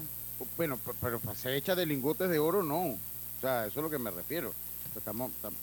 Bueno, 0.57 0.77
pe- 0.77 0.91
pero 1.01 1.19
para 1.19 1.35
ser 1.37 1.53
hecha 1.53 1.75
de 1.75 1.85
lingotes 1.85 2.29
de 2.29 2.39
oro, 2.39 2.61
no. 2.63 2.81
O 2.85 2.97
sea, 3.41 3.65
eso 3.65 3.79
es 3.79 3.83
lo 3.83 3.89
que 3.89 3.97
me 3.97 4.11
refiero. 4.11 4.53
Estamos, 4.95 5.31
tam- 5.41 5.53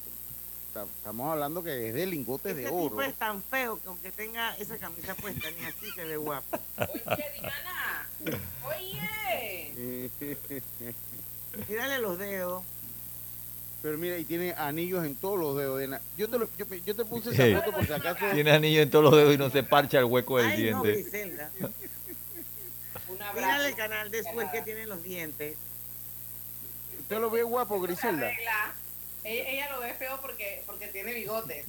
tam- 0.74 0.88
estamos 0.96 1.30
hablando 1.32 1.62
que 1.62 1.88
es 1.88 1.94
de 1.94 2.06
lingotes 2.06 2.52
Ese 2.52 2.62
de 2.62 2.66
tipo 2.68 2.76
oro. 2.86 3.02
es 3.02 3.14
tan 3.14 3.42
feo 3.42 3.80
que 3.80 3.88
aunque 3.88 4.10
tenga 4.12 4.56
esa 4.56 4.78
camisa 4.78 5.14
puesta, 5.14 5.48
ni 5.58 5.64
así 5.64 5.90
se 5.94 6.04
ve 6.04 6.16
guapo. 6.16 6.58
Oye, 6.78 7.24
Diana. 7.40 8.08
Oye. 8.66 10.10
Mírale 11.68 11.98
los 12.00 12.18
dedos. 12.18 12.64
Pero 13.80 13.96
mira, 13.96 14.18
y 14.18 14.24
tiene 14.24 14.52
anillos 14.56 15.04
en 15.04 15.14
todos 15.14 15.38
los 15.38 15.56
dedos. 15.56 15.78
Diana. 15.78 16.00
Yo 16.16 16.28
te, 16.28 16.38
lo- 16.38 16.48
yo, 16.58 16.66
yo 16.84 16.96
te 16.96 17.04
puse 17.04 17.30
esa 17.30 17.60
foto 17.60 17.76
por 17.76 17.86
si 17.86 17.92
acaso. 17.92 18.24
Tiene 18.34 18.50
anillo 18.50 18.82
en 18.82 18.90
todos 18.90 19.04
los 19.04 19.16
dedos 19.16 19.34
y 19.34 19.38
no 19.38 19.50
se 19.50 19.62
parcha 19.62 19.98
el 20.00 20.04
hueco 20.06 20.38
del 20.38 20.46
Ay, 20.46 20.70
no, 20.70 20.82
diente. 20.82 21.48
Un 23.08 23.18
Mírale 23.34 23.68
el 23.68 23.74
canal 23.76 24.10
de 24.10 24.22
Suez 24.22 24.50
que 24.50 24.62
tiene 24.62 24.86
los 24.86 25.02
dientes. 25.02 25.56
¿Usted 27.00 27.20
lo 27.20 27.30
ve 27.30 27.42
guapo, 27.42 27.80
Griselda? 27.80 28.30
Ella, 28.30 28.74
ella 29.24 29.72
lo 29.72 29.80
ve 29.80 29.94
feo 29.94 30.18
porque, 30.20 30.62
porque 30.66 30.88
tiene 30.88 31.14
bigotes. 31.14 31.64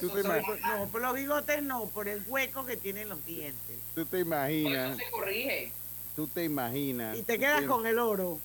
Tú 0.00 0.08
te 0.10 0.22
No, 0.22 0.88
por 0.90 1.02
los 1.02 1.14
bigotes 1.14 1.62
no, 1.62 1.86
por 1.86 2.08
el 2.08 2.22
hueco 2.26 2.64
que 2.64 2.76
tienen 2.76 3.08
los 3.08 3.24
dientes. 3.26 3.76
Tú 3.94 4.04
te 4.06 4.20
imaginas. 4.20 4.96
se 4.96 5.10
corrige. 5.10 5.70
Tú 6.16 6.26
te 6.26 6.44
imaginas. 6.44 7.16
Y 7.16 7.22
te 7.22 7.38
quedas 7.38 7.62
con 7.62 7.86
el 7.86 7.98
oro. 7.98 8.40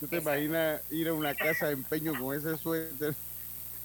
¿Tú 0.00 0.06
te 0.08 0.16
imaginas 0.18 0.80
ir 0.90 1.08
a 1.08 1.12
una 1.14 1.34
casa 1.34 1.66
de 1.66 1.72
empeño 1.72 2.12
con 2.20 2.36
ese 2.36 2.56
suéter 2.56 3.14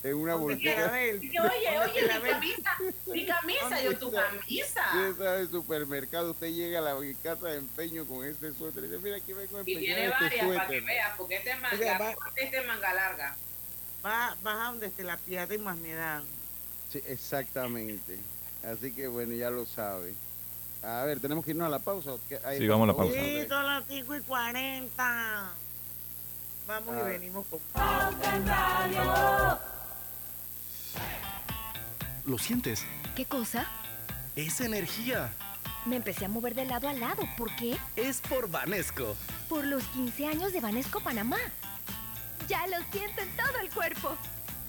en 0.03 0.16
una 0.16 0.36
bolsita? 0.36 0.91
oye, 0.91 1.20
oye, 1.20 2.01
mi 2.03 2.30
camisa, 2.30 2.72
mi 3.07 3.26
camisa, 3.26 3.82
yo 3.82 3.97
tu 3.97 4.11
camisa. 4.11 4.82
Usted 5.07 5.24
sabe, 5.24 5.47
supermercado, 5.47 6.32
usted 6.32 6.47
llega 6.51 6.80
a 6.80 6.82
la 6.82 6.95
casa 7.24 7.47
de 7.47 7.57
empeño 7.57 8.05
con 8.05 8.26
ese 8.26 8.53
suéter 8.53 8.84
y 8.84 8.88
dice, 8.88 8.99
mira, 8.99 9.18
aquí 9.18 9.34
vengo 9.34 9.57
a 9.57 9.61
Y 9.61 9.66
tiene 9.66 10.05
empeñar 10.05 10.11
este 10.11 10.24
varias 10.24 10.45
para 10.55 10.68
que 10.68 10.74
suéter. 10.74 10.84
veas, 10.84 11.18
porque 11.18 11.36
este 11.38 11.49
es 11.51 11.57
O 11.57 11.61
manga, 11.61 11.78
sea, 11.78 11.99
va- 11.99 12.16
este 12.36 12.57
es 12.57 12.68
manga 12.68 12.93
larga. 12.93 13.36
Va, 14.05 14.38
vas 14.43 14.55
a 14.59 14.64
donde 14.66 14.89
te 14.89 15.03
la 15.03 15.18
pierde 15.18 15.55
y 15.55 15.57
más 15.59 15.78
me 15.78 15.93
dan. 15.93 16.24
Sí, 16.89 17.01
exactamente. 17.07 18.20
Así 18.64 18.93
que 18.93 19.07
bueno, 19.07 19.34
ya 19.34 19.49
lo 19.49 19.66
sabe. 19.66 20.14
A 20.84 21.05
ver, 21.05 21.20
tenemos 21.22 21.43
que 21.45 21.51
irnos 21.51 21.66
a 21.68 21.70
la 21.70 21.80
pausa. 21.80 22.11
Ahí 22.43 22.57
Sí, 22.57 22.64
está, 22.66 22.74
vamos 22.78 22.84
a 22.89 22.91
la 22.91 22.97
pausa. 22.97 23.14
Sí, 23.14 23.45
son 23.47 23.66
las 23.66 23.84
5 23.88 24.16
y 24.16 24.22
40. 24.22 25.53
Vamos 26.68 26.95
Ah. 26.95 27.01
y 27.05 27.09
venimos 27.09 27.45
con. 27.47 27.59
¿Lo 32.26 32.38
sientes? 32.38 32.86
¿Qué 33.16 33.26
cosa? 33.26 33.66
Es 34.36 34.61
energía. 34.61 35.32
Me 35.86 35.97
empecé 35.97 36.26
a 36.26 36.30
mover 36.30 36.55
de 36.55 36.66
lado 36.66 36.88
a 36.88 36.93
lado. 36.93 37.24
¿Por 37.38 37.53
qué? 37.57 37.78
Es 37.97 38.22
por 38.22 38.49
Vanesco. 38.49 39.16
Por 39.49 39.66
los 39.66 39.84
15 39.88 40.28
años 40.28 40.53
de 40.53 40.61
Banesco 40.61 41.01
Panamá. 41.01 41.38
Ya 42.47 42.66
lo 42.68 42.78
siento 42.91 43.22
en 43.22 43.36
todo 43.36 43.59
el 43.61 43.70
cuerpo. 43.70 44.16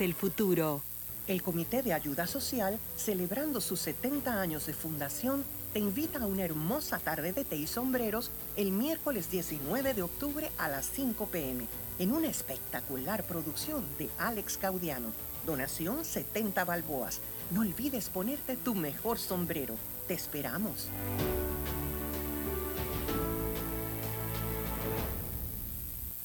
el 0.00 0.14
futuro. 0.14 0.82
El 1.26 1.42
Comité 1.42 1.82
de 1.82 1.94
Ayuda 1.94 2.26
Social, 2.26 2.78
celebrando 2.96 3.60
sus 3.60 3.80
70 3.80 4.38
años 4.38 4.66
de 4.66 4.74
fundación, 4.74 5.44
te 5.72 5.78
invita 5.78 6.18
a 6.18 6.26
una 6.26 6.44
hermosa 6.44 6.98
tarde 6.98 7.32
de 7.32 7.44
té 7.44 7.56
y 7.56 7.66
sombreros 7.66 8.30
el 8.56 8.70
miércoles 8.70 9.30
19 9.30 9.94
de 9.94 10.02
octubre 10.02 10.50
a 10.58 10.68
las 10.68 10.90
5 10.90 11.26
pm 11.28 11.66
en 11.98 12.12
una 12.12 12.28
espectacular 12.28 13.24
producción 13.24 13.82
de 13.98 14.10
Alex 14.18 14.58
Caudiano. 14.58 15.08
Donación 15.46 16.04
70 16.04 16.64
balboas. 16.66 17.20
No 17.50 17.62
olvides 17.62 18.10
ponerte 18.10 18.56
tu 18.56 18.74
mejor 18.74 19.18
sombrero. 19.18 19.74
Te 20.06 20.14
esperamos. 20.14 20.88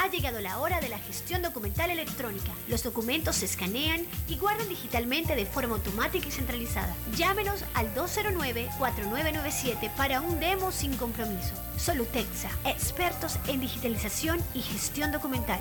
Ha 0.00 0.06
llegado 0.06 0.40
la 0.40 0.60
hora 0.60 0.80
de 0.80 0.88
la 0.88 1.00
gestión 1.00 1.42
documental 1.42 1.90
electrónica. 1.90 2.52
Los 2.68 2.84
documentos 2.84 3.34
se 3.34 3.46
escanean 3.46 4.06
y 4.28 4.36
guardan 4.36 4.68
digitalmente 4.68 5.34
de 5.34 5.44
forma 5.44 5.74
automática 5.74 6.28
y 6.28 6.30
centralizada. 6.30 6.94
Llámenos 7.16 7.64
al 7.74 7.92
209-4997 7.96 9.90
para 9.96 10.20
un 10.20 10.38
demo 10.38 10.70
sin 10.70 10.96
compromiso. 10.96 11.52
Solutexa, 11.76 12.48
expertos 12.64 13.40
en 13.48 13.60
digitalización 13.60 14.40
y 14.54 14.60
gestión 14.60 15.10
documental. 15.10 15.58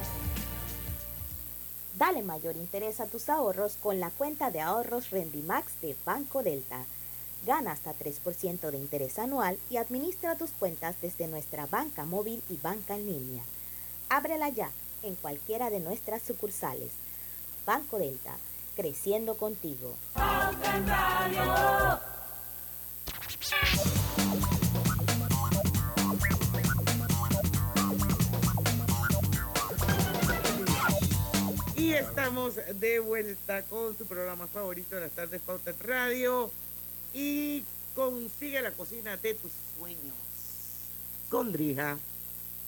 Dale 1.97 2.21
mayor 2.21 2.57
interés 2.57 2.99
a 2.99 3.07
tus 3.07 3.29
ahorros 3.29 3.75
con 3.81 3.99
la 3.99 4.11
cuenta 4.11 4.51
de 4.51 4.61
ahorros 4.61 5.09
Rendimax 5.09 5.81
de 5.81 5.95
Banco 6.05 6.43
Delta. 6.43 6.85
Gana 7.43 7.71
hasta 7.71 7.95
3% 7.95 8.69
de 8.69 8.77
interés 8.77 9.17
anual 9.17 9.57
y 9.71 9.77
administra 9.77 10.35
tus 10.35 10.51
cuentas 10.51 10.95
desde 11.01 11.25
nuestra 11.25 11.65
banca 11.65 12.05
móvil 12.05 12.43
y 12.51 12.57
banca 12.57 12.95
en 12.95 13.07
línea. 13.07 13.43
Ábrela 14.09 14.49
ya 14.49 14.71
en 15.03 15.15
cualquiera 15.15 15.69
de 15.69 15.79
nuestras 15.79 16.21
sucursales. 16.21 16.91
Banco 17.65 17.99
Delta, 17.99 18.35
creciendo 18.75 19.35
contigo. 19.35 19.97
Y 31.75 31.93
estamos 31.93 32.55
de 32.79 32.99
vuelta 32.99 33.63
con 33.63 33.97
su 33.97 34.05
programa 34.05 34.47
favorito 34.47 34.95
de 34.95 35.01
las 35.01 35.11
tardes 35.11 35.41
Pauta 35.41 35.73
Radio. 35.81 36.49
Y 37.13 37.63
consigue 37.95 38.61
la 38.61 38.71
cocina 38.71 39.17
de 39.17 39.33
tus 39.33 39.51
sueños. 39.77 40.15
Con 41.29 41.51
Drija, 41.51 41.97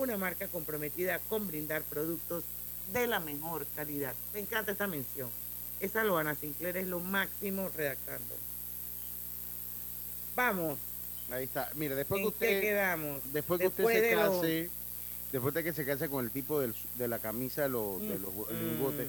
una 0.00 0.16
marca 0.16 0.48
comprometida 0.48 1.18
con 1.28 1.46
brindar 1.46 1.82
productos 1.82 2.42
de 2.92 3.06
la 3.06 3.20
mejor 3.20 3.66
calidad. 3.76 4.14
Me 4.32 4.40
encanta 4.40 4.72
esta 4.72 4.86
mención. 4.86 5.28
Esa 5.78 6.04
Loana 6.04 6.34
Sinclair 6.34 6.78
es 6.78 6.86
lo 6.86 7.00
máximo 7.00 7.68
redactando. 7.76 8.34
Vamos. 10.34 10.78
Ahí 11.30 11.44
está. 11.44 11.70
Mire, 11.74 11.94
después 11.94 12.18
que 12.18 12.24
¿En 12.26 12.30
qué 12.32 12.34
usted 12.34 12.60
quedamos? 12.62 13.20
después 13.32 13.58
que 13.58 13.64
Después 13.68 13.86
usted 13.86 14.00
se 14.00 14.08
de 14.08 14.14
case, 14.16 14.70
después 15.32 15.54
de 15.54 15.64
que 15.64 15.72
se 15.72 15.84
case 15.84 16.08
con 16.08 16.24
el 16.24 16.30
tipo 16.30 16.60
del- 16.60 16.74
de 16.96 17.06
la 17.08 17.18
camisa 17.18 17.62
de 17.62 17.68
los, 17.68 18.00
de 18.00 18.18
los 18.18 18.32
Mm. 18.34 18.54
lingotes, 18.72 19.08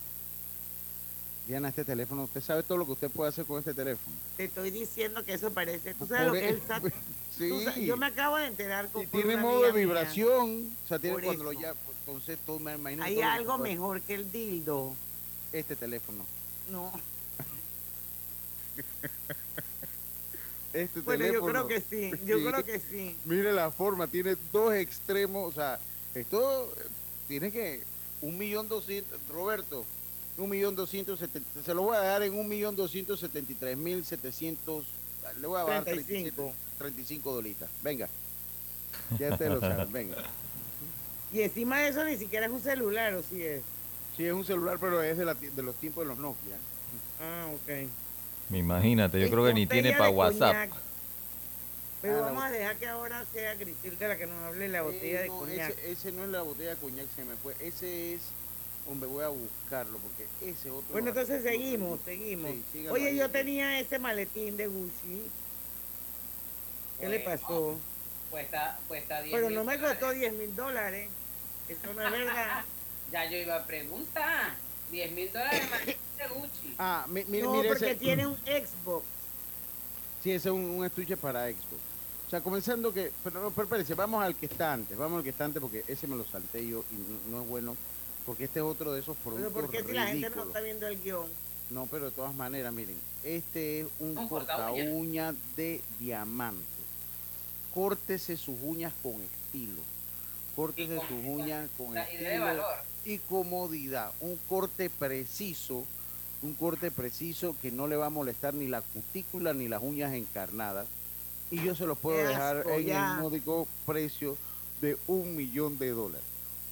Diana, 1.48 1.70
este 1.70 1.86
teléfono, 1.86 2.24
usted 2.24 2.42
sabe 2.42 2.64
todo 2.64 2.80
lo 2.80 2.86
que 2.88 2.94
usted 2.94 3.12
puede 3.12 3.30
hacer 3.30 3.46
con 3.46 3.60
este 3.60 3.74
teléfono. 3.74 4.16
Te 4.36 4.46
estoy 4.46 4.72
diciendo 4.72 5.24
que 5.24 5.36
eso 5.36 5.52
parece. 5.52 5.94
¿Tú 5.94 6.08
sabes 6.08 6.26
lo 6.26 6.32
Por 6.32 6.40
que 6.40 6.50
es 6.50 6.56
el 6.56 6.62
SAT? 6.68 6.84
Sí. 7.38 7.50
Tú 7.50 7.62
sabes- 7.62 7.86
yo 7.86 7.98
me 7.98 8.08
acabo 8.08 8.38
de 8.38 8.48
enterar 8.48 8.90
con 8.90 9.04
Y 9.04 9.08
tiene 9.08 9.38
modo 9.38 9.62
de 9.62 9.72
mía. 9.74 9.86
vibración. 9.86 10.72
O 10.84 10.88
sea, 10.88 10.98
tiene 10.98 11.14
Por 11.16 11.24
cuando 11.26 11.44
lo 11.44 11.52
ya. 11.54 11.76
Entonces, 12.00 12.40
todo 12.46 12.58
me 12.60 12.74
imagino. 12.74 13.04
Hay 13.04 13.14
lo 13.16 13.20
que 13.22 13.26
algo 13.26 13.58
mejor 13.60 14.02
que 14.02 14.16
el 14.16 14.32
dildo. 14.32 14.96
Este 15.54 15.76
teléfono. 15.76 16.26
No. 16.72 16.92
Este 20.74 21.00
Bueno, 21.02 21.24
yo 21.24 21.32
teléfono. 21.32 21.52
creo 21.54 21.68
que 21.68 21.80
sí, 21.90 22.12
yo 22.26 22.38
creo 22.44 22.66
que 22.66 22.80
sí. 22.82 23.16
Mire 23.26 23.54
la 23.54 23.72
forma, 23.72 24.08
tiene 24.08 24.36
dos 24.52 24.74
extremos, 24.74 25.50
o 25.50 25.56
sea, 25.56 25.80
esto 26.14 26.66
eh, 26.78 26.88
tiene 27.30 27.50
que 27.50 27.82
un 28.22 28.38
millón 28.38 28.68
doscientos, 28.68 29.18
Roberto, 29.30 29.86
un 30.38 30.50
millón 30.50 30.76
doscientos 30.76 31.20
setenta, 31.20 31.50
se 31.64 31.74
lo 31.74 31.84
voy 31.84 31.96
a 31.96 32.00
dar 32.02 32.24
en 32.24 32.38
un 32.38 32.48
millón 32.48 32.76
doscientos 32.76 33.20
setenta 33.20 33.52
y 33.52 33.56
tres 33.56 33.78
mil 33.78 34.04
setecientos, 34.06 34.86
le 35.40 35.48
voy 35.48 35.60
a 35.60 35.64
dar 35.64 35.84
35. 35.84 36.54
35 36.78 37.34
dolitas, 37.34 37.70
venga, 37.82 38.10
ya 39.18 39.32
ustedes 39.32 39.52
lo 39.52 39.60
saben, 39.62 39.92
venga. 39.94 40.18
Y 41.34 41.42
encima 41.42 41.80
de 41.80 41.90
eso 41.90 42.04
ni 42.04 42.18
siquiera 42.18 42.46
es 42.46 42.52
un 42.52 42.62
celular, 42.62 43.14
¿o 43.14 43.24
sí 43.24 43.42
es? 43.44 43.62
Sí, 44.16 44.26
es 44.26 44.34
un 44.34 44.46
celular, 44.46 44.78
pero 44.80 45.02
es 45.02 45.18
de, 45.18 45.26
la 45.26 45.34
de 45.34 45.62
los 45.64 45.76
tiempos 45.76 46.04
de 46.04 46.08
los 46.10 46.18
Nokia. 46.18 46.56
Ah, 47.22 47.48
ok. 47.54 47.90
Imagínate, 48.56 49.20
yo 49.20 49.30
creo 49.30 49.46
que 49.46 49.54
ni 49.54 49.66
tiene 49.66 49.90
Botella 49.90 49.98
para 49.98 50.10
de 50.12 50.16
WhatsApp. 50.16 50.70
coñac. 50.70 50.82
Pero 52.02 52.18
Ah, 52.20 52.22
vamos 52.28 52.44
a 52.44 52.52
dejar 52.52 52.76
que 52.78 52.88
ahora 52.88 53.26
sea 53.34 53.56
Griselda 53.56 54.08
la 54.10 54.18
que 54.18 54.28
nos 54.28 54.44
hable 54.44 54.60
de 54.66 54.70
la 54.70 54.82
botella 54.84 55.20
Eh, 55.20 55.24
de 55.24 55.28
no, 55.28 55.38
coñac. 55.40 55.72
Ese, 55.72 55.92
ese 55.92 56.12
no 56.12 56.24
es 56.24 56.30
la 56.30 56.42
botella 56.44 56.70
de 56.72 56.76
coñac, 56.78 57.08
se 57.16 57.26
me 57.26 57.36
fue. 57.36 57.56
Ese 57.60 58.14
es, 58.14 58.22
hombre, 58.88 59.10
voy 59.10 59.24
a 59.24 59.30
buscarlo 59.30 59.98
porque 60.00 60.28
ese 60.50 60.70
otro. 60.72 60.92
Bueno, 60.92 61.10
entonces 61.10 61.44
seguimos, 61.44 62.00
seguimos. 62.06 62.52
Sí, 62.72 62.88
Oye, 62.88 63.08
ahí. 63.10 63.18
yo 63.18 63.30
tenía 63.32 63.80
ese 63.80 64.00
maletín 64.00 64.56
de 64.58 64.68
Gucci. 64.68 65.22
¿Qué 67.00 67.10
le 67.10 67.20
Bueno, 67.24 67.42
pasó? 67.42 67.76
Cuesta, 68.32 68.78
cuesta 68.88 69.22
10 69.22 69.36
Pero 69.36 69.50
no 69.50 69.64
me 69.64 69.78
dólares. 69.78 70.00
costó 70.00 70.14
10 70.14 70.34
mil 70.34 70.56
dólares. 70.56 71.10
Eso 71.68 71.94
no 71.94 72.02
es 72.04 72.12
verdad. 72.12 72.64
Ya 73.12 73.30
yo 73.30 73.38
iba 73.38 73.56
a 73.58 73.66
preguntar. 73.66 74.56
10 74.92 75.12
mil 75.12 75.32
dólares 75.32 75.62
más 75.70 75.86
de 75.86 75.96
Gucci. 76.34 76.76
Ah, 76.80 77.06
mi- 77.08 77.24
no, 77.24 77.54
mire 77.54 77.70
porque 77.70 77.92
ese. 77.92 77.96
tiene 77.96 78.26
un 78.26 78.36
Xbox. 78.38 79.06
Sí, 80.24 80.32
ese 80.32 80.50
es 80.50 80.54
un, 80.54 80.62
un 80.62 80.86
estuche 80.86 81.16
para 81.16 81.48
Xbox. 81.48 81.82
O 82.28 82.30
sea, 82.32 82.42
comenzando 82.42 82.92
que. 82.92 83.12
Pero, 83.24 83.42
no, 83.42 83.52
pero 83.52 83.64
espérense, 83.66 83.94
vamos 83.94 84.24
al 84.24 84.36
que 84.36 84.48
está 84.48 84.74
antes. 84.74 84.98
Vamos 84.98 85.20
al 85.20 85.24
que 85.24 85.30
está 85.30 85.46
antes 85.46 85.62
porque 85.62 85.84
ese 85.88 86.08
me 86.08 86.16
lo 86.16 86.26
salté 86.26 86.66
yo 86.68 86.84
y 86.92 86.96
no, 86.96 87.38
no 87.38 87.44
es 87.44 87.48
bueno. 87.48 87.78
Porque 88.26 88.46
este 88.46 88.60
es 88.60 88.66
otro 88.66 88.92
de 88.94 89.02
esos 89.02 89.16
Pero 89.24 89.36
productos 89.36 89.62
¿por 89.64 89.72
qué 89.72 89.84
si 89.84 89.92
la 89.94 90.08
gente 90.08 90.30
no 90.36 90.44
está 90.44 90.60
viendo 90.62 90.88
el 90.88 91.02
guion? 91.02 91.28
No, 91.70 91.88
pero 91.88 92.06
de 92.06 92.12
todas 92.12 92.34
maneras, 92.36 92.74
miren, 92.74 92.98
este 93.24 93.82
es 93.82 93.88
un 94.00 94.18
Un 94.18 94.28
corta 94.28 94.72
uña. 94.72 94.92
uña 94.92 95.36
de 95.56 95.82
diamante. 96.00 96.64
Córtese 97.74 98.38
sus 98.38 98.56
uñas 98.64 98.94
con 99.04 99.14
estilo. 99.22 99.82
Córtese 100.56 100.96
sus 101.08 101.26
uñas 101.26 101.70
con 101.78 101.94
la- 101.94 102.12
y 102.12 102.18
de 102.18 102.24
estilo 102.26 102.46
valor. 102.46 102.76
y 103.04 103.18
comodidad. 103.20 104.12
Un 104.22 104.38
corte 104.48 104.90
preciso, 104.90 105.84
un 106.42 106.54
corte 106.54 106.90
preciso 106.92 107.56
que 107.62 107.72
no 107.72 107.88
le 107.88 107.96
va 107.96 108.08
a 108.08 108.10
molestar 108.12 108.54
ni 108.54 108.68
la 108.68 108.82
cutícula 108.82 109.54
ni 109.54 109.68
las 109.68 109.82
uñas 109.84 110.14
encarnadas. 110.14 110.88
Y 111.52 111.62
yo 111.64 111.76
se 111.76 111.86
los 111.86 111.98
puedo 111.98 112.18
Qué 112.18 112.28
dejar 112.28 112.58
asco, 112.58 112.72
en 112.72 112.86
ya. 112.88 113.16
el 113.16 113.22
módico 113.22 113.68
precio 113.86 114.38
de 114.82 114.98
un 115.08 115.36
millón 115.36 115.78
de 115.78 115.90
dólares. 115.90 116.26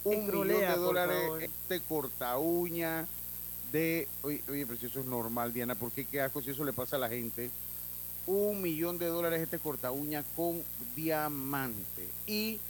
Un 0.04 0.26
millón 0.26 0.48
de 0.48 0.76
dólares 0.76 1.30
este 1.40 1.80
corta 1.80 2.36
uña 2.38 3.06
de 3.72 4.06
oye, 4.22 4.42
oye, 4.48 4.66
pero 4.66 4.78
si 4.78 4.86
eso 4.86 5.00
es 5.00 5.06
normal, 5.06 5.52
Diana, 5.52 5.74
¿por 5.74 5.90
qué 5.90 6.04
qué 6.04 6.20
asco 6.20 6.42
si 6.42 6.50
eso 6.50 6.64
le 6.64 6.72
pasa 6.72 6.96
a 6.96 6.98
la 6.98 7.08
gente? 7.08 7.50
Un 8.26 8.62
millón 8.62 8.98
de 8.98 9.06
dólares 9.06 9.40
este 9.42 9.58
corta 9.58 9.90
uña 9.90 10.22
con 10.36 10.62
diamante. 10.94 12.06
Y 12.26 12.60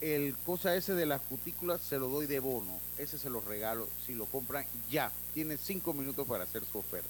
el 0.00 0.36
cosa 0.44 0.76
ese 0.76 0.94
de 0.94 1.06
las 1.06 1.20
cutículas 1.22 1.80
se 1.80 1.98
lo 1.98 2.08
doy 2.08 2.26
de 2.26 2.40
bono. 2.40 2.78
Ese 2.98 3.18
se 3.18 3.30
lo 3.30 3.40
regalo 3.40 3.88
si 4.06 4.14
lo 4.14 4.26
compran 4.26 4.64
ya. 4.90 5.10
Tiene 5.34 5.56
cinco 5.56 5.92
minutos 5.94 6.26
para 6.26 6.44
hacer 6.44 6.62
su 6.70 6.78
oferta. 6.78 7.08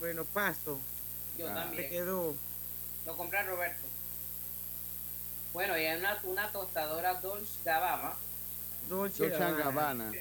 Bueno, 0.00 0.24
paso. 0.26 0.78
Yo 1.38 1.48
Ah. 1.48 1.54
también. 1.54 1.82
Se 1.84 1.88
quedó. 1.88 2.34
Lo 3.06 3.16
compré 3.16 3.42
Roberto. 3.42 3.86
Bueno, 5.54 5.78
y 5.78 5.84
hay 5.84 5.98
una, 5.98 6.18
una 6.24 6.52
tostadora 6.52 7.14
Dolce 7.20 7.54
Gabbana. 7.64 8.12
Dolce 8.88 9.28
Gabbana. 9.28 10.12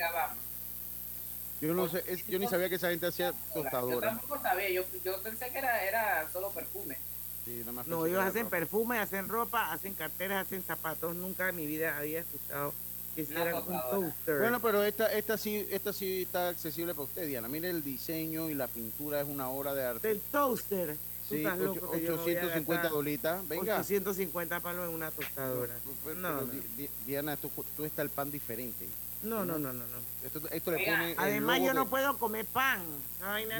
Yo 1.60 1.74
no 1.74 1.90
sé, 1.90 2.04
es- 2.08 2.26
yo 2.28 2.38
ni 2.38 2.48
sabía 2.48 2.70
que 2.70 2.76
esa 2.76 2.90
gente 2.92 3.08
hacía 3.08 3.32
Yo 3.32 3.62
tostadora. 3.64 4.10
tampoco 4.10 4.40
sabía, 4.42 4.70
yo, 4.70 4.84
yo 5.04 5.20
pensé 5.24 5.50
que 5.50 5.58
era, 5.58 5.84
era 5.84 6.30
solo 6.32 6.52
perfume. 6.52 6.98
Sí, 7.46 7.58
nada 7.62 7.72
más 7.72 7.88
No, 7.88 8.06
ellos 8.06 8.20
hacen 8.24 8.44
ropa. 8.44 8.50
perfume, 8.58 9.00
hacen 9.00 9.28
ropa, 9.28 9.72
hacen 9.72 9.94
carteras, 9.96 10.46
hacen 10.46 10.62
zapatos. 10.64 11.16
Nunca 11.16 11.50
en 11.50 11.56
mi 11.56 11.66
vida 11.66 11.98
había 11.98 12.20
escuchado 12.20 12.74
que 13.16 13.22
hicieran 13.22 13.56
un 13.56 13.64
toaster. 13.90 14.38
Bueno, 14.40 14.60
pero 14.60 14.84
esta, 14.84 15.12
esta 15.12 15.38
sí, 15.38 15.68
esta 15.72 15.94
sí 15.94 16.24
está 16.24 16.50
accesible 16.50 16.94
para 16.94 17.06
usted, 17.06 17.26
Diana. 17.26 17.48
Mire 17.48 17.72
el 17.72 17.84
diseño 17.84 18.50
y 18.50 18.54
la 18.54 18.68
pintura 18.68 19.22
es 19.22 19.28
una 19.28 19.50
obra 19.50 19.74
de 19.74 19.84
arte. 19.86 20.12
El 20.12 20.20
toaster. 20.20 20.96
Sí, 21.28 21.38
estás 21.38 21.58
loco 21.60 21.80
ocho- 21.88 21.92
que 21.92 22.02
yo 22.04 22.12
me 22.16 22.22
voy 22.24 22.36
a 22.36 22.40
850 22.40 22.74
gastar 22.74 22.92
dolitas. 22.92 23.48
Venga. 23.48 23.80
850 23.80 24.60
palos 24.62 24.88
en 24.88 24.96
una 24.96 25.12
tostadora. 25.12 25.76
Pero- 26.04 26.16
No, 26.16 26.28
pero 26.30 26.42
no. 26.46 26.52
Di- 26.52 26.68
Di- 26.78 26.90
Diana, 27.06 27.36
tú, 27.38 27.52
tú 27.76 27.86
está 27.86 28.02
el 28.02 28.10
pan 28.10 28.32
diferente. 28.32 28.88
No, 29.24 29.44
no, 29.44 29.58
no, 29.58 29.74
no, 29.74 29.86
no. 29.88 29.98
Esto, 30.24 30.42
esto 30.52 30.72
le 30.72 30.86
pone. 30.86 31.16
Además, 31.18 31.60
yo 31.60 31.74
no 31.74 31.90
puedo 31.90 32.18
comer 32.18 32.46
pan. 32.46 32.82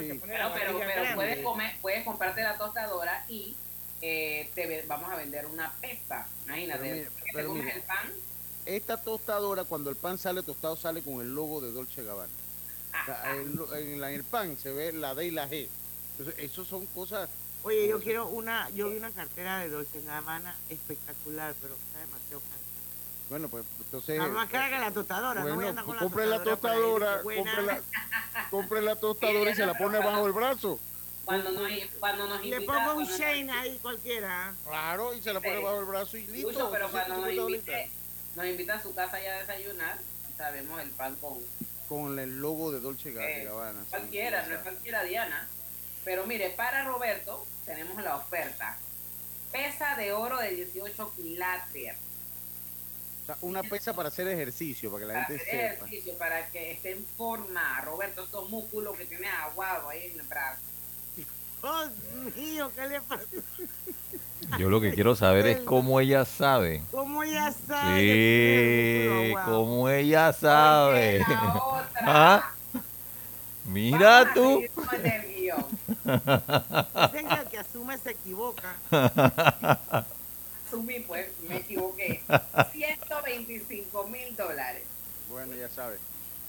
Sí. 0.00 0.20
pone 0.20 0.32
Pero, 0.32 0.50
pero, 0.54 1.14
puedes, 1.16 1.44
comer, 1.44 1.76
puedes 1.82 2.04
comprarte 2.04 2.42
la 2.42 2.56
tostadora 2.56 3.24
y 3.28 3.56
eh, 4.00 4.48
te 4.54 4.84
vamos 4.86 5.10
a 5.10 5.16
vender 5.16 5.46
una 5.46 5.72
pesa. 5.80 6.26
Imagínate, 6.46 7.08
Pero 7.34 7.52
te 7.52 7.58
comes 7.58 7.74
el 7.76 7.82
pan, 7.82 8.12
Esta 8.64 8.96
tostadora, 9.02 9.64
cuando 9.64 9.90
el 9.90 9.96
pan 9.96 10.16
sale 10.18 10.42
tostado, 10.42 10.76
sale 10.76 11.02
con 11.02 11.20
el 11.20 11.34
logo 11.34 11.60
de 11.60 11.72
Dolce 11.72 12.02
Gabbana. 12.04 12.32
O 13.02 13.04
sea, 13.06 13.34
el 13.36 13.56
lo- 13.56 13.74
en, 13.74 14.00
la- 14.00 14.10
en 14.10 14.16
el 14.16 14.24
pan 14.24 14.56
se 14.56 14.70
ve 14.72 14.92
la 14.92 15.14
D 15.14 15.26
y 15.26 15.30
la 15.32 15.48
G. 15.48 15.66
Entonces, 16.18 16.34
eso 16.44 16.64
son 16.64 16.86
cosas. 16.86 17.28
Oye, 17.64 17.88
yo 17.88 18.00
quiero 18.00 18.26
una, 18.28 18.70
yo 18.70 18.88
vi 18.90 18.96
una 18.96 19.10
cartera 19.10 19.58
de 19.58 19.68
Dolce 19.68 20.00
Gabbana 20.02 20.54
espectacular, 20.70 21.54
pero 21.60 21.74
está 21.74 21.98
demasiado 21.98 22.40
cara. 22.40 22.54
Bueno, 23.28 23.48
pues 23.48 23.64
entonces. 23.80 24.16
Está 24.18 24.28
más 24.28 24.48
cara 24.48 24.70
que 24.70 24.78
la 24.78 24.90
tostadora, 24.90 25.44
no 25.44 25.54
voy 25.54 25.66
a 25.66 25.68
andar 25.70 25.84
con 25.84 25.96
la 25.96 26.02
compre 26.02 26.26
la 26.26 26.42
tostadora. 26.42 27.22
tostadora, 27.22 27.22
compre 27.22 27.62
la, 27.62 27.82
compre 28.50 28.82
la 28.82 28.96
tostadora 28.96 29.50
y 29.50 29.54
se 29.54 29.66
la 29.66 29.74
pone 29.74 29.98
bajo 29.98 30.26
el 30.26 30.32
brazo. 30.32 30.80
cuando 31.26 31.50
nos, 31.50 31.70
cuando 31.98 32.26
nos 32.26 32.40
Le 32.42 32.56
invita- 32.56 32.72
pongo 32.72 32.94
un 33.00 33.04
Shane 33.06 33.50
ahí 33.52 33.78
cualquiera. 33.82 34.54
Claro, 34.64 35.12
y 35.14 35.20
se 35.20 35.32
la 35.32 35.40
pone 35.40 35.58
Sí. 35.58 35.62
bajo 35.62 35.80
el 35.80 35.84
brazo 35.84 36.16
y 36.16 36.26
listo. 36.28 36.50
Lucho, 36.52 36.70
pero 36.70 36.88
cuando 36.90 37.16
nos 37.16 37.24
250 37.26 37.72
invite, 37.82 37.90
nos 38.34 38.46
invita 38.46 38.74
a 38.74 38.82
su 38.82 38.94
casa 38.94 39.20
ya 39.22 39.34
a 39.34 39.40
desayunar, 39.40 39.98
sabemos 40.38 40.80
el 40.80 40.90
pan 40.90 41.16
con 41.16 41.38
Con 41.86 42.18
el 42.18 42.40
logo 42.40 42.70
de 42.72 42.80
Dolce 42.80 43.12
Ga- 43.12 43.24
Eh, 43.28 43.44
Gabbana. 43.44 43.82
sí, 43.82 43.90
cualquiera, 43.90 44.46
no 44.46 44.54
es 44.54 44.60
cualquiera 44.62 45.02
Diana. 45.04 45.48
Pero 46.04 46.26
mire, 46.26 46.50
para 46.50 46.84
Roberto 46.84 47.46
tenemos 47.66 48.02
la 48.02 48.16
oferta. 48.16 48.76
Pesa 49.52 49.96
de 49.96 50.12
oro 50.12 50.38
de 50.38 50.50
18 50.50 51.12
quilates. 51.16 51.96
O 53.22 53.26
sea, 53.26 53.36
una 53.42 53.62
pesa 53.62 53.92
para 53.94 54.08
hacer 54.08 54.26
ejercicio, 54.28 54.90
para 54.90 55.00
que 55.00 55.06
la 55.06 55.14
Para 55.14 55.26
gente 55.26 55.42
hacer 55.42 55.70
sepa. 55.72 55.86
ejercicio, 55.86 56.18
para 56.18 56.46
que 56.50 56.72
esté 56.72 56.92
en 56.92 57.04
forma. 57.16 57.80
Roberto, 57.82 58.24
estos 58.24 58.48
músculos 58.50 58.96
que 58.96 59.04
tiene 59.04 59.28
aguado 59.28 59.88
ahí 59.88 60.10
en 60.12 60.20
el 60.20 60.26
brazo. 60.26 60.62
Oh, 61.62 61.84
mío, 62.36 62.70
¿qué 62.74 62.86
le 62.86 63.00
pasa? 63.00 63.24
Yo 64.58 64.70
lo 64.70 64.80
que 64.80 64.92
quiero 64.94 65.16
saber 65.16 65.46
es 65.48 65.60
cómo 65.60 65.98
ella 65.98 66.24
sabe. 66.24 66.82
¿Cómo 66.92 67.24
ya 67.24 67.52
sabe? 67.66 69.28
Sí, 69.28 69.34
cómo 69.44 69.88
ella 69.88 70.32
sabe. 70.32 71.18
La 71.18 71.54
otra. 71.56 72.00
¿Ah? 72.06 72.52
Mira 73.66 74.24
Vamos 74.24 74.34
tú. 74.34 74.62
Dicen 76.08 77.28
que 77.28 77.34
el 77.34 77.48
que 77.48 77.58
asume 77.58 77.98
se 77.98 78.10
equivoca. 78.10 78.76
Asumí, 80.66 81.00
pues, 81.00 81.28
me 81.48 81.58
equivoqué. 81.58 82.22
125 82.72 84.06
mil 84.08 84.36
dólares. 84.36 84.84
Bueno, 85.28 85.54
ya 85.54 85.68
sabes. 85.68 86.00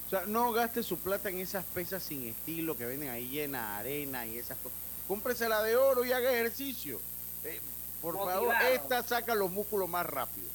O 0.08 0.10
sea, 0.10 0.24
no 0.26 0.52
gaste 0.52 0.82
su 0.82 0.98
plata 0.98 1.30
en 1.30 1.40
esas 1.40 1.64
pesas 1.66 2.02
sin 2.02 2.28
estilo 2.28 2.76
que 2.76 2.86
venden 2.86 3.10
ahí 3.10 3.28
llena 3.28 3.74
de 3.74 3.80
arena 3.80 4.26
y 4.26 4.38
esas 4.38 4.58
cosas. 4.58 4.78
Cómprese 5.08 5.48
la 5.50 5.62
de 5.62 5.76
oro 5.76 6.06
y 6.06 6.12
haga 6.12 6.32
ejercicio. 6.32 7.00
Eh, 7.44 7.60
por 8.02 8.16
favor, 8.18 8.56
esta 8.72 9.04
saca 9.04 9.36
los 9.36 9.52
músculos 9.52 9.90
más 9.90 10.06
rápido. 10.06 10.48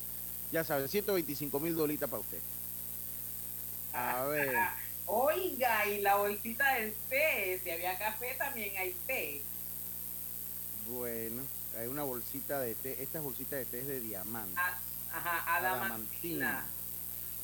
Ya 0.51 0.65
sabes, 0.65 0.91
125 0.91 1.61
mil 1.61 1.75
dolitas 1.75 2.09
para 2.09 2.21
usted. 2.21 2.41
A 3.93 4.25
ver. 4.25 4.55
Oiga, 5.07 5.87
y 5.87 6.01
la 6.01 6.17
bolsita 6.17 6.75
del 6.75 6.95
té. 7.09 7.61
Si 7.63 7.71
había 7.71 7.99
café, 7.99 8.35
también 8.39 8.77
hay 8.77 8.95
té. 9.07 9.43
Bueno, 10.89 11.43
hay 11.79 11.87
una 11.89 12.03
bolsita 12.03 12.61
de 12.61 12.75
té. 12.75 13.03
Esta 13.03 13.21
bolsita 13.21 13.57
de 13.57 13.65
té 13.67 13.81
es 13.81 13.87
de 13.87 14.01
diamante. 14.01 14.55
Ah, 14.57 14.79
Ajá, 15.13 15.57
Adamantina. 15.59 16.49
adamantina. 16.49 16.67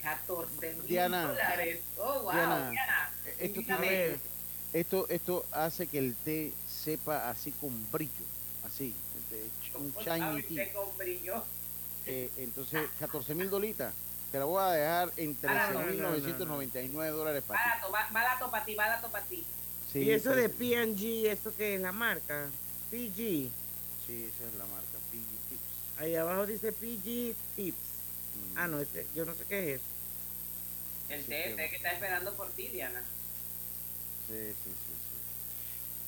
14 0.03 0.75
mil 0.89 1.11
dólares. 1.11 1.81
Oh, 1.99 2.23
wow, 2.23 2.33
Diana, 2.33 2.71
Diana. 2.71 3.11
eh, 3.27 3.37
Esto, 3.41 3.61
tiene- 3.63 4.19
esto, 4.73 5.07
esto 5.11 5.47
hace 5.53 5.87
que 5.87 5.99
el 5.99 6.15
té 6.17 6.53
sepa 6.67 7.29
así 7.29 7.53
con 7.53 7.71
brillo. 7.93 8.25
Así, 8.65 8.95
un 9.75 9.91
¿Cómo 9.93 10.05
shiny 10.05 10.43
tea. 10.43 10.73
con 10.73 10.97
brillo? 10.97 11.45
Eh, 12.07 12.31
entonces, 12.39 12.89
14 12.99 13.35
mil 13.35 13.51
dolitas. 13.51 13.93
Te 14.31 14.39
la 14.39 14.45
voy 14.45 14.63
a 14.63 14.71
dejar 14.71 15.13
en 15.17 15.37
Ah, 15.43 15.71
no, 15.73 15.81
no, 15.81 16.17
13.999 16.17 17.11
dólares 17.11 17.43
para 17.47 17.63
ti. 17.63 17.69
Barato, 17.69 17.93
ba- 17.93 18.09
barato 18.13 18.51
para 18.51 18.65
ti, 18.65 18.75
barato 18.75 19.11
para 19.11 19.25
ti. 19.25 19.45
Sí, 19.93 19.99
y 20.01 20.11
eso 20.11 20.35
de 20.35 20.49
P&G, 20.49 21.27
¿eso 21.31 21.53
qué 21.57 21.75
es 21.75 21.81
la 21.81 21.91
marca? 21.91 22.49
PG. 22.91 23.15
Sí, 23.17 23.53
Sí, 24.07 24.25
esa 24.35 24.49
es 24.49 24.55
la 24.55 24.65
marca, 24.67 24.99
PG 25.11 25.49
Tips. 25.49 25.99
Ahí 25.99 26.15
abajo 26.17 26.47
dice 26.47 26.73
PG 26.73 27.35
Tips. 27.57 27.79
Ah, 28.57 28.67
no, 28.69 28.81
ese, 28.81 29.07
yo 29.15 29.25
no 29.25 29.35
sé 29.35 29.45
qué 29.47 29.75
es 29.75 29.81
eso. 29.81 29.91
El 31.09 31.21
el 31.21 31.57
té 31.57 31.69
que 31.71 31.77
está 31.77 31.93
esperando 31.93 32.35
por 32.35 32.51
ti, 32.53 32.69
Diana. 32.69 33.03
Sí, 34.29 34.53
sí, 34.65 34.71
sí, 34.71 34.95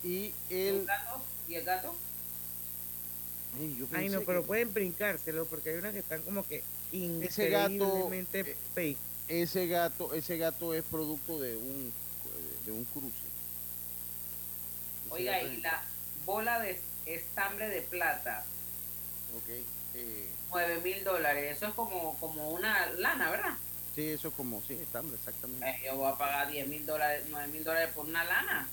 sí. 0.02 0.08
Y 0.08 0.34
¿Y 0.54 0.68
el... 0.68 0.76
el 0.76 0.86
gato? 0.86 1.22
¿Y 1.48 1.54
el 1.56 1.64
gato? 1.64 1.96
Ay, 3.58 3.76
yo 3.78 3.86
Ay, 3.92 4.08
no, 4.08 4.22
pero 4.22 4.42
que 4.42 4.46
pueden 4.46 4.72
brincárselo 4.72 5.44
porque 5.46 5.70
hay 5.70 5.76
unas 5.76 5.92
que 5.92 5.98
están 6.00 6.22
como 6.22 6.46
que 6.46 6.62
Ese 7.20 7.50
gato, 7.50 7.72
increíblemente 7.72 8.40
eh, 8.40 8.56
fake. 8.74 8.98
ese 9.28 9.66
gato, 9.66 10.14
ese 10.14 10.38
gato 10.38 10.74
es 10.74 10.84
producto 10.84 11.40
de 11.40 11.56
un 11.56 11.92
de 12.64 12.72
un 12.72 12.84
cruce. 12.84 13.08
Ese 15.06 15.14
Oiga, 15.14 15.42
y 15.42 15.60
la 15.60 15.82
bola 16.24 16.60
de 16.60 16.80
estambre 17.06 17.68
de 17.68 17.82
plata, 17.82 18.44
Ok, 19.36 19.48
eh, 19.94 20.28
9 20.50 20.80
mil 20.82 21.04
dólares. 21.04 21.56
Eso 21.56 21.66
es 21.66 21.74
como, 21.74 22.16
como 22.18 22.50
una 22.50 22.86
lana, 22.92 23.30
¿verdad? 23.30 23.54
sí, 23.94 24.08
eso 24.08 24.28
es 24.28 24.34
como, 24.34 24.62
sí, 24.62 24.74
estambre, 24.74 25.16
exactamente. 25.16 25.68
Eh, 25.68 25.80
yo 25.86 25.96
voy 25.96 26.10
a 26.10 26.16
pagar 26.16 26.50
10 26.50 26.68
mil 26.68 26.86
dólares, 26.86 27.24
9 27.30 27.48
mil 27.48 27.64
dólares 27.64 27.90
por 27.94 28.06
una 28.06 28.24
lana. 28.24 28.68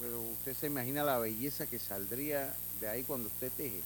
Pero 0.00 0.20
usted 0.20 0.54
se 0.54 0.66
imagina 0.66 1.02
la 1.02 1.18
belleza 1.18 1.66
que 1.66 1.78
saldría 1.78 2.52
de 2.80 2.88
ahí 2.88 3.02
cuando 3.04 3.28
usted 3.28 3.50
teje. 3.56 3.80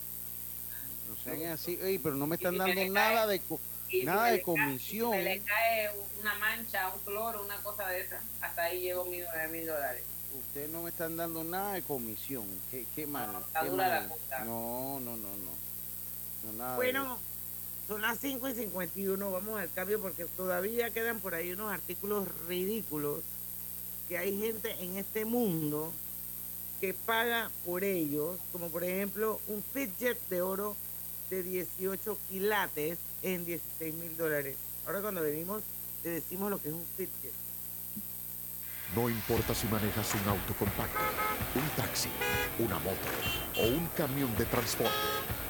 No 1.09 1.17
sean 1.17 1.53
así, 1.53 1.79
Ey, 1.83 1.99
pero 1.99 2.15
no 2.17 2.27
me 2.27 2.37
están 2.37 2.53
si 2.55 2.59
dando 2.59 2.85
nada 2.89 3.27
cae- 3.27 3.29
de 3.29 3.59
si 3.91 4.05
nada 4.05 4.25
me 4.25 4.31
de 4.31 4.37
le 4.37 4.43
cae- 4.43 4.45
comisión. 4.45 5.11
Si 5.13 5.17
me 5.19 5.25
le 5.25 5.41
cae 5.41 5.91
una 6.21 6.35
mancha, 6.39 6.93
un 6.95 7.01
cloro, 7.01 7.43
una 7.45 7.57
cosa 7.59 7.87
de 7.89 8.01
esa, 8.03 8.21
hasta 8.41 8.63
ahí 8.65 8.83
llego 8.83 9.05
mis 9.07 9.25
9 9.25 9.49
mil 9.49 9.67
dólares. 9.67 10.03
Ustedes 10.39 10.71
no 10.71 10.83
me 10.83 10.91
están 10.91 11.17
dando 11.17 11.43
nada 11.43 11.73
de 11.75 11.83
comisión. 11.83 12.45
Qué, 12.71 12.85
qué 12.95 13.07
mal. 13.07 13.31
está 13.47 13.61
qué 13.63 13.69
dura 13.71 13.89
la 13.89 14.01
mal. 14.01 14.09
cosa. 14.11 14.45
No, 14.45 15.01
no, 15.01 15.17
no, 15.17 15.29
no. 15.29 15.59
No, 16.45 16.53
nada 16.59 16.77
Bueno, 16.77 17.19
son 17.89 18.03
las 18.03 18.19
5 18.19 18.49
y 18.51 18.55
51, 18.55 19.31
vamos 19.31 19.59
al 19.59 19.71
cambio 19.73 20.01
porque 20.01 20.27
todavía 20.27 20.91
quedan 20.91 21.21
por 21.21 21.35
ahí 21.35 21.53
unos 21.53 21.73
artículos 21.73 22.29
ridículos 22.47 23.21
que 24.09 24.19
hay 24.19 24.39
gente 24.39 24.71
en 24.81 24.99
este 24.99 25.25
mundo 25.25 25.93
que 26.81 26.93
paga 26.95 27.51
por 27.65 27.83
ellos, 27.85 28.39
como 28.53 28.69
por 28.69 28.85
ejemplo 28.85 29.41
un 29.49 29.63
fidget 29.63 30.19
de 30.29 30.43
oro 30.43 30.77
de 31.31 31.43
18 31.43 32.19
quilates 32.29 32.99
en 33.23 33.45
16 33.45 33.95
mil 33.95 34.17
dólares. 34.17 34.57
Ahora 34.87 35.01
cuando 35.01 35.23
venimos 35.23 35.63
le 36.05 36.11
decimos 36.11 36.51
lo 36.51 36.61
que 36.61 36.69
es 36.69 36.75
un 36.75 36.87
fidget. 36.97 37.33
No 38.95 39.11
importa 39.11 39.55
si 39.55 39.67
manejas 39.67 40.15
un 40.15 40.29
auto 40.29 40.55
compacto, 40.59 40.99
un 41.55 41.69
taxi, 41.77 42.09
una 42.59 42.79
moto 42.79 42.97
o 43.59 43.67
un 43.67 43.87
camión 43.89 44.35
de 44.37 44.47
transporte. 44.47 44.95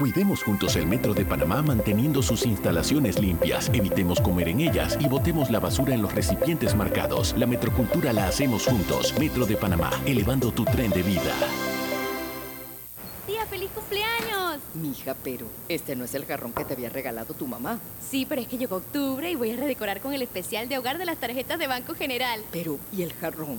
Cuidemos 0.00 0.42
juntos 0.42 0.76
el 0.76 0.86
Metro 0.86 1.12
de 1.12 1.26
Panamá 1.26 1.60
manteniendo 1.60 2.22
sus 2.22 2.46
instalaciones 2.46 3.18
limpias, 3.18 3.70
evitemos 3.74 4.18
comer 4.18 4.48
en 4.48 4.60
ellas 4.60 4.96
y 4.98 5.06
botemos 5.06 5.50
la 5.50 5.60
basura 5.60 5.92
en 5.92 6.00
los 6.00 6.14
recipientes 6.14 6.74
marcados. 6.74 7.34
La 7.36 7.44
metrocultura 7.44 8.10
la 8.14 8.26
hacemos 8.26 8.64
juntos. 8.64 9.12
Metro 9.20 9.44
de 9.44 9.58
Panamá, 9.58 9.90
elevando 10.06 10.52
tu 10.52 10.64
tren 10.64 10.88
de 10.88 11.02
vida. 11.02 11.34
Tía, 13.26 13.44
feliz 13.44 13.68
cumpleaños. 13.74 14.62
Mija, 14.72 15.14
pero 15.22 15.46
este 15.68 15.94
no 15.94 16.04
es 16.04 16.14
el 16.14 16.24
jarrón 16.24 16.54
que 16.54 16.64
te 16.64 16.72
había 16.72 16.88
regalado 16.88 17.34
tu 17.34 17.46
mamá. 17.46 17.78
Sí, 18.00 18.24
pero 18.26 18.40
es 18.40 18.48
que 18.48 18.56
llegó 18.56 18.76
octubre 18.76 19.30
y 19.30 19.34
voy 19.34 19.50
a 19.50 19.56
redecorar 19.58 20.00
con 20.00 20.14
el 20.14 20.22
especial 20.22 20.66
de 20.70 20.78
hogar 20.78 20.96
de 20.96 21.04
las 21.04 21.18
tarjetas 21.18 21.58
de 21.58 21.66
Banco 21.66 21.94
General. 21.94 22.40
Pero, 22.52 22.78
¿y 22.90 23.02
el 23.02 23.12
jarrón? 23.12 23.58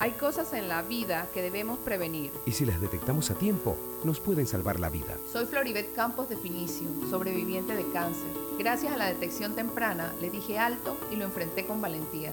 Hay 0.00 0.12
cosas 0.12 0.52
en 0.52 0.68
la 0.68 0.82
vida 0.82 1.26
que 1.34 1.42
debemos 1.42 1.76
prevenir. 1.80 2.30
Y 2.46 2.52
si 2.52 2.64
las 2.64 2.80
detectamos 2.80 3.32
a 3.32 3.34
tiempo, 3.34 3.76
nos 4.04 4.20
pueden 4.20 4.46
salvar 4.46 4.78
la 4.78 4.90
vida. 4.90 5.16
Soy 5.32 5.44
Floribet 5.46 5.92
Campos 5.92 6.28
de 6.28 6.36
Finicio, 6.36 6.86
sobreviviente 7.10 7.74
de 7.74 7.84
cáncer. 7.90 8.28
Gracias 8.60 8.92
a 8.92 8.96
la 8.96 9.06
detección 9.06 9.56
temprana, 9.56 10.14
le 10.20 10.30
dije 10.30 10.56
alto 10.56 10.96
y 11.10 11.16
lo 11.16 11.24
enfrenté 11.24 11.66
con 11.66 11.80
valentía. 11.80 12.32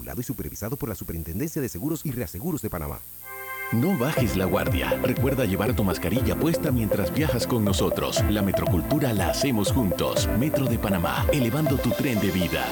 Regulado 0.01 0.21
y 0.21 0.23
supervisado 0.23 0.77
por 0.77 0.89
la 0.89 0.95
Superintendencia 0.95 1.61
de 1.61 1.69
Seguros 1.69 2.03
y 2.07 2.11
Reaseguros 2.11 2.63
de 2.63 2.71
Panamá. 2.71 3.01
No 3.71 3.95
bajes 3.95 4.35
la 4.35 4.45
guardia. 4.45 4.99
Recuerda 5.03 5.45
llevar 5.45 5.75
tu 5.75 5.83
mascarilla 5.83 6.35
puesta 6.35 6.71
mientras 6.71 7.13
viajas 7.13 7.45
con 7.45 7.63
nosotros. 7.63 8.19
La 8.27 8.41
metrocultura 8.41 9.13
la 9.13 9.29
hacemos 9.29 9.71
juntos. 9.71 10.27
Metro 10.39 10.65
de 10.65 10.79
Panamá, 10.79 11.27
elevando 11.31 11.77
tu 11.77 11.91
tren 11.91 12.19
de 12.19 12.31
vida. 12.31 12.65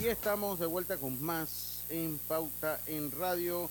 Y 0.00 0.06
estamos 0.08 0.58
de 0.58 0.66
vuelta 0.66 0.96
con 0.96 1.22
más 1.22 1.84
en 1.88 2.18
Pauta 2.26 2.80
en 2.88 3.12
Radio. 3.12 3.70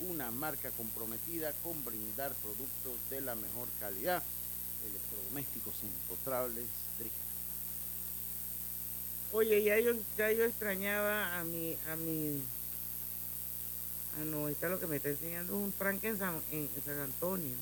una 0.00 0.30
marca 0.30 0.70
comprometida 0.70 1.52
con 1.62 1.84
brindar 1.84 2.32
productos 2.34 2.92
de 3.10 3.20
la 3.20 3.34
mejor 3.34 3.68
calidad. 3.78 4.22
Electrodomésticos 4.88 5.74
impostrables, 5.82 6.66
Drija. 6.98 7.14
Oye, 9.32 9.62
ya 9.62 9.78
yo, 9.78 9.92
ya 10.18 10.32
yo 10.32 10.44
extrañaba 10.44 11.38
a 11.38 11.44
mi, 11.44 11.76
a 11.88 11.96
mi, 11.96 12.42
ah 14.20 14.24
no, 14.24 14.48
está 14.48 14.68
lo 14.68 14.78
que 14.78 14.86
me 14.86 14.96
está 14.96 15.08
enseñando 15.08 15.56
un 15.56 15.72
tranque 15.72 16.08
en 16.08 16.18
San, 16.18 16.42
en 16.50 16.68
San 16.84 16.98
Antonio. 16.98 17.56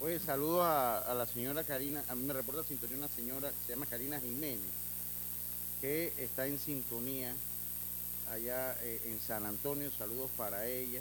Oye, 0.00 0.20
saludo 0.20 0.62
a, 0.62 0.98
a 0.98 1.14
la 1.14 1.26
señora 1.26 1.64
Karina, 1.64 2.04
a 2.08 2.14
mí 2.14 2.24
me 2.24 2.32
reporta 2.32 2.62
sintonía 2.62 2.96
una 2.96 3.08
señora, 3.08 3.52
se 3.66 3.72
llama 3.72 3.86
Karina 3.86 4.20
Jiménez, 4.20 4.60
que 5.80 6.12
está 6.18 6.46
en 6.46 6.58
sintonía 6.58 7.34
allá 8.30 8.76
eh, 8.82 9.00
en 9.06 9.20
San 9.20 9.46
Antonio, 9.46 9.90
saludos 9.96 10.30
para 10.36 10.66
ella. 10.66 11.00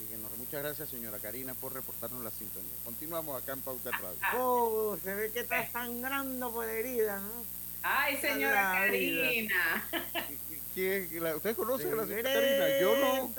Y 0.00 0.04
que 0.06 0.16
nos, 0.18 0.36
muchas 0.38 0.62
gracias 0.62 0.88
señora 0.88 1.18
Karina 1.18 1.54
por 1.54 1.72
reportarnos 1.72 2.22
la 2.24 2.30
sintonía. 2.30 2.72
Continuamos 2.84 3.40
acá 3.40 3.52
en 3.52 3.60
Pauta 3.60 3.90
Radio. 3.92 4.16
Oh, 4.36 4.96
se 5.02 5.14
ve 5.14 5.30
que 5.32 5.40
está 5.40 5.70
sangrando 5.70 6.50
por 6.52 6.68
herida, 6.68 7.18
¿no? 7.20 7.30
Ay, 7.84 8.16
señora 8.20 8.74
La. 8.74 8.78
Karina. 8.80 9.88
¿Quién- 10.74 11.22
la- 11.22 11.36
¿Ustedes 11.36 11.56
conocen 11.56 11.92
a 11.92 11.96
la 11.96 12.06
señora 12.06 12.32
Karina? 12.32 12.80
Yo 12.80 12.96
no. 12.96 13.34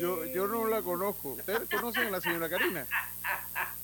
Yo, 0.00 0.24
yo 0.26 0.46
no 0.46 0.66
la 0.68 0.82
conozco. 0.82 1.30
¿Ustedes 1.30 1.68
conocen 1.70 2.06
a 2.08 2.10
la 2.10 2.20
señora 2.20 2.48
Karina? 2.48 2.86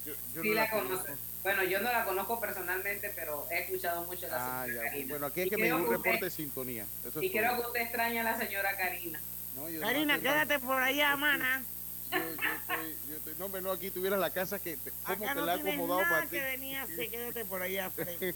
Yo, 0.05 0.13
yo 0.35 0.43
Sí 0.43 0.49
no 0.49 0.55
la 0.55 0.71
conozco. 0.71 1.13
Bueno, 1.43 1.65
yo 1.65 1.81
no 1.81 1.91
la 1.91 2.05
conozco 2.05 2.39
personalmente, 2.39 3.11
pero 3.17 3.47
he 3.51 3.61
escuchado 3.63 4.05
mucho 4.05 4.27
de 4.27 4.33
la 4.33 4.63
Ah, 4.63 4.67
señora 4.67 4.85
ya. 4.85 4.91
Karina. 4.91 5.09
Bueno, 5.09 5.27
aquí 5.27 5.41
hay 5.41 5.47
Y 5.47 5.51
que 5.51 5.57
medir 5.57 5.75
un 5.75 5.85
que 5.85 5.89
usted- 5.91 6.05
reporte 6.05 6.25
de 6.27 6.31
sintonía. 6.31 6.87
Eso 7.07 7.23
Y 7.23 7.31
creo 7.33 7.57
que 7.61 7.67
usted 7.67 7.81
extraña 7.81 8.21
a 8.21 8.25
la 8.25 8.39
señora 8.39 8.77
Karina. 8.77 9.21
No, 9.57 9.69
yo- 9.71 9.81
Karina, 9.81 10.17
no, 10.17 10.23
quédate 10.23 10.59
por 10.59 10.83
allá, 10.83 11.17
mana. 11.17 11.65
Yo, 12.13 12.19
yo 12.19 12.25
estoy, 12.27 12.97
yo 13.09 13.17
estoy- 13.17 13.35
no, 13.39 13.45
hombre, 13.47 13.63
no, 13.63 13.71
aquí 13.71 13.91
tuvieras 13.91 14.19
la 14.21 14.31
casa 14.31 14.59
que, 14.59 14.77
te- 14.77 14.91
¿cómo 15.05 15.25
Acá 15.25 15.35
te 15.35 15.41
no 15.41 15.47
la 15.47 15.53
ha 15.53 15.57
acomodado 15.57 16.01
nada 16.03 16.11
para 16.11 16.23
ti? 16.27 16.31
que 16.37 16.43
venir 16.43 16.77
a 16.77 16.83
hacer, 16.83 17.11
quédate 17.11 17.45
por 17.45 17.63
allá, 17.63 17.91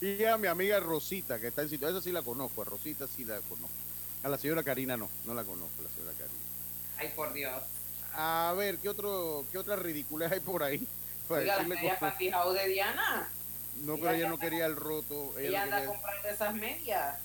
y 0.00 0.24
a 0.24 0.36
mi 0.38 0.46
amiga 0.46 0.78
Rosita, 0.80 1.38
que 1.40 1.48
está 1.48 1.62
en 1.62 1.68
sitio, 1.68 1.88
esa 1.88 2.00
sí 2.00 2.12
la 2.12 2.22
conozco, 2.22 2.62
a 2.62 2.64
Rosita 2.64 3.06
sí 3.08 3.24
la 3.24 3.40
conozco. 3.40 3.76
A 4.22 4.28
la 4.28 4.38
señora 4.38 4.62
Karina 4.62 4.96
no, 4.96 5.10
no 5.24 5.34
la 5.34 5.44
conozco, 5.44 5.82
la 5.82 5.90
señora 5.90 6.12
Karina. 6.12 6.38
Ay, 6.96 7.12
por 7.14 7.32
Dios. 7.32 7.62
A 8.16 8.54
ver, 8.56 8.78
¿qué 8.78 8.88
otro, 8.88 9.44
qué 9.50 9.58
otra 9.58 9.74
ridiculez 9.76 10.30
hay 10.32 10.40
por 10.40 10.62
ahí? 10.62 10.86
Para 11.28 11.40
Oiga, 11.40 11.52
la 11.54 11.58
decirle 11.62 11.76
media 11.82 11.98
cómo- 11.98 12.10
patijao 12.12 12.52
de 12.52 12.68
Diana. 12.68 13.28
No, 13.82 13.96
pero 13.96 14.10
ella 14.12 14.28
no 14.28 14.38
quería 14.38 14.66
el 14.66 14.76
roto. 14.76 15.32
Ella 15.38 15.48
Ella 15.48 15.58
no 15.58 15.64
anda 15.64 15.76
quería- 15.78 15.90
comprando 15.92 16.28
esas 16.28 16.54
medias. 16.54 17.18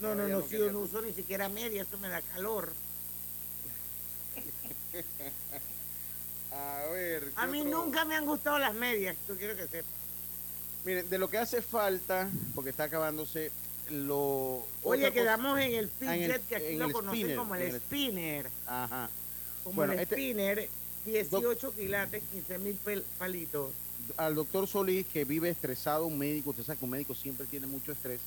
No, 0.00 0.14
no, 0.14 0.28
no, 0.28 0.40
no 0.40 0.46
si 0.46 0.58
yo 0.58 0.70
no 0.72 0.80
uso 0.80 1.00
ni 1.02 1.12
siquiera 1.12 1.48
media, 1.48 1.82
eso 1.82 1.98
me 1.98 2.08
da 2.08 2.20
calor. 2.22 2.72
A 6.52 6.86
ver. 6.92 7.24
¿qué 7.24 7.32
A 7.36 7.46
mí 7.46 7.62
otro? 7.62 7.84
nunca 7.84 8.04
me 8.04 8.14
han 8.14 8.26
gustado 8.26 8.58
las 8.58 8.74
medias, 8.74 9.16
tú 9.26 9.36
quiero 9.36 9.56
que 9.56 9.66
sepas. 9.66 9.90
Miren, 10.84 11.08
de 11.10 11.18
lo 11.18 11.28
que 11.28 11.38
hace 11.38 11.62
falta, 11.62 12.28
porque 12.54 12.70
está 12.70 12.84
acabándose, 12.84 13.50
lo. 13.90 14.64
Oye, 14.84 15.02
cosa- 15.02 15.12
quedamos 15.14 15.58
en 15.58 15.74
el 15.74 15.90
Ah, 16.06 16.14
en 16.16 16.22
el- 16.22 16.32
fidget, 16.32 16.48
que 16.48 16.56
aquí 16.56 16.76
lo 16.76 16.92
conocen 16.92 17.18
spinner, 17.20 17.36
como 17.36 17.54
el- 17.56 17.74
spinner. 17.76 18.50
Ajá. 18.66 19.10
Como 19.64 19.76
Bueno, 19.76 19.94
el 19.94 20.00
este- 20.00 20.14
spinner, 20.14 20.68
18 21.06 21.72
quilates, 21.74 22.22
15 22.32 22.58
mil 22.58 22.78
palitos. 23.18 23.70
al 24.18 24.34
doctor 24.34 24.66
Solís, 24.68 25.06
que 25.06 25.24
vive 25.24 25.48
estresado, 25.48 26.06
un 26.06 26.18
médico, 26.18 26.50
usted 26.50 26.62
sabe 26.64 26.78
que 26.78 26.84
un 26.84 26.90
médico 26.90 27.14
siempre 27.14 27.46
tiene 27.46 27.66
mucho 27.66 27.92
estrés, 27.92 28.20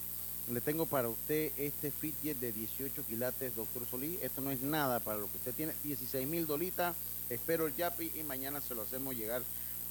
le 0.52 0.60
tengo 0.62 0.86
para 0.88 1.08
usted 1.10 1.52
este 1.58 1.92
fidget 1.92 2.40
de 2.40 2.52
18 2.52 3.04
quilates, 3.06 3.56
doctor 3.56 3.86
Solís. 3.86 4.20
Esto 4.24 4.42
no 4.42 4.50
es 4.50 4.62
nada 4.62 5.00
para 5.00 5.20
lo 5.20 5.30
que 5.30 5.38
usted 5.38 5.54
tiene, 5.54 5.74
16 5.84 6.28
mil 6.28 6.48
dolitas. 6.48 6.96
Espero 7.30 7.68
el 7.68 7.76
Yapi 7.76 8.12
y 8.16 8.24
mañana 8.24 8.62
se 8.62 8.74
lo 8.74 8.82
hacemos 8.84 9.16
llegar 9.16 9.42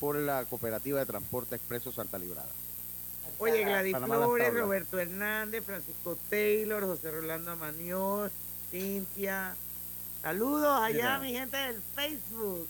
por 0.00 0.16
la 0.16 0.44
Cooperativa 0.46 0.98
de 0.98 1.06
Transporte 1.06 1.54
Expreso 1.56 1.92
Santa 1.92 2.18
Librada. 2.18 2.48
Oye, 3.38 3.64
Gladys 3.64 3.96
Flores. 3.98 4.54
Roberto 4.54 4.98
Hernández, 4.98 5.62
Francisco 5.64 6.16
Taylor, 6.30 6.82
José 6.84 7.10
Rolando 7.10 7.50
Amaniol, 7.52 8.30
Cintia. 8.70 9.54
Saludos 10.22 10.80
allá, 10.80 11.18
mi 11.18 11.32
gente 11.32 11.56
del 11.56 11.80
Facebook. 11.94 12.66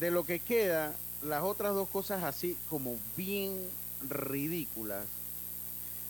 De 0.00 0.10
lo 0.10 0.24
que 0.24 0.40
queda, 0.40 0.94
las 1.22 1.42
otras 1.42 1.74
dos 1.74 1.88
cosas 1.88 2.24
así 2.24 2.56
como 2.68 2.96
bien 3.16 3.68
ridículas 4.08 5.04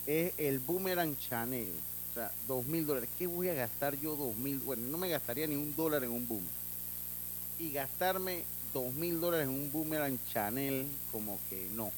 es 0.06 0.32
el 0.38 0.58
boomerang 0.58 1.16
Chanel. 1.18 1.72
O 2.10 2.14
sea, 2.14 2.32
dos 2.48 2.64
mil 2.66 2.86
dólares. 2.86 3.08
¿Qué 3.18 3.26
voy 3.26 3.48
a 3.48 3.54
gastar 3.54 3.96
yo 3.98 4.16
dos 4.16 4.34
mil? 4.36 4.58
Bueno, 4.60 4.86
no 4.88 4.98
me 4.98 5.08
gastaría 5.08 5.46
ni 5.46 5.56
un 5.56 5.74
dólar 5.76 6.02
en 6.04 6.10
un 6.10 6.26
boomerang. 6.26 6.54
Y 7.58 7.72
gastarme 7.72 8.44
dos 8.72 8.92
mil 8.94 9.20
dólares 9.20 9.48
en 9.48 9.54
un 9.54 9.70
boomerang 9.70 10.18
Chanel, 10.32 10.86
como 11.12 11.38
que 11.50 11.68
no. 11.74 11.92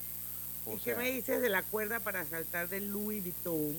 O 0.66 0.74
¿Y 0.74 0.78
qué 0.78 0.84
sea, 0.92 0.98
me 0.98 1.10
dices 1.12 1.40
de 1.40 1.48
la 1.48 1.62
cuerda 1.62 2.00
para 2.00 2.24
saltar 2.24 2.68
de 2.68 2.80
Louis 2.80 3.22
Vuitton? 3.22 3.76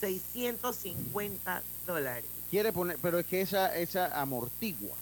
650 0.00 1.62
dólares. 1.86 2.24
Quiere 2.50 2.72
poner, 2.72 2.98
pero 3.00 3.18
es 3.18 3.26
que 3.26 3.40
esa, 3.40 3.76
esa 3.76 4.20
amortigua. 4.20 4.94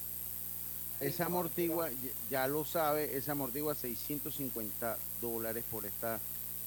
Esa 1.01 1.26
amortigua, 1.26 1.90
ya- 2.30 2.47
lo 2.47 2.64
sabe, 2.64 3.16
esa 3.16 3.32
amortigua 3.32 3.74
650 3.74 4.97
dólares 5.20 5.64
por 5.70 5.84
esta. 5.84 6.18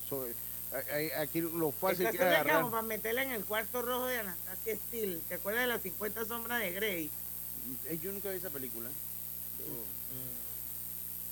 so- 0.09 0.25
a- 0.73 1.17
a- 1.17 1.21
aquí 1.21 1.41
lo 1.41 1.71
fácil 1.71 2.09
que 2.11 2.21
agarrar. 2.21 2.69
para 2.69 2.81
meterla 2.81 3.23
en 3.23 3.31
el 3.31 3.45
cuarto 3.45 3.81
rojo 3.81 4.05
de 4.05 4.19
Anastasia 4.19 4.75
Steele. 4.75 5.19
¿Te 5.29 5.35
acuerdas 5.35 5.61
de 5.63 5.67
las 5.67 5.81
50 5.81 6.25
sombras 6.25 6.59
de 6.59 6.71
Grey? 6.73 7.09
Eh, 7.87 7.97
Yo 8.01 8.11
nunca 8.11 8.29
vi 8.29 8.37
esa 8.37 8.49
película. 8.49 8.89
Yo, 9.59 9.65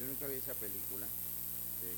yo 0.01 0.07
nunca 0.07 0.27
vi 0.27 0.35
esa 0.35 0.53
película. 0.53 1.05
Sí, 1.81 1.89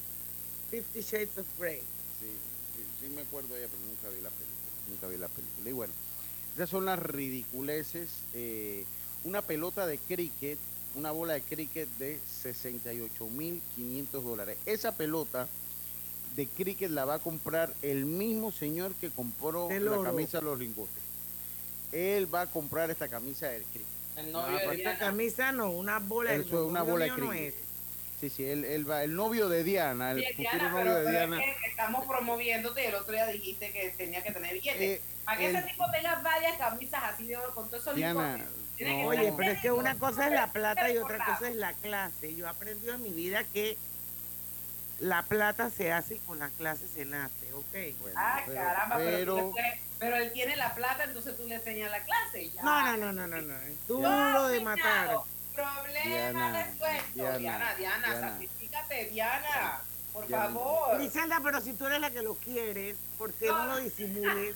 Fifty 0.72 1.02
Shades 1.02 1.38
of 1.38 1.46
Grey. 1.60 1.80
sí, 2.20 2.28
sí, 2.76 2.84
sí 3.06 3.10
me 3.14 3.22
acuerdo 3.22 3.54
de 3.54 3.62
ella, 3.64 3.70
pero 3.72 3.86
nunca 3.88 4.10
vi 4.16 4.22
la 4.22 4.30
película. 4.30 4.90
Nunca 4.90 5.08
vi 5.08 5.18
la 5.18 5.28
película. 5.30 5.70
Y 5.70 5.74
bueno, 5.74 5.94
esas 6.58 6.70
son 6.70 6.86
las 6.86 7.00
ridiculeces. 7.00 8.10
eh, 8.34 8.84
una 9.24 9.42
pelota 9.42 9.86
de 9.88 9.98
cricket, 9.98 10.58
una 10.96 11.12
bola 11.12 11.34
de 11.34 11.42
cricket 11.42 11.88
de 11.98 12.18
68.500 12.44 14.22
dólares. 14.22 14.58
Esa 14.66 14.94
pelota 14.96 15.48
de 16.36 16.48
cricket 16.48 16.92
la 16.92 17.04
va 17.06 17.16
a 17.16 17.20
comprar 17.20 17.74
el 17.82 18.06
mismo 18.06 18.52
señor 18.52 18.94
que 18.96 19.10
compró 19.10 19.70
la 19.70 20.04
camisa 20.04 20.40
de 20.40 20.46
los 20.46 20.60
lingotes. 20.60 21.04
Él 21.92 22.34
va 22.34 22.42
a 22.42 22.48
comprar 22.48 22.90
esta 22.92 23.08
camisa 23.08 23.48
del 23.50 23.64
cricket. 23.64 23.88
El 24.18 24.28
Ah, 24.28 24.30
novio 24.32 24.58
de 24.60 24.66
pues, 24.66 24.78
Esta 24.78 24.90
Diana. 24.92 25.00
camisa 25.00 25.52
no, 25.52 25.72
una 25.72 26.00
bola 26.00 26.32
de 26.32 26.38
Eso 26.42 26.64
es 26.64 26.70
una 26.70 26.84
bola 26.84 27.06
de 27.06 27.12
no 27.12 27.30
cricket. 27.30 27.54
es. 27.54 27.56
Sí, 28.22 28.30
sí, 28.30 28.44
él, 28.46 28.64
él 28.66 28.90
va, 28.90 29.04
el 29.04 29.14
novio 29.16 29.48
de 29.50 29.64
Diana, 29.64 30.12
el 30.12 30.24
futuro 30.36 30.50
Diana, 30.52 30.70
novio 30.70 30.84
pero, 30.84 30.96
de 30.96 31.06
pero 31.06 31.18
Diana. 31.18 31.44
es 31.44 31.58
que 31.62 31.68
estamos 31.68 32.06
promoviéndote 32.08 32.84
y 32.84 32.86
el 32.88 32.96
otro 32.96 33.14
día 33.14 33.28
dijiste 33.28 33.72
que 33.72 33.90
tenía 33.98 34.24
que 34.24 34.32
tener 34.32 34.54
billetes. 34.54 34.82
Eh, 34.82 35.02
Para 35.28 35.38
que 35.40 35.50
el- 35.50 35.56
ese 35.58 35.68
tipo 35.68 35.84
tenga 35.92 36.16
varias 36.16 36.58
camisas 36.58 37.04
así 37.04 37.28
de 37.28 37.36
oro 37.36 37.54
con 37.54 37.68
todo 37.70 37.78
eso 37.82 37.94
Diana, 37.94 38.38
no. 38.38 39.08
Oye, 39.08 39.34
pero 39.36 39.52
es 39.52 39.60
que 39.62 39.72
una 39.74 39.96
cosa 39.96 40.28
es 40.28 40.32
la 40.34 40.48
plata 40.54 40.90
y 40.90 40.98
otra 40.98 41.24
cosa 41.26 41.50
es 41.50 41.56
la 41.58 41.74
clase. 41.74 42.34
Yo 42.34 42.46
he 42.46 42.50
aprendido 42.50 42.94
en 42.94 43.04
mi 43.04 43.10
vida 43.10 43.44
que 43.44 43.78
la 45.00 45.24
plata 45.24 45.70
se 45.70 45.92
hace 45.92 46.16
y 46.16 46.20
con 46.20 46.40
la 46.40 46.48
clase 46.52 46.88
se 46.88 47.04
nace, 47.04 47.54
¿ok? 47.54 47.74
Bueno, 48.00 48.16
Ah, 48.18 48.42
pero- 48.46 48.62
caramba, 48.62 48.98
pero, 48.98 49.36
tú 49.38 49.54
pero- 50.00 50.16
él 50.16 50.32
tiene 50.32 50.56
la 50.56 50.74
plata, 50.74 51.04
entonces 51.04 51.36
tú 51.36 51.46
le 51.46 51.56
enseñas 51.56 51.92
la 51.92 52.04
clase 52.04 52.44
y 52.44 52.52
ya. 52.52 52.64
No, 52.64 52.84
no, 52.86 52.98
no, 52.98 53.12
no, 53.12 53.28
no, 53.28 53.42
no. 53.42 53.58
Es 53.58 53.88
duro 53.88 54.10
No, 54.10 54.48
de 54.48 54.62
matar. 54.62 55.18
Problema 55.54 56.04
Diana, 56.06 56.64
resuelto. 56.66 57.04
Diana, 57.16 57.38
Diana, 57.40 57.76
Diana, 57.76 58.08
Diana. 58.08 58.30
sacrifícate, 58.30 59.06
Diana. 59.10 59.82
Por 60.18 60.28
favor. 60.30 60.98
Griselda, 60.98 61.40
pero 61.44 61.62
si 61.62 61.74
tú 61.74 61.86
eres 61.86 62.00
la 62.02 62.10
que 62.10 62.22
lo 62.24 62.34
quieres, 62.36 62.98
¿por 63.20 63.32
qué 63.34 63.48
no 63.50 63.66
lo 63.68 63.78
disimules? 63.78 64.56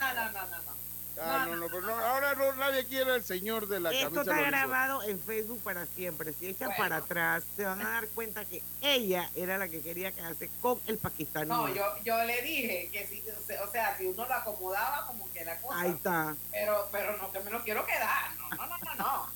No, 0.00 0.14
no, 0.14 0.24
no, 0.30 0.46
no. 0.46 0.56
no. 0.62 0.74
Ah, 1.20 1.46
no, 1.48 1.54
no, 1.56 1.66
pero 1.68 1.80
no, 1.82 1.96
ahora 1.96 2.34
no, 2.34 2.52
nadie 2.54 2.84
quiere 2.86 3.12
al 3.12 3.22
señor 3.22 3.68
de 3.68 3.78
la 3.78 3.92
Esto 3.92 4.06
camisa. 4.14 4.20
está 4.22 4.32
los 4.32 4.40
lingotes. 4.46 4.50
grabado 4.68 5.02
en 5.04 5.20
Facebook 5.20 5.60
para 5.62 5.86
siempre. 5.86 6.32
Si 6.32 6.46
echan 6.48 6.68
Bueno. 6.70 6.82
para 6.82 6.96
atrás, 6.96 7.44
se 7.54 7.64
van 7.64 7.80
a 7.86 7.88
dar 7.90 8.08
cuenta 8.08 8.44
que 8.44 8.62
ella 8.82 9.30
era 9.36 9.56
la 9.56 9.68
que 9.68 9.80
quería 9.80 10.10
quedarse 10.10 10.50
con 10.60 10.80
el 10.88 10.98
pakistaní. 10.98 11.48
No, 11.48 11.68
yo, 11.72 11.84
yo 12.04 12.24
le 12.24 12.42
dije 12.42 12.88
que 12.92 13.06
si, 13.06 13.22
o 13.30 13.40
sea- 13.46 13.62
o 13.64 13.70
sea, 13.70 13.96
si 13.96 14.06
uno 14.06 14.26
lo 14.26 14.34
acomodaba 14.34 15.06
como 15.06 15.30
que 15.32 15.44
la 15.44 15.56
cosa. 15.60 15.80
Ahí 15.80 15.90
está. 15.92 16.34
Pero, 16.50 16.88
pero 16.90 17.16
no, 17.16 17.30
que 17.30 17.38
me 17.40 17.50
lo 17.52 17.62
quiero 17.62 17.86
quedar. 17.86 18.34
No, 18.36 18.48
no, 18.56 18.66
no, 18.66 18.78
no, 18.78 18.94
no. 18.96 19.28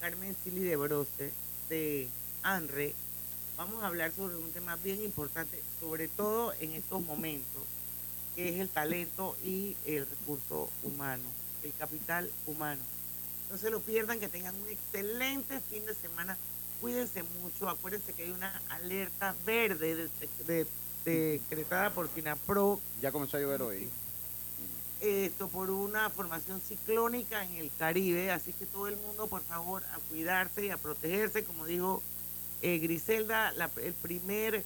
Carmen 0.00 0.36
Silly 0.44 0.62
de 0.62 0.76
Brose, 0.76 1.32
de 1.70 2.08
ANRE. 2.42 2.94
Vamos 3.56 3.82
a 3.82 3.86
hablar 3.86 4.12
sobre 4.12 4.36
un 4.36 4.52
tema 4.52 4.76
bien 4.76 5.02
importante, 5.02 5.62
sobre 5.80 6.08
todo 6.08 6.52
en 6.60 6.72
estos 6.72 7.00
momentos, 7.02 7.62
que 8.36 8.50
es 8.50 8.60
el 8.60 8.68
talento 8.68 9.36
y 9.42 9.74
el 9.86 10.06
recurso 10.06 10.68
humano, 10.82 11.24
el 11.62 11.72
capital 11.74 12.30
humano. 12.46 12.82
No 13.50 13.58
se 13.58 13.70
lo 13.70 13.80
pierdan, 13.80 14.20
que 14.20 14.28
tengan 14.28 14.54
un 14.54 14.68
excelente 14.68 15.60
fin 15.60 15.84
de 15.86 15.94
semana. 15.94 16.36
Cuídense 16.80 17.22
mucho. 17.42 17.68
Acuérdense 17.68 18.12
que 18.12 18.22
hay 18.24 18.30
una 18.30 18.60
alerta 18.68 19.34
verde 19.44 19.96
de- 19.96 20.08
de- 20.46 20.66
decretada 21.40 21.90
por 21.90 22.08
FINAPRO. 22.08 22.80
Ya 23.02 23.10
comenzó 23.12 23.36
a 23.36 23.40
llover 23.40 23.62
hoy. 23.62 23.88
Esto 25.00 25.48
por 25.48 25.70
una 25.70 26.10
formación 26.10 26.60
ciclónica 26.60 27.42
en 27.44 27.54
el 27.56 27.70
Caribe. 27.78 28.30
Así 28.30 28.52
que 28.52 28.66
todo 28.66 28.86
el 28.86 28.96
mundo, 28.96 29.26
por 29.26 29.42
favor, 29.42 29.82
a 29.84 29.98
cuidarse 30.10 30.66
y 30.66 30.70
a 30.70 30.76
protegerse. 30.76 31.42
Como 31.44 31.66
dijo 31.66 32.02
eh, 32.62 32.78
Griselda, 32.78 33.52
la- 33.52 33.70
el 33.82 33.94
primer 33.94 34.62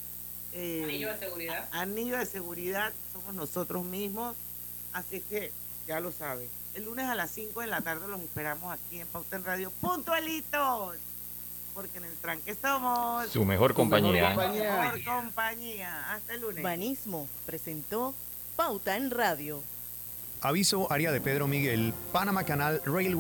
eh, 0.53 0.83
Anillo 0.85 1.13
de 1.13 1.19
seguridad. 1.19 1.69
anillo 1.73 2.19
de 2.19 2.27
seguridad 2.27 2.93
somos 3.13 3.35
nosotros 3.35 3.85
mismos. 3.85 4.37
Así 4.93 5.21
que 5.21 5.53
ya 5.87 6.01
lo 6.01 6.11
saben. 6.13 6.49
El 6.75 6.85
lunes 6.85 7.07
a 7.07 7.15
las 7.15 7.31
5 7.31 7.61
de 7.61 7.67
la 7.69 7.81
tarde 7.81 8.09
los 8.09 8.21
esperamos 8.21 8.73
aquí 8.73 9.01
en 9.01 9.07
Pauta 9.07 9.37
en 9.37 9.45
Radio. 9.45 9.71
¡Puntualitos! 9.81 10.97
Porque 11.73 11.99
en 11.99 12.05
el 12.05 12.15
tranque 12.17 12.55
somos 12.61 13.29
Su 13.31 13.45
mejor 13.45 13.75
compañía. 13.75 14.33
Su 14.33 14.41
mejor 14.41 15.05
compañía. 15.05 16.13
Hasta 16.13 16.35
el 16.35 16.41
lunes. 16.41 16.63
Banismo 16.63 17.29
presentó 17.47 18.15
Pauta 18.57 18.97
en 18.97 19.11
Radio. 19.11 19.63
Aviso 20.41 20.91
área 20.93 21.11
de 21.11 21.21
Pedro 21.21 21.47
Miguel, 21.47 21.95
Panama 22.13 22.45
Canal 22.45 22.83
Railway. 22.85 23.07